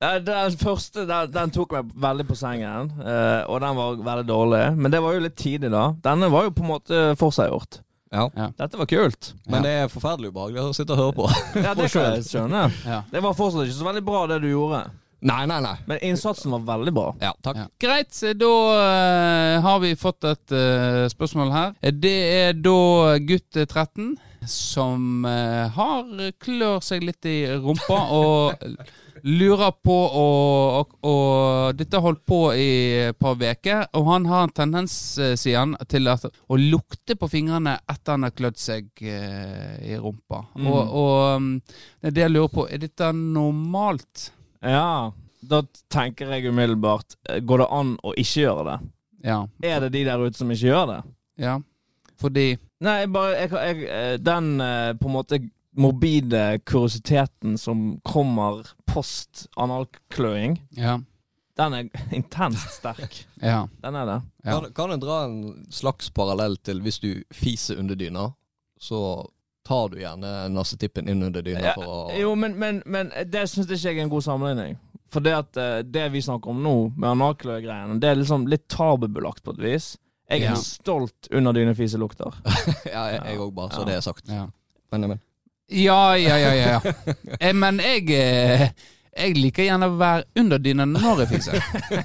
Ja, 0.01 0.13
Den 0.23 0.57
første 0.61 1.05
den, 1.09 1.33
den 1.35 1.51
tok 1.51 1.73
meg 1.75 1.91
veldig 1.95 2.27
på 2.29 2.37
sengen, 2.39 2.93
eh, 3.03 3.43
og 3.51 3.61
den 3.65 3.77
var 3.77 3.99
veldig 4.07 4.29
dårlig. 4.29 4.63
Men 4.79 4.95
det 4.95 5.03
var 5.03 5.17
jo 5.17 5.25
litt 5.27 5.37
tidlig, 5.37 5.71
da. 5.75 5.89
Denne 6.05 6.31
var 6.31 6.47
jo 6.47 6.55
på 6.55 6.63
en 6.65 6.71
måte 6.71 7.03
forseggjort. 7.19 7.81
Ja. 8.15 8.29
Dette 8.57 8.79
var 8.81 8.87
kult. 8.89 9.35
Men 9.51 9.67
det 9.67 9.73
er 9.83 9.91
forferdelig 9.93 10.31
ubehagelig 10.33 10.63
å 10.63 10.77
sitte 10.77 10.95
og 10.95 11.03
høre 11.03 11.17
på. 11.19 11.27
Ja, 11.61 11.75
det 11.77 11.91
kan 11.93 12.07
jeg 12.15 12.25
skjønne. 12.31 12.63
Ja. 12.87 13.03
Det 13.11 13.21
var 13.25 13.37
fortsatt 13.37 13.67
ikke 13.67 13.77
så 13.83 13.89
veldig 13.91 14.05
bra, 14.07 14.23
det 14.31 14.39
du 14.47 14.49
gjorde. 14.49 14.85
Nei, 15.21 15.47
nei, 15.51 15.59
nei. 15.65 15.75
Men 15.91 15.99
innsatsen 16.11 16.53
var 16.55 16.63
veldig 16.69 16.95
bra. 16.95 17.09
Ja, 17.23 17.33
takk. 17.43 17.59
Ja. 17.59 17.67
Greit, 17.83 18.15
da 18.39 18.53
uh, 18.71 19.59
har 19.65 19.83
vi 19.83 19.97
fått 19.99 20.29
et 20.29 20.55
uh, 20.55 21.05
spørsmål 21.11 21.53
her. 21.55 21.75
Det 21.91 22.17
er 22.39 22.55
da 22.63 23.19
gutt 23.27 23.59
13 23.65 24.15
som 24.49 25.27
uh, 25.27 25.67
har 25.75 26.33
klør 26.39 26.79
seg 26.85 27.03
litt 27.09 27.27
i 27.27 27.41
rumpa 27.59 27.99
og 28.15 28.67
lurer 29.23 29.73
på 29.83 29.95
å 29.95 30.27
og, 30.79 30.95
og 31.09 31.77
Dette 31.79 31.99
har 31.99 32.05
holdt 32.05 32.25
på 32.29 32.41
i 32.55 32.71
et 33.09 33.19
par 33.19 33.39
uker, 33.39 33.87
og 33.99 34.09
han 34.13 34.27
har 34.31 34.47
en 34.47 34.55
tendens, 34.55 34.95
eh, 35.19 35.35
sier 35.39 35.63
han, 35.63 35.75
til 35.91 36.11
at, 36.11 36.27
å 36.29 36.59
lukte 36.59 37.17
på 37.19 37.29
fingrene 37.31 37.79
etter 37.89 38.15
han 38.15 38.27
har 38.27 38.35
klødd 38.37 38.61
seg 38.61 38.91
eh, 39.03 39.79
i 39.89 39.99
rumpa. 39.99 40.45
Mm. 40.59 40.69
Og, 40.71 40.97
og 41.03 41.15
um, 41.37 41.53
det 42.01 42.13
er 42.13 42.17
det 42.17 42.27
jeg 42.27 42.35
lurer 42.35 42.53
på, 42.55 42.67
er 42.69 42.83
dette 42.85 43.13
normalt? 43.17 44.29
Ja, 44.63 45.13
da 45.49 45.63
tenker 45.93 46.33
jeg 46.35 46.49
umiddelbart 46.51 47.15
eh, 47.31 47.39
Går 47.47 47.59
det 47.63 47.67
an 47.71 47.93
å 48.03 48.11
ikke 48.19 48.41
gjøre 48.43 48.65
det? 48.67 48.79
Ja. 49.29 49.37
Er 49.63 49.81
det 49.85 49.93
de 49.95 50.05
der 50.09 50.19
ute 50.25 50.39
som 50.39 50.51
ikke 50.51 50.73
gjør 50.73 50.87
det? 50.95 51.01
ja. 51.45 51.59
Fordi 52.19 52.49
Nei, 52.83 53.05
bare 53.11 53.37
jeg, 53.45 53.51
jeg, 53.55 53.85
eh, 53.91 54.17
Den 54.19 54.49
eh, 54.63 54.93
på 54.99 55.07
en 55.07 55.15
måte 55.15 55.39
morbide 55.79 56.59
kuriositeten 56.67 57.55
som 57.59 58.01
kommer 58.03 58.65
post 58.91 59.45
analkløing, 59.57 60.57
Ja. 60.75 60.97
den 61.59 61.75
er 61.75 61.89
intenst 62.19 62.81
sterk. 62.81 63.21
Ja. 63.43 63.69
Den 63.83 63.95
er 63.95 64.07
det. 64.11 64.17
Ja. 64.45 64.57
Kan, 64.59 64.73
kan 64.75 64.91
jeg 64.97 65.03
dra 65.05 65.21
en 65.29 65.67
slags 65.71 66.11
parallell 66.11 66.57
til 66.67 66.81
hvis 66.83 66.99
du 66.99 67.13
fiser 67.31 67.79
under 67.79 67.95
dyna, 67.95 68.33
så 68.81 68.99
tar 69.69 69.89
du 69.93 69.99
gjerne 70.01 70.31
nassetippen 70.55 71.09
inn 71.13 71.23
under 71.27 71.43
dyna 71.45 71.61
Ja, 71.71 71.73
for 71.77 71.85
å 71.93 72.19
Jo, 72.19 72.35
men, 72.41 72.57
men, 72.59 72.83
men 72.87 73.11
det 73.29 73.45
syns 73.53 73.69
ikke 73.69 73.91
jeg 73.93 73.99
er 74.01 74.07
en 74.07 74.13
god 74.13 74.25
sammenligning. 74.25 74.79
For 75.13 75.25
det 75.25 75.33
at 75.37 75.57
eh, 75.61 75.79
det 75.89 76.07
vi 76.13 76.21
snakker 76.25 76.53
om 76.53 76.59
nå, 76.65 76.75
med 76.97 77.11
analkløe-greiene, 77.15 77.99
det 78.01 78.11
er 78.11 78.19
liksom 78.21 78.47
litt 78.49 78.67
tabubelagt 78.73 79.43
på 79.45 79.55
et 79.57 79.63
vis. 79.65 79.87
Jeg 80.29 80.43
er 80.45 80.51
Ja. 80.51 80.59
stolt 80.61 81.29
under 81.33 81.53
dynefiselukter. 81.57 82.35
Ja, 82.93 83.07
jeg- 83.17 83.39
òg, 83.41 83.53
bare 83.57 83.71
så 83.73 83.81
Ja. 83.85 83.89
det 83.89 83.95
er 83.97 84.05
sagt. 84.05 84.29
Ja. 84.29 84.47
Men, 84.93 85.09
men. 85.15 85.21
Ja, 85.69 86.15
ja, 86.17 86.37
ja, 86.41 86.53
ja. 86.57 86.81
ja. 86.85 86.93
Eh, 87.41 87.53
Men 87.57 87.79
jeg 87.85 88.09
eh, 88.17 88.69
Jeg 89.17 89.37
liker 89.39 89.63
gjerne 89.67 89.87
å 89.89 89.97
være 89.99 90.25
under 90.43 90.59
dyna 90.63 90.85
når 90.89 91.21
jeg 91.25 91.31
fiser. 91.33 91.55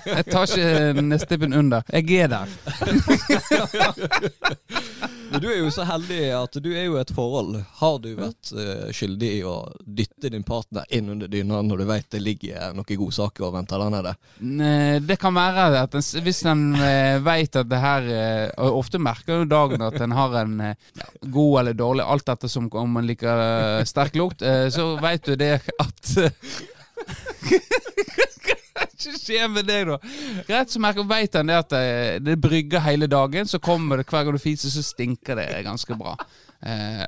Jeg 0.07 0.23
tar 0.29 0.43
ikke 0.47 1.03
nestippen 1.03 1.53
under. 1.57 1.81
Jeg 1.93 2.03
er 2.23 2.27
der. 2.31 2.47
Men 5.33 5.41
du 5.41 5.47
er 5.49 5.63
jo 5.63 5.69
så 5.73 5.81
heldig 5.89 6.17
at 6.37 6.57
du 6.61 6.67
er 6.75 6.83
jo 6.85 6.93
i 6.93 6.99
et 7.01 7.11
forhold. 7.15 7.55
Har 7.79 7.95
du 8.03 8.11
vært 8.19 8.51
eh, 8.53 8.91
skyldig 8.93 9.29
i 9.39 9.41
å 9.49 9.55
dytte 9.81 10.29
din 10.29 10.43
partner 10.45 10.85
inn 10.93 11.09
under 11.09 11.31
dyna 11.31 11.63
når 11.65 11.81
du 11.81 11.85
vet 11.89 12.05
det 12.13 12.21
ligger 12.21 12.75
noen 12.77 12.99
godsaker 13.01 13.47
og 13.47 13.55
venter 13.55 13.81
der 13.81 13.89
nede? 13.95 14.13
Det 15.09 15.17
kan 15.21 15.33
være 15.33 15.81
at 15.87 15.95
den, 15.95 16.05
hvis 16.27 16.43
en 16.51 16.61
eh, 16.77 17.17
vet 17.25 17.57
at 17.63 17.71
det 17.71 17.79
her 17.81 18.11
eh, 18.13 18.45
Og 18.61 18.77
ofte 18.83 19.01
merker 19.01 19.41
jo 19.41 19.49
dagen 19.49 19.81
at 19.81 19.97
en 20.05 20.13
har 20.13 20.37
en 20.43 20.53
eh, 20.69 20.77
god 21.25 21.63
eller 21.63 21.81
dårlig, 21.81 22.05
alt 22.05 22.29
etter 22.35 22.53
som 22.53 22.69
om 22.69 23.01
en 23.01 23.09
liker 23.09 23.43
eh, 23.47 23.81
sterk 23.89 24.13
lukt, 24.21 24.45
eh, 24.45 24.67
så 24.73 24.91
vet 25.01 25.25
du 25.25 25.33
det 25.39 25.55
at 25.81 26.13
Hva 28.73 28.85
skjer 29.19 29.49
med 29.51 29.67
deg, 29.67 29.89
da? 29.89 29.97
Rett 30.47 30.71
som 30.73 30.85
jeg 30.87 31.05
vet 31.09 31.35
han 31.37 31.49
det 31.51 31.57
at 31.59 31.71
eh, 31.77 32.15
det 32.23 32.37
brygger 32.41 32.85
hele 32.85 33.07
dagen. 33.11 33.45
Så 33.49 33.57
kommer 33.63 33.99
det 33.99 34.07
hver 34.09 34.23
gang 34.23 34.35
du 34.35 34.41
fiser, 34.41 34.69
så 34.71 34.83
stinker 34.85 35.33
det 35.39 35.65
ganske 35.65 35.93
bra. 35.99 36.13
Eh. 36.63 37.05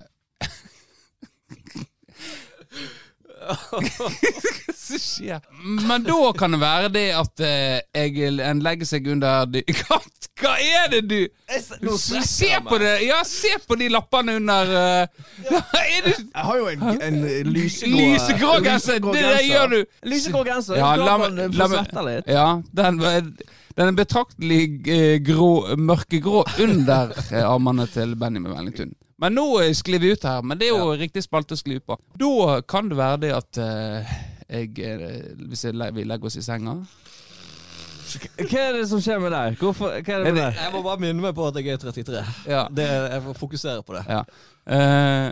Men 5.87 6.03
da 6.05 6.33
kan 6.37 6.53
det 6.53 6.59
være 6.61 6.89
det 6.93 7.07
at 7.15 7.39
eh, 7.45 7.79
jeg, 7.93 8.39
en 8.41 8.63
legger 8.65 8.85
seg 8.89 9.07
under 9.15 9.45
dy... 9.49 9.61
Hva, 10.35 10.57
er 10.59 10.89
det 10.91 10.99
du 11.07 11.19
Se 11.95 12.49
på 12.67 12.77
det! 12.81 12.91
Ja, 13.05 13.21
se 13.23 13.53
på 13.67 13.77
de 13.79 13.87
lappene 13.87 14.33
under 14.35 14.71
uh, 14.71 15.05
Er 15.79 16.01
det 16.03 16.15
Jeg 16.17 16.43
har 16.49 16.57
jo 16.59 16.65
en, 16.73 16.83
en 17.07 17.21
lysegrå 17.47 18.01
lysegrå 18.01 18.57
genser? 18.65 18.99
Det 18.99 19.21
der 19.23 19.45
gjør 19.47 19.71
du! 19.71 19.77
Lysegrå 20.11 20.43
genser. 20.47 20.75
Ja, 20.81 20.89
Ja, 20.99 21.05
la 21.05 21.15
meg- 21.21 22.03
litt. 22.09 22.27
Ja, 22.27 22.49
den, 22.75 22.99
den 23.77 23.87
er 23.87 23.95
betraktelig 23.95 24.59
eh, 24.91 25.15
grå, 25.23 25.49
mørkegrå 25.79 26.43
under 26.67 27.15
eh, 27.29 27.39
armene 27.47 27.87
til 27.95 28.17
Benjamin 28.19 28.51
Wellington. 28.57 28.91
Men 29.23 29.39
nå 29.39 29.47
sklir 29.71 30.03
vi 30.03 30.11
ut 30.17 30.27
her. 30.27 30.43
Men 30.43 30.59
det 30.59 30.67
er 30.67 30.75
jo 30.75 30.91
riktig 30.99 31.23
spalte 31.23 31.55
å 31.55 31.59
skli 31.63 31.79
ut 31.79 31.87
på. 31.87 31.95
Da 32.19 32.59
kan 32.67 32.91
det 32.91 32.99
være 32.99 33.23
det 33.23 33.31
at 33.39 33.63
uh, 33.63 34.15
jeg 34.51 34.75
Hvis 35.47 35.63
jeg, 35.69 35.79
vi 35.95 36.03
legger 36.03 36.27
oss 36.27 36.35
i 36.43 36.43
senga 36.43 36.81
Hva 38.39 38.59
er 38.65 38.73
det 38.79 38.87
som 38.89 39.01
skjer 39.03 39.19
med 39.23 39.31
deg? 39.35 39.55
Hvorfor, 39.61 39.95
hva 39.99 40.17
er 40.17 40.23
det 40.25 40.33
med 40.33 40.41
deg? 40.41 40.59
Jeg 40.63 40.73
må 40.73 40.81
bare 40.85 41.01
minne 41.03 41.21
meg 41.23 41.35
på 41.37 41.47
at 41.47 41.55
jeg 41.61 41.67
er 41.75 41.77
33. 41.81 42.25
Ja. 42.49 42.65
Det, 42.71 42.85
jeg 42.89 43.23
får 43.29 43.39
fokusere 43.45 43.83
på 43.87 43.97
det. 43.99 44.05
ja. 44.09 44.23
Eh, 44.65 45.29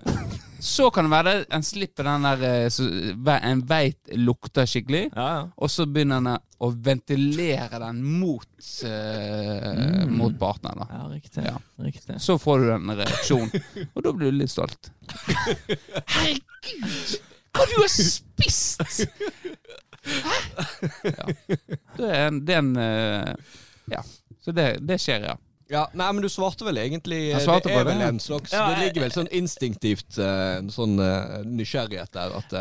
så 0.63 0.85
kan 0.93 1.07
det 1.07 1.11
være 1.11 1.31
en 1.57 1.63
slipper 1.65 2.05
den 2.07 2.23
der 2.23 2.43
eh, 2.47 2.67
så, 2.71 2.85
ve- 3.25 3.39
En 3.49 3.63
veit 3.67 4.11
lukter 4.15 4.67
skikkelig. 4.69 5.07
Ja, 5.15 5.25
ja. 5.35 5.41
Og 5.57 5.71
så 5.73 5.87
begynner 5.89 6.21
den 6.21 6.37
å 6.63 6.69
ventilere 6.85 7.79
den 7.81 7.99
mot, 8.21 8.45
eh, 8.85 10.05
mot 10.07 10.37
partneren. 10.39 10.85
da 10.85 10.87
Ja, 11.01 11.01
riktig. 11.11 11.43
Ja. 11.49 11.57
riktig. 11.83 12.19
Så 12.23 12.37
får 12.39 12.59
du 12.63 12.69
den 12.69 12.93
reaksjonen, 13.01 13.65
og 13.95 14.03
da 14.05 14.13
blir 14.13 14.31
du 14.31 14.37
litt 14.43 14.53
stolt. 14.53 14.91
Herregud! 16.13 17.19
Hva 17.53 17.65
du 17.69 17.75
har 17.81 17.91
spist! 17.91 19.03
Ja. 21.03 21.25
Det 21.97 22.09
er 22.09 22.27
en, 22.27 22.39
det 22.45 22.55
er 22.55 22.61
en 22.63 22.75
eh, 22.77 23.33
Ja. 23.91 24.01
Så 24.43 24.51
det, 24.55 24.67
det 24.83 24.97
skjer, 25.01 25.27
ja. 25.29 25.35
Ja, 25.71 25.85
nei, 25.95 26.09
men 26.13 26.21
du 26.23 26.27
svarte 26.29 26.65
vel 26.67 26.77
egentlig 26.81 27.21
svarte 27.41 27.69
Det 27.69 27.77
er 27.79 27.85
vel 27.87 28.01
det. 28.01 28.07
en 28.11 28.19
slags 28.21 28.51
Ja, 28.53 28.65
Det 28.73 28.81
ligger 28.83 29.05
vel 29.05 29.13
sånn 29.15 29.29
instinktivt 29.33 30.19
eh, 30.19 30.57
en 30.59 30.67
sånn 30.73 30.97
eh, 31.01 31.39
nysgjerrighet 31.47 32.11
der 32.13 32.35
at 32.41 32.55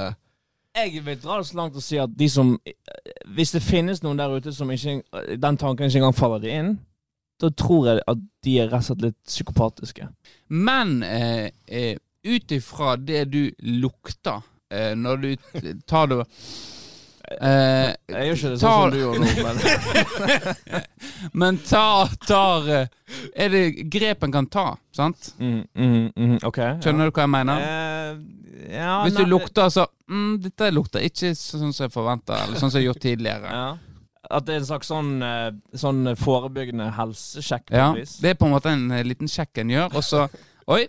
Jeg 0.78 1.02
vil 1.04 1.18
dra 1.20 1.40
det 1.40 1.48
så 1.50 1.58
langt 1.58 1.76
og 1.76 1.84
si 1.84 1.98
at 2.00 2.14
de 2.16 2.28
som 2.30 2.54
Hvis 3.34 3.52
det 3.56 3.64
finnes 3.66 4.04
noen 4.06 4.22
der 4.22 4.38
ute 4.38 4.54
som 4.54 4.70
ikke 4.72 5.00
den 5.36 5.58
tanken 5.60 5.90
ikke 5.90 6.00
engang 6.00 6.16
faller 6.16 6.40
de 6.46 6.54
inn, 6.54 6.72
da 7.42 7.50
tror 7.58 7.88
jeg 7.90 8.02
at 8.06 8.22
de 8.46 8.54
er 8.62 8.70
rett 8.70 8.84
og 8.84 8.86
slett 8.92 9.04
litt 9.08 9.18
psykopatiske. 9.26 10.06
Men 10.54 11.02
eh, 11.02 11.50
eh, 11.66 11.96
ut 12.22 12.54
ifra 12.54 12.94
det 12.96 13.24
du 13.32 13.40
lukter 13.82 14.42
eh, 14.70 14.92
når 14.98 15.16
du 15.24 15.28
tar 15.90 16.06
det 16.12 16.20
eh, 17.40 17.94
Jeg 18.12 18.26
gjør 18.26 18.36
ikke 18.36 18.50
det 18.52 18.58
sånn 18.60 18.76
som 18.78 18.90
du 18.92 18.98
gjorde 19.00 19.20
nå, 19.22 19.30
men 19.46 19.56
Men 21.42 21.58
ta, 21.66 21.84
tar 22.26 22.68
eh, 22.72 22.86
Er 23.34 23.52
det 23.52 23.62
grep 23.92 24.24
en 24.26 24.34
kan 24.34 24.46
ta, 24.52 24.66
sant? 24.96 25.32
mm, 25.38 25.62
mm, 25.74 26.12
mm, 26.16 26.36
okay, 26.48 26.76
Skjønner 26.82 27.08
du 27.08 27.14
hva 27.16 27.26
jeg 27.26 27.32
mener? 27.36 27.62
Eh, 27.62 28.74
ja, 28.76 28.98
Hvis 29.04 29.16
du 29.16 29.22
nei, 29.24 29.30
lukter 29.32 29.70
så 29.72 29.86
mm, 30.10 30.34
Dette 30.48 30.70
lukter 30.74 31.04
ikke 31.06 31.32
sånn 31.38 31.72
som 31.72 31.86
jeg 31.88 31.94
forventa, 31.94 32.44
eller 32.44 32.60
sånn 32.60 32.70
som 32.72 32.78
jeg 32.80 32.86
har 32.86 32.92
gjort 32.92 33.06
tidligere. 33.08 33.56
ja. 33.62 33.70
At 34.32 34.46
det 34.46 34.54
er 34.54 34.60
en 34.60 34.66
slags 34.68 34.86
sånn, 34.86 35.08
eh, 35.26 35.48
sånn 35.76 36.06
forebyggende 36.16 36.86
helsesjekk. 36.94 37.72
Ja. 37.74 37.88
Det 37.98 38.30
er 38.30 38.36
på 38.38 38.46
en 38.46 38.52
måte 38.54 38.70
en 38.70 38.84
eh, 38.94 39.02
liten 39.04 39.28
sjekk 39.28 39.58
en 39.64 39.72
gjør, 39.74 39.96
og 39.98 40.04
så 40.06 40.20
Oi, 40.70 40.84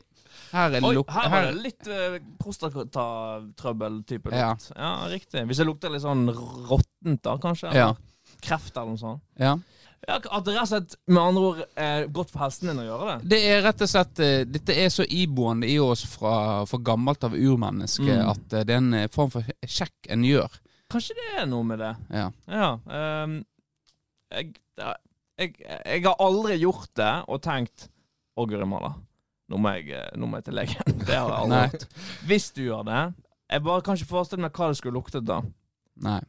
her 0.53 0.77
er 0.77 0.85
Oi, 0.85 0.95
her 1.15 1.29
var 1.33 1.47
det 1.49 1.61
litt 1.63 1.87
uh, 1.89 2.17
prostatatrøbbel-type 2.41 4.31
lukt. 4.31 4.71
Ja. 4.77 4.91
riktig. 5.11 5.45
Hvis 5.49 5.61
det 5.61 5.67
lukter 5.67 5.93
litt 5.93 6.03
sånn 6.05 6.27
råttent, 6.29 7.21
da, 7.25 7.37
kanskje? 7.41 7.73
Ja. 7.77 7.91
Kreft 8.43 8.75
eller 8.77 8.93
noe 8.93 9.01
sånt. 9.01 9.23
Ja. 9.39 9.55
Ja, 10.03 10.17
at 10.19 10.43
det 10.43 10.51
rett 10.51 10.65
og 10.65 10.67
slett 10.67 10.95
med 11.07 11.21
andre 11.21 11.43
ord 11.47 11.59
er 11.79 12.09
godt 12.11 12.31
for 12.33 12.43
hesten 12.43 12.67
din 12.69 12.81
å 12.81 12.85
gjøre 12.89 13.05
det. 13.13 13.29
Det 13.31 13.37
er 13.53 13.61
rett 13.63 13.83
og 13.85 13.87
slett 13.87 14.19
eh, 14.19 14.41
Dette 14.51 14.75
er 14.83 14.89
så 14.91 15.05
iboende 15.07 15.69
i 15.71 15.77
oss 15.79 16.03
fra, 16.11 16.33
fra 16.67 16.79
gammelt 16.83 17.23
av 17.23 17.37
urmennesket 17.37 18.11
Mm. 18.11 18.31
at 18.33 18.55
eh, 18.57 18.65
det 18.67 18.75
er 18.75 18.81
en 18.81 18.97
eh, 18.99 19.07
form 19.13 19.31
for 19.31 19.47
sjekk 19.63 20.09
en 20.11 20.25
gjør. 20.27 20.57
Kanskje 20.91 21.15
det 21.21 21.29
er 21.39 21.47
noe 21.47 21.63
med 21.69 21.79
det. 21.79 21.93
Ja. 22.11 22.27
Ja. 22.51 22.67
um, 23.23 23.37
jeg, 24.33 24.51
jeg, 24.75 24.99
jeg, 25.39 25.55
jeg 25.63 26.03
har 26.09 26.19
aldri 26.27 26.59
gjort 26.59 26.91
det 26.99 27.13
og 27.31 27.41
tenkt 27.45 27.87
Å, 28.35 28.47
guri 28.49 28.65
malla. 28.67 28.91
Nå, 29.53 29.59
må 29.61 29.75
jeg, 29.77 29.91
eh, 29.93 30.07
nå 30.17 30.25
må 30.29 30.39
jeg 30.39 30.47
til 30.47 30.57
legen. 30.57 30.93
Det 31.07 31.13
har 31.13 31.29
jeg 31.29 31.39
aldri 31.43 31.59
gjort. 31.61 31.83
Hvis 32.25 32.47
du 32.55 32.63
gjør 32.65 32.87
det 32.87 33.01
Jeg 33.53 33.61
bare 33.67 33.83
kan 33.85 33.99
ikke 33.99 34.09
forestille 34.09 34.41
meg 34.41 34.55
hva 34.57 34.71
det 34.71 34.79
skulle 34.79 34.97
luktet 34.97 35.27
da. 35.29 35.43
Nei. 36.01 36.21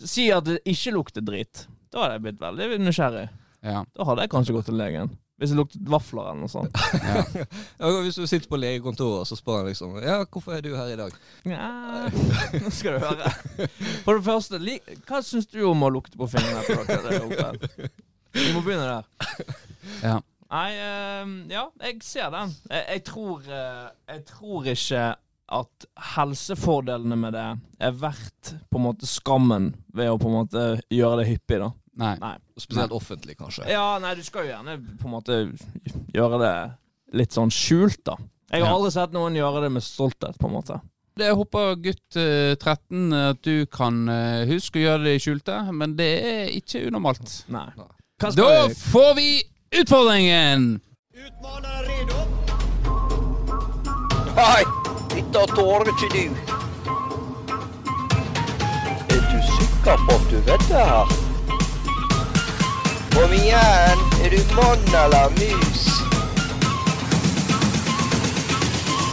Si 0.00 0.30
at 0.32 0.46
det 0.46 0.62
ikke 0.64 0.94
lukter 0.96 1.24
drit. 1.24 1.66
Da 1.92 2.06
hadde 2.06 2.16
jeg 2.16 2.24
blitt 2.24 2.40
veldig 2.40 2.78
nysgjerrig. 2.80 3.26
Ja. 3.66 3.82
Da 3.84 4.06
hadde 4.08 4.24
jeg 4.24 4.32
kanskje 4.32 4.54
gått 4.56 4.70
til 4.70 4.80
legen. 4.80 5.12
Hvis 5.40 5.52
det 5.52 5.58
luktet 5.58 5.84
vafler 5.92 6.30
eller 6.30 6.40
noe 6.40 6.52
sånt. 6.52 6.80
ja. 7.04 7.44
ja, 7.80 7.90
Hvis 8.06 8.16
du 8.16 8.24
sitter 8.28 8.48
på 8.48 8.60
legekontoret, 8.60 9.28
så 9.28 9.36
spør 9.36 9.60
han 9.60 9.70
liksom 9.70 9.98
Ja, 10.00 10.22
hvorfor 10.24 10.56
er 10.56 10.64
du 10.64 10.72
her 10.76 10.94
i 10.94 10.98
dag? 11.00 11.20
Nja, 11.48 11.68
nå 12.60 12.72
skal 12.76 12.96
du 12.96 13.04
høre. 13.04 13.32
For 14.06 14.16
det 14.16 14.24
første, 14.24 14.60
li 14.60 14.78
hva 15.08 15.20
syns 15.24 15.48
du 15.52 15.60
om 15.68 15.84
å 15.84 15.92
lukte 15.92 16.20
på 16.20 16.28
fingrene 16.32 16.64
på 16.64 16.84
dere? 16.88 17.92
Vi 18.36 18.50
må 18.56 18.64
begynne 18.64 18.88
der. 18.88 19.56
ja. 20.04 20.18
Nei, 20.50 20.70
ehm, 20.82 21.34
ja, 21.50 21.68
jeg 21.84 22.00
ser 22.02 22.30
den. 22.34 22.54
Jeg, 22.70 22.86
jeg, 22.88 23.02
tror, 23.06 23.44
eh, 23.46 23.90
jeg 24.10 24.24
tror 24.26 24.70
ikke 24.72 25.02
at 25.50 25.86
helsefordelene 26.14 27.18
med 27.18 27.34
det 27.34 27.46
er 27.82 27.94
verdt 27.98 28.52
på 28.70 28.78
en 28.78 28.86
måte 28.88 29.06
skammen 29.10 29.72
ved 29.94 30.10
å 30.10 30.18
på 30.18 30.30
en 30.30 30.36
måte 30.40 30.64
gjøre 30.90 31.22
det 31.22 31.28
hyppig, 31.30 31.60
da. 31.62 31.70
Nei. 32.00 32.14
Nei. 32.22 32.34
Spesielt 32.58 32.94
offentlig, 32.94 33.36
kanskje. 33.38 33.66
Ja, 33.70 33.98
nei, 34.02 34.14
du 34.18 34.22
skal 34.26 34.46
jo 34.46 34.52
gjerne 34.54 34.76
på 35.00 35.08
en 35.08 35.14
måte 35.14 35.40
gjøre 36.14 36.40
det 36.42 36.54
litt 37.18 37.34
sånn 37.34 37.50
skjult, 37.54 38.02
da. 38.06 38.16
Jeg 38.50 38.64
har 38.64 38.74
aldri 38.74 38.90
sett 38.94 39.14
noen 39.14 39.36
gjøre 39.38 39.62
det 39.64 39.70
med 39.74 39.84
stolthet, 39.86 40.38
på 40.38 40.50
en 40.50 40.56
måte. 40.56 40.80
Jeg 41.20 41.36
håper 41.36 41.74
gutt 41.84 42.18
eh, 42.18 42.56
13 42.56 43.14
at 43.18 43.40
du 43.44 43.66
kan 43.70 44.02
eh, 44.10 44.48
huske 44.50 44.80
å 44.80 44.84
gjøre 44.84 45.06
det 45.06 45.14
i 45.18 45.22
skjulte, 45.22 45.58
men 45.76 45.94
det 45.98 46.10
er 46.30 46.52
ikke 46.56 46.86
unormalt. 46.88 47.42
Nei. 47.52 47.68
Da 48.36 48.50
får 48.76 49.14
vi 49.18 49.28
utfordringen! 49.76 50.80
Nei, 54.36 54.64
dette 55.14 55.46
tåler 55.54 55.90
ikke 55.92 56.08
du. 56.14 56.24
Er 59.10 59.20
du 59.30 59.38
sikker 59.50 59.96
på 60.06 60.16
at 60.16 60.26
du 60.30 60.38
vet 60.48 60.64
det 60.70 60.84
her? 60.90 61.06
Kom 63.14 63.32
igjen, 63.36 63.98
er 64.24 64.30
du 64.34 64.40
mann 64.56 64.94
eller 65.04 65.28
mus? 65.38 65.86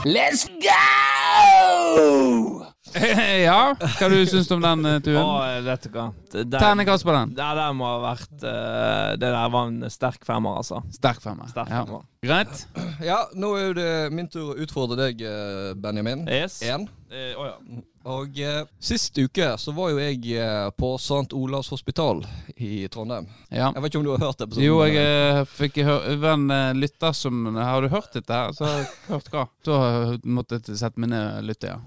Let's 0.06 0.48
go! 0.64 2.57
ja, 3.48 3.60
hva 3.78 4.10
du 4.12 4.18
syns 4.30 4.48
du 4.50 4.56
om 4.58 4.64
den, 4.64 4.86
turen? 5.06 5.22
Å, 5.24 5.64
vet 5.66 5.88
du 5.88 5.90
hva. 5.96 6.08
Det 6.32 6.46
Terningkast 6.60 7.06
på 7.08 7.14
den. 7.16 7.34
det 7.38 7.50
der 7.60 7.74
må 7.78 7.88
ha 7.88 7.98
vært 8.04 8.44
eh, 8.44 9.12
Det 9.18 9.30
der 9.32 9.52
var 9.54 9.70
en 9.72 9.86
sterk 9.94 10.26
femmer, 10.28 10.60
altså. 10.62 10.82
Sterk 10.94 11.22
femmer. 11.24 11.50
Sterk 11.54 11.72
Ja. 11.72 11.84
femmer. 11.86 12.06
Greit. 12.28 12.64
Ja, 13.06 13.20
nå 13.38 13.54
er 13.60 13.76
det 13.78 13.90
min 14.12 14.28
tur 14.32 14.52
å 14.54 14.58
utfordre 14.64 14.98
deg, 15.00 15.22
eh, 15.24 15.74
Benjamin. 15.80 16.26
Yes. 16.28 16.60
Én. 16.66 16.88
Eh, 17.12 17.32
oh, 17.40 17.46
ja. 17.48 17.84
Og 18.08 18.38
eh, 18.40 18.62
sist 18.80 19.18
uke 19.20 19.50
så 19.60 19.74
var 19.76 19.92
jo 19.92 20.00
jeg 20.00 20.22
eh, 20.40 20.70
på 20.80 20.94
St. 21.00 21.28
Olavs 21.36 21.70
hospital 21.76 22.22
i 22.56 22.86
Trondheim. 22.92 23.28
Ja. 23.52 23.70
Jeg 23.76 23.84
vet 23.84 23.92
ikke 23.92 24.00
om 24.02 24.08
du 24.08 24.14
har 24.14 24.24
hørt 24.30 24.44
episoden? 24.46 24.64
Jo, 24.64 24.78
jeg 24.88 24.96
eh, 25.04 25.42
fikk 25.60 25.82
høre 25.88 26.34
en 26.34 26.46
eh, 26.56 26.74
lytter 26.80 27.16
som 27.16 27.46
Har 27.60 27.84
du 27.84 27.90
hørt 27.92 28.16
dette? 28.16 28.32
her? 28.34 28.56
Så 28.56 28.68
hørt 29.12 29.28
hva? 29.34 29.46
Så 29.68 29.80
måtte 30.24 30.60
jeg 30.62 30.80
sette 30.80 31.00
meg 31.04 31.12
ned 31.14 31.42
og 31.42 31.50
lytte, 31.52 31.76
ja. 31.76 31.80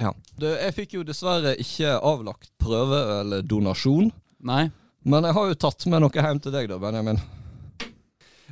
Ja. 0.00 0.10
Du, 0.40 0.48
jeg 0.48 0.74
fikk 0.74 0.96
jo 0.96 1.04
dessverre 1.06 1.54
ikke 1.60 1.94
avlagt 2.02 2.50
prøve 2.62 3.00
eller 3.20 3.44
donasjon. 3.46 4.10
Nei? 4.44 4.66
Men 5.04 5.26
jeg 5.28 5.36
har 5.36 5.50
jo 5.50 5.56
tatt 5.66 5.86
med 5.92 6.02
noe 6.04 6.24
hjem 6.26 6.40
til 6.42 6.54
deg, 6.54 6.68
da, 6.70 6.78
Benjamin. 6.80 7.20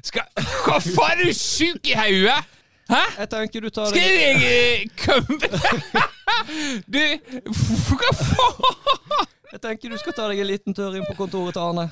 Skal 0.02 0.26
Hva 0.66 0.78
faen, 0.82 1.22
er 1.22 1.30
du 1.30 1.36
sjuk 1.36 1.86
i 1.88 1.96
hodet? 1.96 2.40
Hæ? 2.90 3.02
Jeg 3.22 3.28
tenker 3.30 3.62
du 3.62 3.68
tar 3.70 3.86
Skal 3.92 4.02
jeg 4.02 4.40
eh, 4.42 4.80
komme 4.98 5.38
Du, 6.90 6.98
hva 7.94 8.10
faen? 8.18 9.28
Jeg 9.52 9.60
tenker 9.62 9.92
du 9.92 10.00
skal 10.00 10.16
ta 10.16 10.26
deg 10.30 10.42
en 10.42 10.48
liten 10.48 10.76
tur 10.76 10.96
inn 10.96 11.06
på 11.06 11.14
kontoret 11.18 11.54
til 11.54 11.62
Arne. 11.62 11.86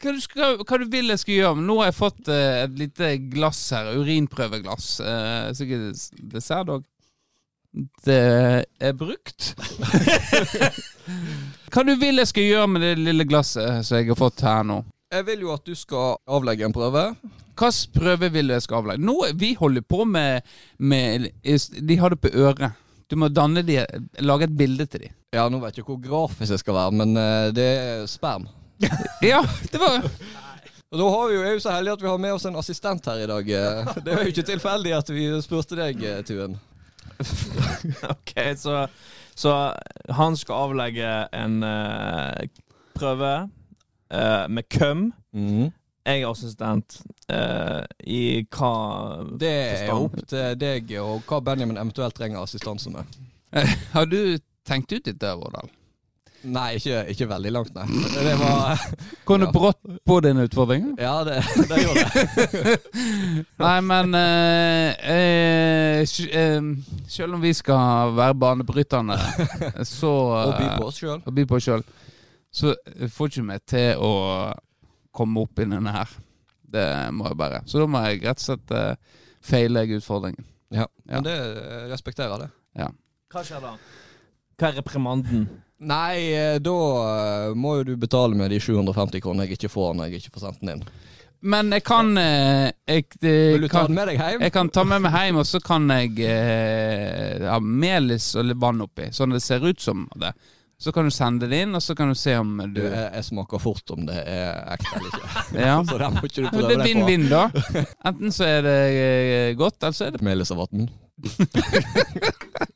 Hva 0.00 0.12
du, 0.12 0.20
skal, 0.24 0.58
hva 0.60 0.78
du 0.80 0.86
vil 0.92 1.12
jeg 1.12 1.20
skal 1.20 1.34
gjøre? 1.34 1.64
Nå 1.68 1.76
har 1.80 1.90
jeg 1.90 1.96
fått 1.98 2.30
uh, 2.32 2.62
et 2.64 2.78
lite 2.80 3.10
glass 3.32 3.60
her. 3.76 3.90
Urinprøveglass. 3.96 4.88
Eh, 5.04 5.50
sikkert 5.56 6.06
dessert 6.32 6.72
òg. 6.72 6.84
Det 8.06 8.20
er 8.80 8.92
brukt. 8.96 9.50
hva 11.72 11.82
du 11.84 11.92
vil 12.00 12.22
jeg 12.22 12.30
skal 12.30 12.46
gjøre 12.46 12.68
med 12.72 12.84
det 12.84 12.92
lille 13.00 13.26
glasset 13.28 13.84
som 13.84 13.98
jeg 13.98 14.08
har 14.08 14.18
fått 14.18 14.44
her 14.46 14.64
nå? 14.64 14.80
Jeg 15.12 15.26
vil 15.28 15.44
jo 15.44 15.52
at 15.54 15.66
du 15.66 15.74
skal 15.78 16.16
avlegge 16.26 16.66
en 16.66 16.74
prøve. 16.74 17.02
Hvilken 17.56 17.92
prøve 17.94 18.30
vil 18.32 18.48
du 18.50 18.54
jeg 18.56 18.64
skal 18.64 18.80
avlegge? 18.82 19.04
Nå, 19.04 19.14
vi 19.38 19.52
holder 19.58 19.84
på 19.84 20.04
med, 20.08 20.44
med 20.78 21.28
De 21.44 21.98
har 22.00 22.12
det 22.12 22.20
på 22.24 22.32
øret. 22.32 22.74
Du 23.06 23.14
må 23.20 23.28
danne 23.30 23.62
de, 23.62 23.78
lage 24.24 24.48
et 24.48 24.56
bilde 24.58 24.86
til 24.90 25.06
dem. 25.06 25.12
Ja, 25.36 25.44
nå 25.52 25.60
vet 25.62 25.76
jeg 25.76 25.84
ikke 25.84 25.94
hvor 25.94 26.02
grafisk 26.08 26.56
jeg 26.56 26.62
skal 26.64 26.74
være, 26.74 26.96
men 27.02 27.12
eh, 27.20 27.52
det 27.54 27.68
er 27.76 28.08
sperm. 28.10 28.48
Ja, 29.24 29.40
det 29.72 29.78
var 29.80 30.02
Og 30.92 30.98
da 31.00 31.06
har 31.10 31.28
vi 31.28 31.34
jo, 31.34 31.42
er 31.42 31.54
jo 31.56 31.60
så 31.64 31.72
heldige 31.74 31.96
at 31.96 32.02
vi 32.04 32.08
har 32.08 32.18
med 32.22 32.34
oss 32.36 32.44
en 32.46 32.58
assistent 32.60 33.06
her 33.10 33.22
i 33.24 33.26
dag. 33.30 33.48
eh. 33.50 33.88
Det 34.04 34.12
er 34.12 34.20
jo 34.22 34.32
ikke 34.32 34.44
tilfeldig 34.46 34.92
at 34.96 35.08
vi 35.10 35.24
spurte 35.42 35.78
deg, 35.78 36.02
eh, 36.06 36.20
Tuen. 36.26 36.58
Ok, 38.14 38.32
så, 38.56 38.86
så 39.34 39.54
han 40.18 40.36
skal 40.36 40.68
avlegge 40.68 41.10
en 41.36 41.62
uh, 41.64 42.46
prøve 42.96 43.32
uh, 44.14 44.44
med 44.48 44.68
køm. 44.68 45.10
Mm. 45.32 45.72
Jeg 46.06 46.22
er 46.22 46.28
assistent 46.30 47.00
uh, 47.32 47.82
i 48.06 48.44
hva 48.54 48.74
Det 49.40 49.50
er 49.50 49.88
jo 49.88 50.04
opp 50.04 50.20
til 50.30 50.54
deg 50.60 50.92
og 51.02 51.26
hva 51.26 51.40
Benjamin 51.42 51.80
eventuelt 51.80 52.14
trenger 52.14 52.44
assistanse 52.44 52.92
med. 52.94 53.18
Har 53.94 54.06
du 54.06 54.38
tenkt 54.66 54.92
ut 54.92 55.04
dette, 55.06 55.34
Vårdal? 55.40 55.72
Nei, 56.46 56.76
ikke, 56.78 57.00
ikke 57.10 57.26
veldig 57.30 57.50
langt, 57.52 57.72
nei. 57.74 57.84
Det 58.14 58.34
var 58.38 58.82
Kom 59.26 59.40
du 59.42 59.46
Ja. 59.46 59.52
brått 59.54 59.80
på 60.06 60.18
dine 60.22 60.44
utfordringer? 60.46 60.92
Ja, 61.02 61.14
det, 61.26 61.40
det 61.70 61.78
gjorde 61.82 62.04
det. 62.12 62.76
Nei, 63.64 63.74
men 63.88 64.14
eh, 64.14 65.08
eh, 65.10 66.04
eh, 66.30 66.68
Selv 67.10 67.34
om 67.34 67.42
vi 67.42 67.52
skal 67.56 68.14
være 68.16 68.34
banebryterne, 68.38 69.16
så 69.98 70.12
Og 70.44 70.54
by 70.58 70.68
eh, 70.68 70.76
på 70.78 70.86
oss 70.92 71.00
sjøl. 71.02 71.18
og 71.26 71.34
by 71.40 71.46
på 71.50 71.58
oss 71.58 71.66
sjøl, 71.68 71.84
så 72.56 72.74
får 73.16 73.32
ikke 73.32 73.46
vi 73.50 73.58
til 73.74 74.06
å 74.06 74.12
komme 75.16 75.42
opp 75.46 75.58
i 75.60 75.66
denne 75.68 75.92
her. 75.92 76.14
Det 76.76 76.86
må 77.16 77.26
jeg 77.30 77.38
bare. 77.40 77.62
Så 77.66 77.80
da 77.82 77.86
må 77.90 78.00
jeg 78.06 78.22
rett 78.24 78.40
og 78.42 78.46
slett 78.46 78.72
eh, 78.76 79.20
feile 79.46 79.82
utfordringen. 79.98 80.46
Ja. 80.70 80.86
Ja. 81.06 81.18
Men 81.20 81.26
det 81.26 81.36
respekterer 81.92 82.46
det. 82.46 82.50
Hva 83.32 83.42
skjer 83.44 83.62
da? 83.64 83.74
Hva 84.56 84.70
er 84.70 84.78
reprimanden? 84.80 85.46
Nei, 85.78 86.32
eh, 86.32 86.56
da 86.64 86.76
eh, 87.50 87.54
må 87.58 87.74
jo 87.78 87.84
du 87.90 87.96
betale 88.00 88.36
med 88.38 88.50
de 88.50 88.60
750 88.62 89.20
kronene 89.20 89.44
jeg 89.44 89.58
ikke 89.58 89.68
får 89.74 89.92
når 89.98 90.08
jeg 90.08 90.22
ikke 90.22 90.38
får 90.38 90.46
sendt 90.46 90.62
den 90.64 90.72
inn. 90.76 90.86
Men 91.46 91.68
jeg 91.70 91.84
kan 91.84 92.16
eh, 92.18 92.70
jeg, 92.88 93.04
Vil 93.20 93.66
du 93.66 93.68
ta 93.68 93.82
den 93.86 93.94
med 93.98 94.08
deg 94.08 94.16
hjem? 94.22 94.40
jeg 94.46 94.52
kan 94.54 94.70
ta 94.72 94.86
med 94.88 95.04
meg 95.04 95.12
hjem, 95.18 95.36
og 95.42 95.46
så 95.46 95.60
kan 95.62 95.84
jeg 95.92 96.16
eh, 96.24 97.44
ha 97.44 97.58
melis 97.60 98.30
og 98.40 98.48
litt 98.48 98.60
vann 98.62 98.80
oppi, 98.86 99.10
sånn 99.12 99.36
det 99.36 99.42
ser 99.44 99.66
ut 99.68 99.80
som 99.84 100.06
det. 100.16 100.32
Så 100.80 100.92
kan 100.92 101.06
du 101.08 101.12
sende 101.12 101.46
det 101.48 101.62
inn, 101.64 101.72
og 101.76 101.80
så 101.80 101.94
kan 101.96 102.10
du 102.12 102.16
se 102.20 102.34
om 102.36 102.50
Du, 102.66 102.80
du 102.80 102.82
jeg, 102.84 103.04
jeg 103.14 103.24
smaker 103.30 103.60
fort 103.62 103.92
om 103.94 104.02
det 104.08 104.16
er 104.28 104.58
ekte 104.74 104.98
eller 104.98 105.12
ikke. 105.12 105.28
Ja. 105.66 105.76
Så 105.88 106.00
den 106.02 106.16
må 106.18 106.24
ikke 106.28 106.42
du 106.42 106.48
prøve 106.50 106.66
det 106.66 106.66
er 106.66 106.68
deg 106.68 106.82
på. 106.82 106.88
vinn-vinn, 106.90 107.28
da. 107.32 107.44
Enten 108.10 108.34
så 108.36 108.48
er 108.48 108.66
det 108.66 109.56
godt, 109.60 109.78
eller 109.80 109.96
så 109.96 110.08
er 110.08 110.16
det 110.16 110.24
Melis 110.24 110.52
og 110.52 110.64
Hvem 110.64 110.88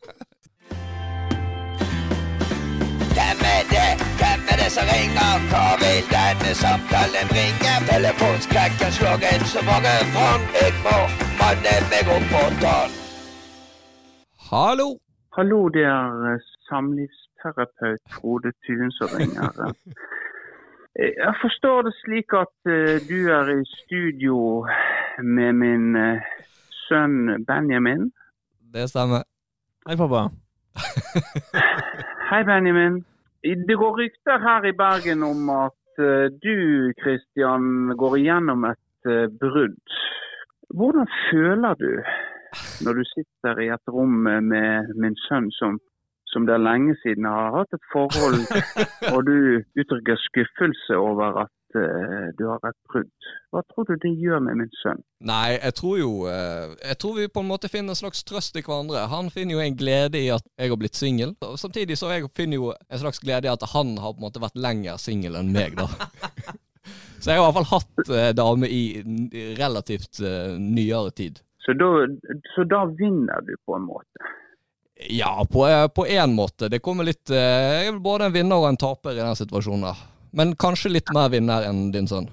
Er 4.70 4.74
som 4.78 4.86
ringer? 4.94 5.32
Hva 5.50 5.66
vil 5.82 6.02
denne 6.14 6.50
samtalen 6.64 7.26
bringe? 7.32 7.72
Telefonskrekken 7.90 8.90
slår 8.96 9.24
inn 9.30 9.44
så 9.52 9.60
mange 9.70 9.94
fond. 10.14 10.44
Jeg 10.62 10.72
må 10.84 10.98
manne 11.40 11.72
meg 11.90 12.10
opp 12.16 12.26
på 12.32 12.42
tann. 12.62 12.92
Hallo! 14.50 14.86
Hallo, 15.36 15.58
det 15.74 15.82
er 15.90 16.22
eh, 16.30 16.46
samlivsterapeut 16.68 18.02
Frode 18.14 18.52
Thun 18.62 18.94
som 18.98 19.08
ringer. 19.18 19.50
Eh, 21.00 21.12
Jeg 21.26 21.34
forstår 21.42 21.82
det 21.86 21.94
slik 22.02 22.32
at 22.34 22.56
eh, 22.76 23.02
du 23.10 23.18
er 23.38 23.50
i 23.54 23.60
studio 23.74 24.38
med 25.22 25.52
min 25.52 25.86
sønn 26.86 27.44
Benjamin. 27.46 28.10
Det 28.74 28.88
stemmer. 28.90 29.22
Hei, 29.86 29.96
pappa. 29.96 30.28
Hei, 32.30 32.42
Benjamin. 32.44 33.04
Det 33.42 33.76
går 33.76 33.96
rykter 33.98 34.38
her 34.38 34.64
i 34.68 34.76
Bergen 34.76 35.22
om 35.22 35.48
at 35.50 36.02
eh, 36.06 36.28
du, 36.44 36.92
Christian, 37.02 37.96
går 37.96 38.16
igjennom 38.18 38.66
et 38.68 39.08
eh, 39.08 39.28
brudd. 39.40 39.94
Hvordan 40.76 41.08
føler 41.30 41.74
du 41.74 41.92
når 42.84 42.92
du 42.98 43.04
sitter 43.14 43.62
i 43.64 43.70
et 43.72 43.92
rom 43.94 44.12
med 44.28 44.92
min 45.00 45.16
sønn 45.28 45.48
som, 45.56 45.78
som 46.26 46.46
det 46.46 46.54
er 46.54 46.66
lenge 46.66 46.96
siden 47.02 47.24
har 47.24 47.56
hatt 47.56 47.72
et 47.78 47.88
forhold, 47.94 48.42
og 49.14 49.20
du 49.30 49.36
uttrykker 49.80 50.20
skuffelse 50.28 50.98
over 50.98 51.44
at 51.46 51.52
du 51.72 52.44
har 52.48 52.62
et 52.68 52.76
brudd? 52.90 53.10
Hva 53.50 53.62
tror 53.70 53.86
du 53.88 53.94
det 54.02 54.12
gjør 54.18 54.42
med 54.44 54.60
min 54.60 54.72
sønn? 54.80 55.02
Nei, 55.26 55.56
jeg 55.56 55.74
tror 55.78 55.98
jo 56.00 56.10
eh, 56.30 56.72
Jeg 56.84 56.98
tror 57.02 57.18
vi 57.18 57.28
på 57.28 57.42
en 57.44 57.50
måte 57.50 57.70
finner 57.72 57.94
en 57.94 58.00
slags 58.00 58.24
trøst 58.26 58.56
i 58.56 58.64
hverandre. 58.64 59.04
Han 59.12 59.30
finner 59.34 59.58
jo 59.58 59.64
en 59.64 59.76
glede 59.78 60.20
i 60.20 60.30
at 60.34 60.46
jeg 60.56 60.72
har 60.72 60.80
blitt 60.80 60.98
singel. 60.98 61.36
Samtidig 61.60 61.98
så 62.00 62.12
jeg 62.14 62.30
finner 62.36 62.60
jo 62.60 62.72
en 62.74 63.02
slags 63.02 63.22
glede 63.22 63.48
i 63.48 63.52
at 63.52 63.68
han 63.74 63.96
har 64.00 64.16
på 64.16 64.22
en 64.22 64.28
måte 64.28 64.42
vært 64.42 64.58
lenger 64.58 65.00
singel 65.02 65.38
enn 65.40 65.54
meg, 65.54 65.78
da. 65.78 65.88
Så 67.20 67.30
jeg 67.30 67.36
har 67.36 67.42
i 67.42 67.52
hvert 67.52 67.58
fall 67.58 67.72
hatt 67.74 68.10
eh, 68.16 68.30
dame 68.32 68.68
i 68.72 68.82
relativt 69.58 70.22
eh, 70.24 70.54
nyere 70.56 71.12
tid. 71.12 71.42
Så 71.60 71.74
da, 71.76 71.90
så 72.54 72.64
da 72.64 72.86
vinner 72.88 73.44
du 73.44 73.52
på 73.68 73.76
en 73.76 73.84
måte. 73.84 74.30
Ja, 75.08 75.46
på, 75.52 76.06
én 76.06 76.22
en 76.22 76.34
måte. 76.34 76.68
Det 76.72 76.80
kommer 76.84 77.04
litt 77.04 77.30
eh, 77.30 77.92
både 78.00 78.28
en 78.28 78.32
vinner 78.32 78.60
og 78.60 78.70
en 78.70 78.80
taper 78.80 79.16
i 79.16 79.20
den 79.20 79.36
situasjonen. 79.36 80.00
Men 80.36 80.54
kanskje 80.60 80.92
litt 80.94 81.10
mer 81.14 81.30
vinner 81.32 81.66
enn 81.68 81.90
din 81.94 82.08
sønn. 82.10 82.28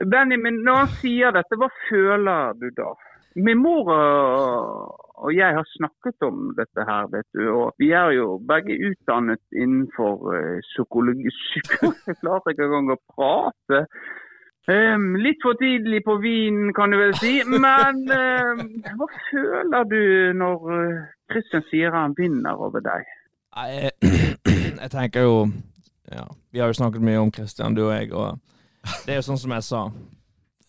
Benjamin, 0.00 0.62
når 0.64 0.76
han 0.84 0.92
sier 1.02 1.34
dette, 1.36 1.58
hva 1.60 1.68
føler 1.88 2.56
du 2.60 2.70
da? 2.76 2.94
Min 3.36 3.60
mor 3.62 3.90
og, 3.92 5.28
jeg 5.36 5.54
har 5.54 5.66
snakket 5.76 6.24
om 6.24 6.54
dette 6.56 6.84
her, 6.88 7.10
vet 7.12 7.28
du. 7.36 7.44
Og 7.52 7.74
vi 7.78 7.90
er 7.92 8.14
jo 8.16 8.38
begge 8.48 8.78
utdannet 8.88 9.42
innenfor 9.52 10.32
eh, 10.34 10.62
psykologi. 10.72 11.28
Jeg 12.08 12.16
klarer 12.22 12.54
ikke 12.54 12.66
engang 12.66 12.94
å 12.94 12.98
prate. 13.12 13.82
Um, 14.70 15.16
litt 15.18 15.40
for 15.42 15.58
tidlig 15.60 16.00
på 16.06 16.16
vinen, 16.22 16.72
kan 16.76 16.92
du 16.92 16.98
vel 17.00 17.12
si. 17.20 17.36
Men 17.44 18.00
um, 18.08 18.64
hva 18.98 19.08
føler 19.28 19.88
du 19.92 20.02
når 20.40 20.58
Kristian 20.64 21.08
Christian 21.30 21.68
sier 21.68 21.94
han 21.94 22.16
vinner 22.16 22.56
over 22.56 22.82
deg? 22.84 23.04
Jeg, 23.56 23.92
jeg 24.82 24.90
tenker 24.94 25.28
jo 25.28 25.36
ja, 26.10 26.26
Vi 26.52 26.58
har 26.60 26.68
jo 26.68 26.78
snakket 26.78 27.02
mye 27.02 27.20
om 27.22 27.32
Christian, 27.32 27.74
du 27.74 27.84
og 27.86 27.92
jeg, 27.94 28.12
og 28.12 28.38
det 29.06 29.12
er 29.14 29.20
jo 29.20 29.26
sånn 29.28 29.38
som 29.38 29.50
jeg 29.54 29.62
sa. 29.62 29.84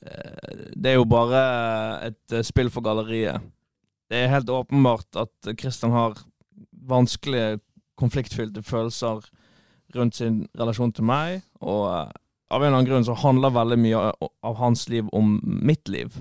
Eh, 0.06 0.72
Det 0.76 0.92
er 0.92 0.96
jo 1.00 1.06
bare 1.06 1.42
et 2.08 2.34
eh, 2.34 2.42
spill 2.44 2.70
for 2.70 2.82
galleriet. 2.82 3.42
Det 4.10 4.18
er 4.26 4.32
helt 4.34 4.50
åpenbart 4.50 5.16
at 5.16 5.52
Christian 5.60 5.92
har 5.96 6.14
vanskelige, 6.88 7.60
konfliktfylte 8.02 8.64
følelser 8.66 9.22
rundt 9.96 10.16
sin 10.16 10.48
relasjon 10.58 10.92
til 10.96 11.04
meg, 11.06 11.42
og 11.62 11.86
eh, 11.92 12.12
av 12.52 12.62
en 12.62 12.68
eller 12.68 12.78
annen 12.82 12.89
grunn 12.89 13.06
så 13.08 13.14
handler 13.22 13.54
veldig 13.56 13.78
mye 13.80 14.00
av- 14.44 14.56
hans 14.58 14.89
liv 14.89 15.08
om 15.14 15.39
mitt 15.46 15.88
liv. 15.89 16.16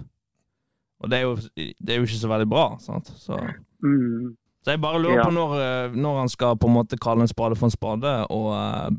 Og 1.00 1.08
det 1.10 1.18
er 1.18 1.22
jo, 1.22 1.36
det 1.56 1.88
er 1.94 1.96
jo 1.98 2.04
ikke 2.06 2.20
så 2.20 2.28
veldig 2.30 2.48
bra, 2.50 2.76
sant. 2.78 3.10
Så 3.18 3.38
Mm. 3.82 4.36
så 4.62 4.70
jeg 4.74 4.80
bare 4.82 4.98
lurer 5.00 5.16
Ja. 5.16 5.24
på 5.24 5.30
når, 5.32 5.94
når 5.96 6.18
han 6.18 6.28
skal 6.28 6.54
på 6.56 6.66
en 6.68 6.74
måte 6.74 6.98
kalle 7.00 7.22
en 7.22 7.28
spade 7.28 7.56
for 7.56 7.66
en 7.66 7.70
spade, 7.70 8.26
og 8.30 8.92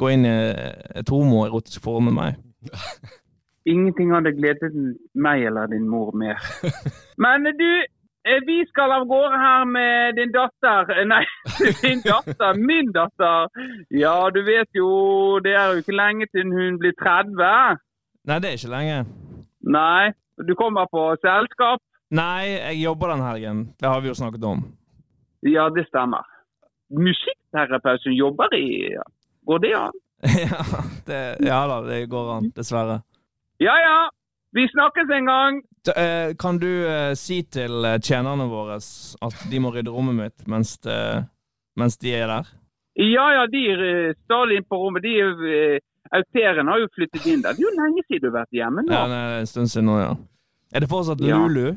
gå 0.00 0.10
inn 0.14 0.24
i 0.28 0.34
et 1.00 1.08
homoerotisk 1.12 1.82
forhold 1.84 2.08
med 2.10 2.16
meg. 2.18 2.70
Ingenting 3.70 4.12
hadde 4.14 4.32
gledet 4.36 4.72
meg 5.14 5.44
eller 5.46 5.68
din 5.70 5.88
mor 5.88 6.12
mer. 6.16 6.40
Men 7.20 7.44
du, 7.58 7.68
eh, 8.24 8.40
vi 8.46 8.56
skal 8.70 8.94
av 8.96 9.04
gårde 9.10 9.38
her 9.38 9.64
med 9.68 10.16
din 10.16 10.32
datter. 10.32 10.90
Eh, 10.96 11.04
Nei, 11.08 11.24
din 11.84 12.00
datter. 12.04 12.56
Min 12.56 12.90
datter. 12.96 13.50
Ja, 13.92 14.16
du 14.34 14.40
vet 14.48 14.68
jo, 14.74 14.88
det 15.44 15.54
er 15.54 15.74
jo 15.74 15.84
ikke 15.84 15.96
lenge 15.96 16.26
til 16.32 16.48
hun 16.56 16.80
blir 16.80 16.96
30. 17.04 17.78
Nei, 18.26 18.40
det 18.40 18.48
er 18.50 18.58
ikke 18.58 18.72
lenge. 18.74 18.98
Nei, 19.60 20.10
du 20.48 20.54
kommer 20.56 20.88
på 20.90 21.10
selskap. 21.20 21.84
Nei, 22.10 22.56
jeg 22.56 22.80
jobber 22.82 23.12
den 23.12 23.22
helgen. 23.22 23.58
Det 23.78 23.88
har 23.88 24.00
vi 24.02 24.08
jo 24.10 24.16
snakket 24.18 24.44
om. 24.44 24.64
Ja, 25.46 25.68
det 25.70 25.84
stemmer. 25.92 26.24
Musikkterapeut 26.90 28.02
som 28.02 28.12
jobber 28.16 28.50
i 28.56 28.96
Går 29.46 29.58
det 29.64 29.74
an? 29.78 29.98
ja, 30.50 30.62
det, 31.06 31.20
ja 31.46 31.60
da, 31.70 31.80
det 31.86 32.02
går 32.12 32.32
an, 32.36 32.50
dessverre. 32.56 32.98
Ja 33.60 33.74
ja, 33.80 33.96
vi 34.56 34.66
snakkes 34.68 35.08
en 35.16 35.26
gang. 35.28 35.60
Eh, 35.96 36.34
kan 36.40 36.58
du 36.60 36.68
eh, 36.88 37.14
si 37.16 37.42
til 37.48 37.84
eh, 37.88 37.98
tjenerne 38.04 38.46
våre 38.50 38.76
at 38.76 39.44
de 39.50 39.60
må 39.64 39.70
rydde 39.72 39.92
rommet 39.94 40.16
mitt 40.18 40.48
mens, 40.48 40.74
mens 41.80 41.96
de 42.02 42.12
er 42.18 42.26
der? 42.28 42.50
Ja 43.00 43.30
ja, 43.38 43.46
de 43.48 43.62
er 43.72 43.84
eh, 43.86 44.14
stadig 44.26 44.60
inn 44.60 44.66
på 44.68 44.76
rommet. 44.82 45.06
De 45.06 45.14
er 45.24 45.80
Au 46.10 46.24
pairen 46.34 46.66
har 46.66 46.80
jo 46.82 46.88
flyttet 46.96 47.26
inn 47.30 47.42
der. 47.44 47.54
Det 47.54 47.62
er 47.62 47.68
jo 47.68 47.70
lenge 47.76 48.02
siden 48.08 48.24
du 48.24 48.28
har 48.32 48.40
vært 48.40 48.56
hjemme 48.56 48.82
nå. 48.82 48.90
Ja, 48.90 49.02
det 49.06 49.18
er 49.22 49.34
en 49.44 49.46
stund 49.46 49.68
siden 49.70 49.86
nå, 49.86 49.98
ja. 50.00 50.08
Er 50.74 50.82
det 50.82 50.88
fortsatt 50.90 51.20
Ja. 51.22 51.36
Lulu? 51.38 51.76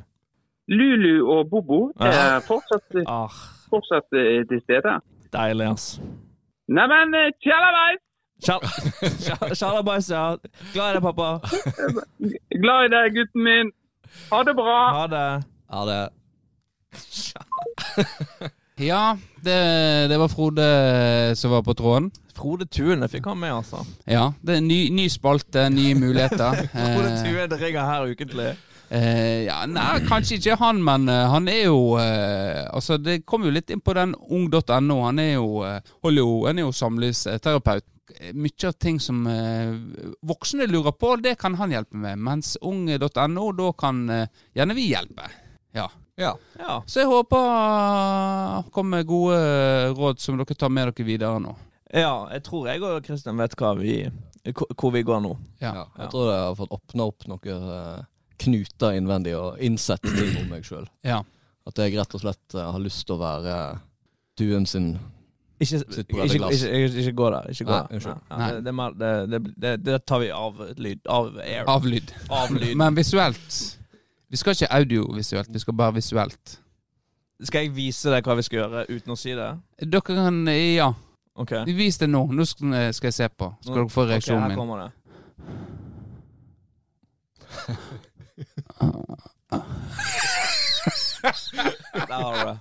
Lulu 0.74 1.11
og 1.30 1.49
Bobo 1.51 1.80
er 2.01 2.39
fortsatt, 2.47 2.95
Ah, 3.05 3.36
fortsatt 3.70 4.07
til 4.09 4.61
stede. 4.64 4.95
deilig, 5.36 5.68
ass. 5.70 5.99
Neimen, 6.68 7.14
tjallabais! 7.43 7.99
Tjallabais, 8.43 10.09
ja. 10.09 10.36
Glad 10.74 10.89
i 10.89 10.93
deg, 10.97 11.03
pappa. 11.03 11.28
Glad 12.64 12.86
i 12.88 12.89
deg, 12.93 13.14
gutten 13.18 13.41
min. 13.45 13.68
Ha 14.32 14.39
det 14.47 14.55
bra. 14.57 14.78
Ha 14.97 15.03
det. 15.11 15.28
Ha 15.74 15.82
det 15.89 16.01
Ja, 18.89 19.03
det, 19.45 19.57
det 20.09 20.18
var 20.20 20.30
Frode 20.34 20.66
som 21.38 21.51
var 21.53 21.61
på 21.66 21.74
tråden. 21.78 22.09
Frode 22.34 22.66
Tuen, 22.66 23.01
jeg 23.05 23.11
fikk 23.14 23.26
han 23.30 23.38
med, 23.39 23.51
altså. 23.53 23.84
Ja, 24.09 24.32
det 24.41 24.55
er 24.57 24.61
ny, 24.66 24.80
ny 24.89 25.05
spalte, 25.14 25.68
nye 25.70 25.93
muligheter. 25.99 26.64
Frode 26.74 27.11
Eh, 27.11 27.20
Tuen 27.28 27.53
ringer 27.61 27.86
her 27.86 28.01
ukentlig. 28.09 28.49
Eh, 28.93 29.45
ja, 29.47 29.63
nei, 29.65 30.03
kanskje 30.05 30.37
ikke 30.37 30.59
han, 30.61 30.83
men 30.85 31.07
eh, 31.09 31.23
han 31.31 31.47
er 31.49 31.63
jo 31.63 31.95
eh, 31.97 32.67
Altså, 32.69 32.99
det 33.01 33.23
kommer 33.25 33.49
jo 33.49 33.55
litt 33.55 33.71
inn 33.73 33.81
på 33.81 33.95
den 33.97 34.13
ung.no. 34.13 34.99
Han 35.07 35.21
er 35.23 35.31
jo, 35.33 35.63
eh, 35.65 35.79
jo 36.13 36.27
Han 36.45 36.59
er 36.61 36.67
jo 36.67 36.75
samlivsterapeut 36.77 37.87
mye 38.37 38.67
av 38.67 38.75
ting 38.77 38.99
som 39.01 39.23
eh, 39.27 39.71
voksne 40.21 40.67
lurer 40.69 40.93
på, 40.93 41.15
det 41.23 41.37
kan 41.41 41.55
han 41.57 41.71
hjelpe 41.73 41.97
med. 41.97 42.19
Mens 42.21 42.53
ung.no, 42.61 43.45
da 43.57 43.71
kan 43.79 44.03
eh, 44.13 44.27
gjerne 44.53 44.75
vi 44.77 44.89
hjelpe. 44.91 45.29
Ja. 45.73 45.87
Ja. 46.19 46.35
Ja. 46.59 46.75
Så 46.85 47.01
jeg 47.01 47.09
håper 47.09 47.47
det 48.67 48.71
kommer 48.75 49.03
gode 49.07 49.39
råd 49.97 50.21
som 50.21 50.37
dere 50.37 50.53
tar 50.59 50.69
med 50.69 50.91
dere 50.91 51.07
videre 51.07 51.39
nå. 51.41 51.55
ja, 51.89 52.27
jeg 52.35 52.43
tror 52.45 52.67
jeg 52.69 52.83
og 52.85 53.01
Kristian 53.05 53.37
vet 53.41 53.55
hva 53.57 53.73
vi, 53.79 53.95
hvor 54.77 54.93
vi 54.93 55.01
går 55.01 55.23
nå. 55.25 55.33
Ja. 55.63 55.73
Ja, 55.73 55.85
jeg 56.03 56.11
tror 56.13 56.29
det 56.29 56.37
har 56.43 56.59
fått 56.59 56.75
åpna 56.77 57.07
opp 57.09 57.25
noen 57.31 57.69
eh, 57.79 58.03
knuter 58.43 58.97
innvendig 58.97 59.33
og 59.39 59.59
innsett 59.63 60.03
ting 60.05 60.37
om 60.43 60.51
meg 60.53 60.67
sjøl. 60.67 60.85
Ja. 61.13 61.21
At 61.63 61.79
jeg 61.79 61.95
rett 61.95 62.13
og 62.17 62.19
slett 62.19 62.55
eh, 62.59 62.65
har 62.75 62.81
lyst 62.83 63.05
til 63.07 63.15
å 63.15 63.21
være 63.21 63.57
duen 64.39 64.65
sin 64.67 64.89
Ikke, 65.61 65.77
Sitt 65.79 65.93
dette 65.93 66.25
ikke, 66.27 66.49
ikke, 66.51 66.89
ikke 67.05 67.13
gå 67.15 67.29
der. 67.31 67.45
Ikke 67.53 67.67
gå 67.69 67.71
Nei, 67.71 67.77
der. 67.85 67.93
unnskyld. 67.95 68.25
Nei. 68.33 68.49
det, 68.51 68.57
det, 68.65 68.71
er 68.73 68.75
mer- 68.79 68.97
det, 68.99 69.39
det, 69.63 69.71
det, 69.85 69.99
tar 70.09 70.19
vi 70.19 70.27
av 70.35 70.59
lyd. 70.75 70.99
Av 71.07 71.29
air. 71.39 71.63
Av 71.71 71.87
lyd. 71.87 72.11
Av 72.27 72.51
lyd. 72.57 72.73
Men 72.81 72.97
visuelt. 72.99 73.61
Vi 74.33 74.41
skal 74.41 74.57
ikke 74.57 74.71
audiovisuelt, 74.75 75.53
vi 75.53 75.61
skal 75.63 75.77
bare 75.77 75.95
visuelt. 76.01 76.57
Skal 77.43 77.63
jeg 77.67 77.73
vise 77.75 78.11
deg 78.11 78.25
hva 78.27 78.35
vi 78.39 78.43
skal 78.47 78.59
gjøre 78.63 78.83
uten 78.89 79.13
å 79.13 79.17
si 79.19 79.31
det? 79.37 79.49
Dere 79.83 80.03
kan 80.09 80.43
Ja, 80.51 80.91
Okay. 81.33 81.63
vis 81.73 81.97
det 81.97 82.07
nå. 82.11 82.27
Nå 82.29 82.45
skal, 82.45 82.75
skal 82.93 83.07
jeg 83.09 83.15
se 83.15 83.27
på. 83.33 83.47
Skal 83.63 83.79
dere 83.79 83.89
få 83.89 84.03
reaksjonen 84.05 84.43
okay, 84.43 84.49
her 84.49 84.49
min. 84.51 84.59
kommer 84.59 84.77
det. 84.83 84.91
Der 92.07 92.13
har 92.13 92.38
du 92.38 92.43
det. 92.49 92.57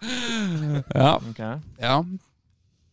Ja. 0.94 1.16
Okay. 1.30 1.56
ja. 1.80 2.04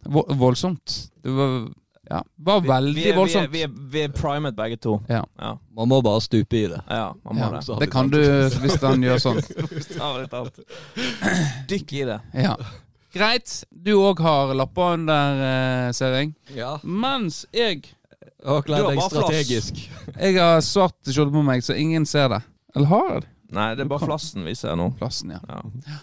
Vo- 0.05 0.33
Voldsomt. 0.39 1.11
Det 1.23 1.29
var, 1.29 1.67
ja, 2.09 2.23
var 2.35 2.61
veldig 2.61 3.03
vi 3.03 3.09
er, 3.11 3.15
voldsomt. 3.17 3.51
Vi 3.53 3.61
er, 3.63 3.67
vi, 3.67 3.81
er, 3.81 3.89
vi 3.91 4.01
er 4.07 4.11
primet 4.15 4.55
begge 4.57 4.77
to. 4.81 4.95
Ja. 5.09 5.23
Ja, 5.39 5.51
Man 5.75 5.87
må 5.91 6.01
bare 6.01 6.21
stupe 6.23 6.57
i 6.57 6.67
det. 6.71 6.79
ja 6.89 7.11
man 7.25 7.35
må 7.35 7.41
Ja, 7.41 7.49
det. 7.59 7.79
Det 7.83 7.91
kan 7.91 8.09
du 8.09 8.17
hvis 8.63 8.79
han 8.81 9.03
gjør 9.03 9.17
sånn. 9.21 9.41
Dykk 11.69 11.93
i 11.93 12.03
det. 12.09 12.19
Ja. 12.33 12.55
Greit. 13.13 13.63
Du 13.71 13.93
òg 13.99 14.19
har 14.21 14.53
lapper 14.57 14.93
under, 14.95 15.33
uh, 15.43 15.91
ser 15.97 16.13
jeg. 16.19 16.33
Ja. 16.55 16.75
Mens 16.83 17.45
jeg 17.53 17.81
Du 18.39 18.47
har 18.53 18.61
kledd 18.63 18.85
deg 18.85 18.95
bare 18.95 19.09
flass. 19.09 19.25
strategisk. 19.25 19.73
Jeg 20.15 20.37
har 20.39 20.61
svart 20.65 20.95
skjorte 21.09 21.31
på 21.33 21.41
meg, 21.43 21.63
så 21.65 21.73
ingen 21.75 22.05
ser 22.07 22.29
det. 22.35 22.41
Eller 22.75 22.87
har 22.91 23.09
jeg 23.13 23.21
det? 23.25 23.29
Nei, 23.57 23.67
det 23.75 23.81
er 23.85 23.89
bare 23.89 24.05
flassen 24.05 24.43
vi 24.45 24.53
ser 24.55 24.75
nå. 24.77 24.91
Plassen, 24.99 25.31
ja. 25.33 25.39
Ja. 25.49 25.97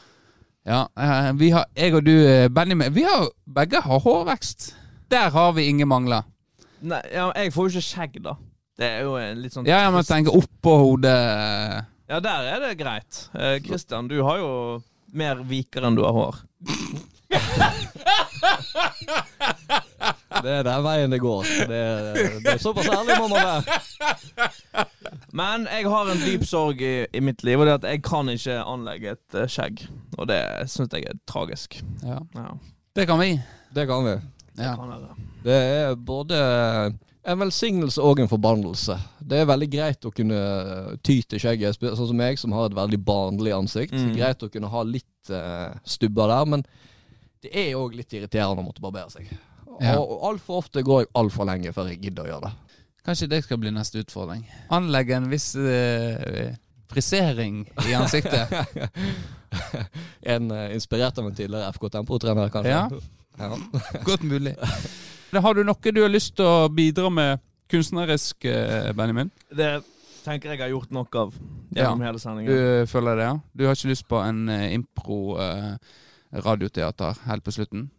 Ja, 0.67 0.79
eh, 0.99 1.29
vi 1.39 1.51
har, 1.55 1.69
jeg 1.79 1.95
og 1.95 2.03
du, 2.09 2.11
eh, 2.27 2.49
Benjamin, 2.51 2.91
vi 2.93 3.05
har 3.07 3.29
begge 3.47 3.79
har 3.85 4.01
hårvekst. 4.03 4.73
Der 5.15 5.31
har 5.31 5.53
vi 5.55 5.69
ingen 5.71 5.87
mangler. 5.89 6.25
Nei, 6.83 6.99
ja, 7.15 7.29
jeg 7.39 7.53
får 7.55 7.69
jo 7.69 7.77
ikke 7.79 7.87
skjegg, 7.87 8.19
da. 8.25 8.35
Det 8.77 8.89
er 8.99 9.05
jo 9.07 9.15
en 9.17 9.39
litt 9.45 9.55
sånn 9.55 9.65
Ja, 9.71 9.79
ja, 9.87 9.93
men 9.95 10.03
tenk 10.05 10.27
oppå 10.29 10.75
hodet. 10.83 11.15
eh, 11.15 11.85
Ja, 12.11 12.19
der 12.21 12.51
er 12.57 12.61
det 12.67 12.73
greit. 12.79 13.29
Eh, 13.35 13.61
Christian, 13.63 14.09
du 14.11 14.19
har 14.27 14.39
jo 14.43 14.51
mer 15.15 15.37
viker 15.47 15.87
enn 15.87 15.95
du 15.97 16.03
har 16.03 16.13
hår. 16.13 16.43
Det 20.43 20.53
er 20.53 20.67
den 20.67 20.83
veien 20.85 21.11
det 21.11 21.19
går. 21.23 21.47
Det 21.67 21.79
er, 21.81 22.19
det 22.45 22.53
er 22.53 22.61
såpass 22.63 22.89
ærlig 22.93 23.17
må 23.19 23.29
man 23.33 23.41
være. 23.41 23.63
Men 25.37 25.67
jeg 25.71 25.89
har 25.91 26.11
en 26.13 26.23
dyp 26.23 26.45
sorg 26.47 26.83
i, 26.85 27.07
i 27.09 27.23
mitt 27.25 27.43
liv, 27.47 27.61
og 27.61 27.67
det 27.67 27.73
er 27.73 27.81
at 27.81 27.89
jeg 27.91 28.03
kan 28.07 28.31
ikke 28.33 28.59
anlegge 28.63 29.17
et 29.17 29.39
eh, 29.41 29.49
skjegg. 29.51 29.83
Og 30.17 30.29
det 30.31 30.41
syns 30.73 30.95
jeg 30.95 31.09
er 31.09 31.19
tragisk. 31.29 31.81
Ja. 32.05 32.21
Ja, 32.37 32.53
Det 32.97 33.09
kan 33.09 33.21
vi. 33.21 33.33
Det 33.75 33.89
kan 33.89 34.07
vi. 34.07 34.15
Ja. 34.61 34.77
kan. 34.77 34.95
Det 35.45 35.57
er 35.57 35.95
både 35.95 36.39
en 37.27 37.41
velsignelse 37.43 38.03
og 38.03 38.21
en 38.23 38.31
forbannelse. 38.31 38.97
Det 39.19 39.41
er 39.41 39.49
veldig 39.51 39.69
greit 39.73 40.07
å 40.07 40.15
kunne 40.15 40.41
ty 41.05 41.19
til 41.27 41.43
skjegget, 41.43 41.81
sånn 41.83 42.11
som 42.13 42.19
meg, 42.19 42.39
som 42.39 42.55
har 42.55 42.69
et 42.69 42.77
veldig 42.79 43.01
barnlig 43.05 43.55
ansikt. 43.57 43.97
Mm. 43.97 44.13
Greit 44.15 44.45
å 44.47 44.51
kunne 44.53 44.71
ha 44.71 44.85
litt 44.87 45.33
uh, 45.35 45.75
stubber 45.83 46.31
der, 46.31 46.53
men 46.55 46.63
det 47.45 47.53
er 47.53 47.75
òg 47.79 47.97
litt 47.99 48.13
irriterende 48.17 48.63
å 48.63 48.67
måtte 48.67 48.85
barbere 48.85 49.11
seg. 49.13 49.29
Ja. 49.81 49.99
Og 50.01 50.23
altfor 50.31 50.63
ofte 50.63 50.83
går 50.85 51.05
jeg 51.05 51.13
altfor 51.21 51.49
lenge 51.49 51.73
før 51.77 51.91
jeg 51.93 52.01
gidder 52.07 52.25
å 52.25 52.31
gjøre 52.31 52.49
det. 52.49 52.79
Kanskje 53.07 53.29
det 53.31 53.43
skal 53.45 53.61
bli 53.63 53.71
neste 53.75 54.01
utfordring. 54.03 54.47
Anlegge 54.75 55.15
en 55.19 55.29
viss 55.31 55.53
eh, 55.61 56.55
frisering 56.91 57.65
i 57.87 57.97
ansiktet. 57.99 58.53
En 60.27 60.51
uh, 60.51 60.75
inspirert 60.75 61.17
av 61.19 61.29
en 61.29 61.35
tidligere 61.35 61.71
FK 61.73 61.87
Tempo-trener, 61.95 62.51
kanskje. 62.53 62.73
Ja. 62.75 62.89
Ja. 63.39 64.01
Godt 64.05 64.25
mulig. 64.27 64.57
Har 65.33 65.55
du 65.55 65.63
noe 65.65 65.93
du 65.95 66.01
har 66.03 66.11
lyst 66.11 66.35
til 66.37 66.45
å 66.49 66.67
bidra 66.73 67.09
med 67.13 67.41
kunstnerisk, 67.71 68.45
eh, 68.51 68.91
Benjamin? 68.97 69.31
Det 69.55 69.71
tenker 70.25 70.53
jeg 70.53 70.61
har 70.65 70.73
gjort 70.75 70.91
nok 70.95 71.15
av 71.23 71.35
Ja. 71.77 71.95
hele 71.95 72.19
sendingen. 72.19 72.53
Du 72.53 72.87
føler 72.91 73.17
det, 73.17 73.25
ja? 73.25 73.39
Du 73.55 73.65
har 73.67 73.75
ikke 73.79 73.93
lyst 73.93 74.09
på 74.09 74.21
en 74.23 74.49
eh, 74.49 74.73
impro-radioteater 76.33 77.23
helt 77.27 77.45
på 77.45 77.53
slutten? 77.55 77.91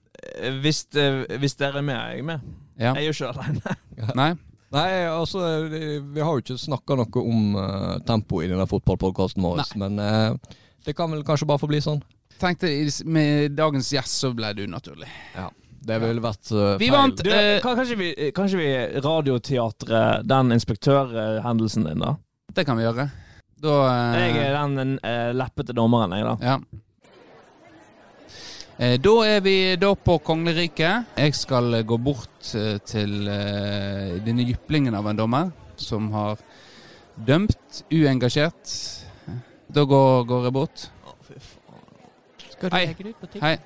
Eh, 0.41 0.51
Hvis, 0.63 0.85
hvis 1.39 1.55
dere 1.55 1.77
er 1.77 1.85
med, 1.85 1.95
er 1.95 2.15
jeg 2.15 2.25
med. 2.25 2.39
Ja? 2.77 2.93
Jeg 2.95 3.07
er 3.07 3.11
jo 3.11 3.15
ikke 3.15 3.33
alene. 3.33 3.77
Nei? 4.21 4.31
Nei, 4.71 4.89
altså, 5.07 5.39
vi 5.69 6.19
har 6.19 6.33
jo 6.33 6.41
ikke 6.43 6.57
snakka 6.59 6.97
noe 6.99 7.21
om 7.23 7.53
uh, 7.55 7.99
tempo 8.03 8.41
i 8.43 8.49
denne 8.51 8.65
fotballpodkasten 8.67 9.41
vår, 9.45 9.61
men 9.79 9.95
uh, 9.95 10.57
det 10.83 10.91
kan 10.97 11.11
vel 11.11 11.23
kanskje 11.23 11.47
bare 11.47 11.61
få 11.61 11.69
bli 11.71 11.79
sånn. 11.83 12.01
Tenkte 12.37 12.67
med 13.07 13.55
dagens 13.57 13.93
gjest 13.95 14.19
så 14.19 14.33
ble 14.35 14.51
det 14.53 14.67
unaturlig. 14.67 15.07
Ja. 15.37 15.47
Det 15.87 16.01
ville 16.01 16.19
vært 16.19 16.43
feil 16.49 16.73
Vi 16.81 16.89
feil. 16.89 16.91
vant 16.97 17.21
Du, 17.23 17.29
eh, 17.31 17.61
kanskje, 17.63 17.95
vi, 17.95 18.09
kanskje 18.35 18.57
vi 18.59 18.67
radioteatret 19.05 20.25
den 20.27 20.51
inspektørhendelsen 20.51 21.87
din, 21.87 22.03
da? 22.03 22.17
Det 22.51 22.65
kan 22.67 22.75
vi 22.77 22.83
gjøre. 22.83 23.07
Da 23.63 23.75
eh, 23.87 24.17
Jeg 24.25 24.49
er 24.49 24.57
den 24.75 24.97
uh, 24.99 25.31
leppete 25.37 25.73
dommeren, 25.77 26.11
jeg, 26.17 26.27
da. 26.27 26.35
Ja. 26.43 26.57
Eh, 28.79 28.97
Da 29.01 29.13
er 29.25 29.39
vi 29.41 29.75
da 29.75 29.93
på 29.95 30.17
kongeriket. 30.21 31.05
Jeg 31.17 31.33
skal 31.35 31.79
gå 31.87 31.97
bort 31.97 32.51
eh, 32.55 32.77
til 32.85 33.27
eh, 33.27 34.17
denne 34.25 34.45
jyplingen 34.45 34.93
av 34.97 35.07
en 35.09 35.17
dommer 35.17 35.49
som 35.81 36.11
har 36.13 36.37
dømt 37.17 37.81
uengasjert. 37.91 38.75
Da 39.73 39.83
går, 39.83 40.23
går 40.29 40.45
jeg 40.47 40.53
bort. 40.53 40.85
Skal 42.53 42.69
Hei. 42.73 42.83
legge 42.91 43.03
det 43.07 43.15
ut 43.15 43.19
på 43.21 43.29
TikTok? 43.31 43.47
Hei. 43.47 43.57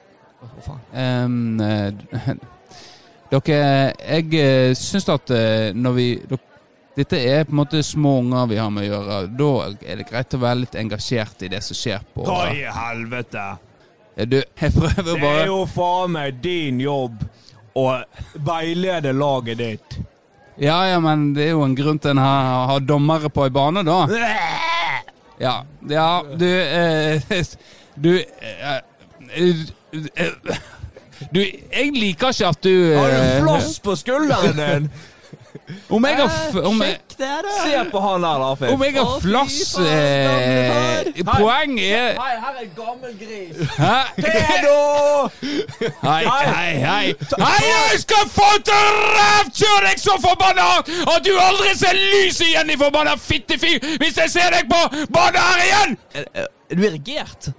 Å, 0.41 0.47
faen. 0.65 0.79
Em, 0.97 1.59
eh, 1.61 2.31
dere 3.31 3.59
Jeg 3.99 4.31
eh, 4.39 4.71
syns 4.79 5.05
at 5.13 5.29
eh, 5.35 5.73
når 5.75 5.97
vi 5.99 6.07
dere, 6.23 6.47
Dette 6.91 7.15
er 7.23 7.45
på 7.47 7.53
en 7.53 7.55
måte 7.61 7.79
små 7.87 8.17
unger 8.19 8.49
vi 8.51 8.57
har 8.59 8.67
med 8.73 8.83
å 8.83 8.87
gjøre. 8.89 9.19
Da 9.39 9.51
er 9.87 10.01
det 10.01 10.05
greit 10.09 10.33
å 10.35 10.39
være 10.41 10.57
litt 10.65 10.73
engasjert 10.75 11.45
i 11.47 11.49
det 11.53 11.61
som 11.63 11.77
skjer 11.79 12.01
på 12.11 12.25
Hva 12.27 12.49
i 12.51 12.65
helvete? 12.67 13.45
Du, 14.15 14.41
jeg 14.61 14.73
prøver 14.75 15.03
bare 15.03 15.15
Det 15.15 15.41
er 15.41 15.51
jo 15.51 15.61
faen 15.71 16.15
meg 16.15 16.41
din 16.43 16.81
jobb 16.83 17.21
å 17.79 17.85
veilede 18.43 19.13
laget 19.15 19.61
ditt. 19.61 19.99
Ja, 20.61 20.81
ja, 20.89 20.99
men 20.99 21.31
det 21.33 21.47
er 21.47 21.53
jo 21.55 21.63
en 21.63 21.75
grunn 21.75 21.99
til 22.01 22.11
en 22.13 22.21
har, 22.21 22.49
har 22.69 22.83
dommere 22.83 23.31
på 23.31 23.47
ei 23.47 23.53
bane, 23.53 23.85
da. 23.87 24.03
Ja, 25.41 25.55
ja 25.89 26.09
du 26.37 26.45
eh, 26.45 27.23
Du 27.95 28.11
eh, 28.19 28.75
eh, 29.33 30.51
Du, 31.31 31.39
jeg 31.41 31.95
liker 31.95 32.29
ikke 32.29 32.51
at 32.51 32.61
du 32.61 32.75
Har 32.93 33.09
du 33.09 33.17
eh, 33.17 33.39
floss 33.41 33.79
på 33.81 33.95
skulderen 33.97 34.59
din? 34.59 34.91
Om 35.91 36.05
jeg 36.07 36.15
har 36.15 36.27
f- 36.29 36.65
om 36.67 36.81
jeg, 36.81 36.97
Se 37.17 37.81
på 37.91 37.99
han 38.01 38.23
der, 38.23 38.39
da, 38.41 38.49
Finn. 38.55 38.69
om 38.73 38.83
jeg 38.83 38.93
har 38.95 39.09
flass 39.21 39.57
eh, 39.79 41.09
Poenget 41.27 41.91
er 41.91 42.19
Hei, 42.21 42.35
her 42.43 42.53
er 42.55 42.61
en 42.63 42.71
gammel 42.77 43.15
gris. 43.19 43.59
Hæ? 43.77 43.97
Pedo! 44.15 44.77
Hei, 46.01 46.23
hei, 46.25 46.71
hei. 46.85 47.13
Hei, 47.35 47.59
jeg 47.67 47.99
skal 48.05 48.29
få 48.31 48.47
til 48.65 48.87
rævkjøre 49.17 49.83
deg 49.89 49.99
så 50.05 50.15
forbanna 50.23 50.69
at 51.15 51.25
du 51.27 51.33
aldri 51.41 51.75
ser 51.77 51.99
lyset 51.99 52.47
igjen, 52.47 52.71
i 52.73 52.79
forbanna 52.81 53.17
fittefyr, 53.19 53.79
hvis 54.01 54.17
jeg 54.23 54.29
ser 54.37 54.55
deg 54.55 54.71
på 54.71 54.81
badet 55.13 55.43
her 55.43 55.65
igjen! 55.67 55.97
Er 56.15 56.75
du 56.79 56.85
irrigert? 56.87 57.51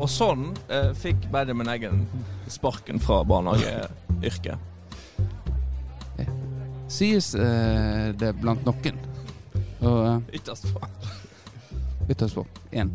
Og 0.00 0.08
sånn 0.10 0.48
eh, 0.68 0.90
fikk 0.98 1.28
Benjamin 1.32 1.68
Eggen 1.70 2.00
sparken 2.52 3.00
fra 3.00 3.22
barnehageyrket. 3.28 4.70
Sies 6.94 7.32
eh, 7.34 8.10
det 8.14 8.34
blant 8.38 8.64
noen. 8.66 8.98
Og 9.84 10.00
eh, 10.06 10.36
Ytterst 10.38 10.68
få. 10.70 10.82
ytterst 12.12 12.36
få. 12.36 12.44
Én. 12.76 12.92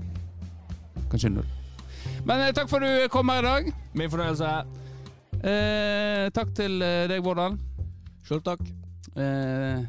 Kanskje 1.11 1.31
null. 1.33 1.47
Men 2.27 2.45
eh, 2.45 2.53
takk 2.55 2.69
for 2.71 2.85
at 2.85 3.07
du 3.07 3.09
kom 3.11 3.31
her 3.33 3.41
i 3.43 3.47
dag. 3.47 3.71
Min 3.97 4.11
fornøyelse. 4.13 4.51
Eh, 5.39 6.29
takk 6.35 6.53
til 6.55 6.81
eh, 6.85 7.07
deg, 7.11 7.23
Vårdal. 7.25 7.57
Sjøl 8.27 8.43
takk. 8.45 8.61
Eh, 9.19 9.83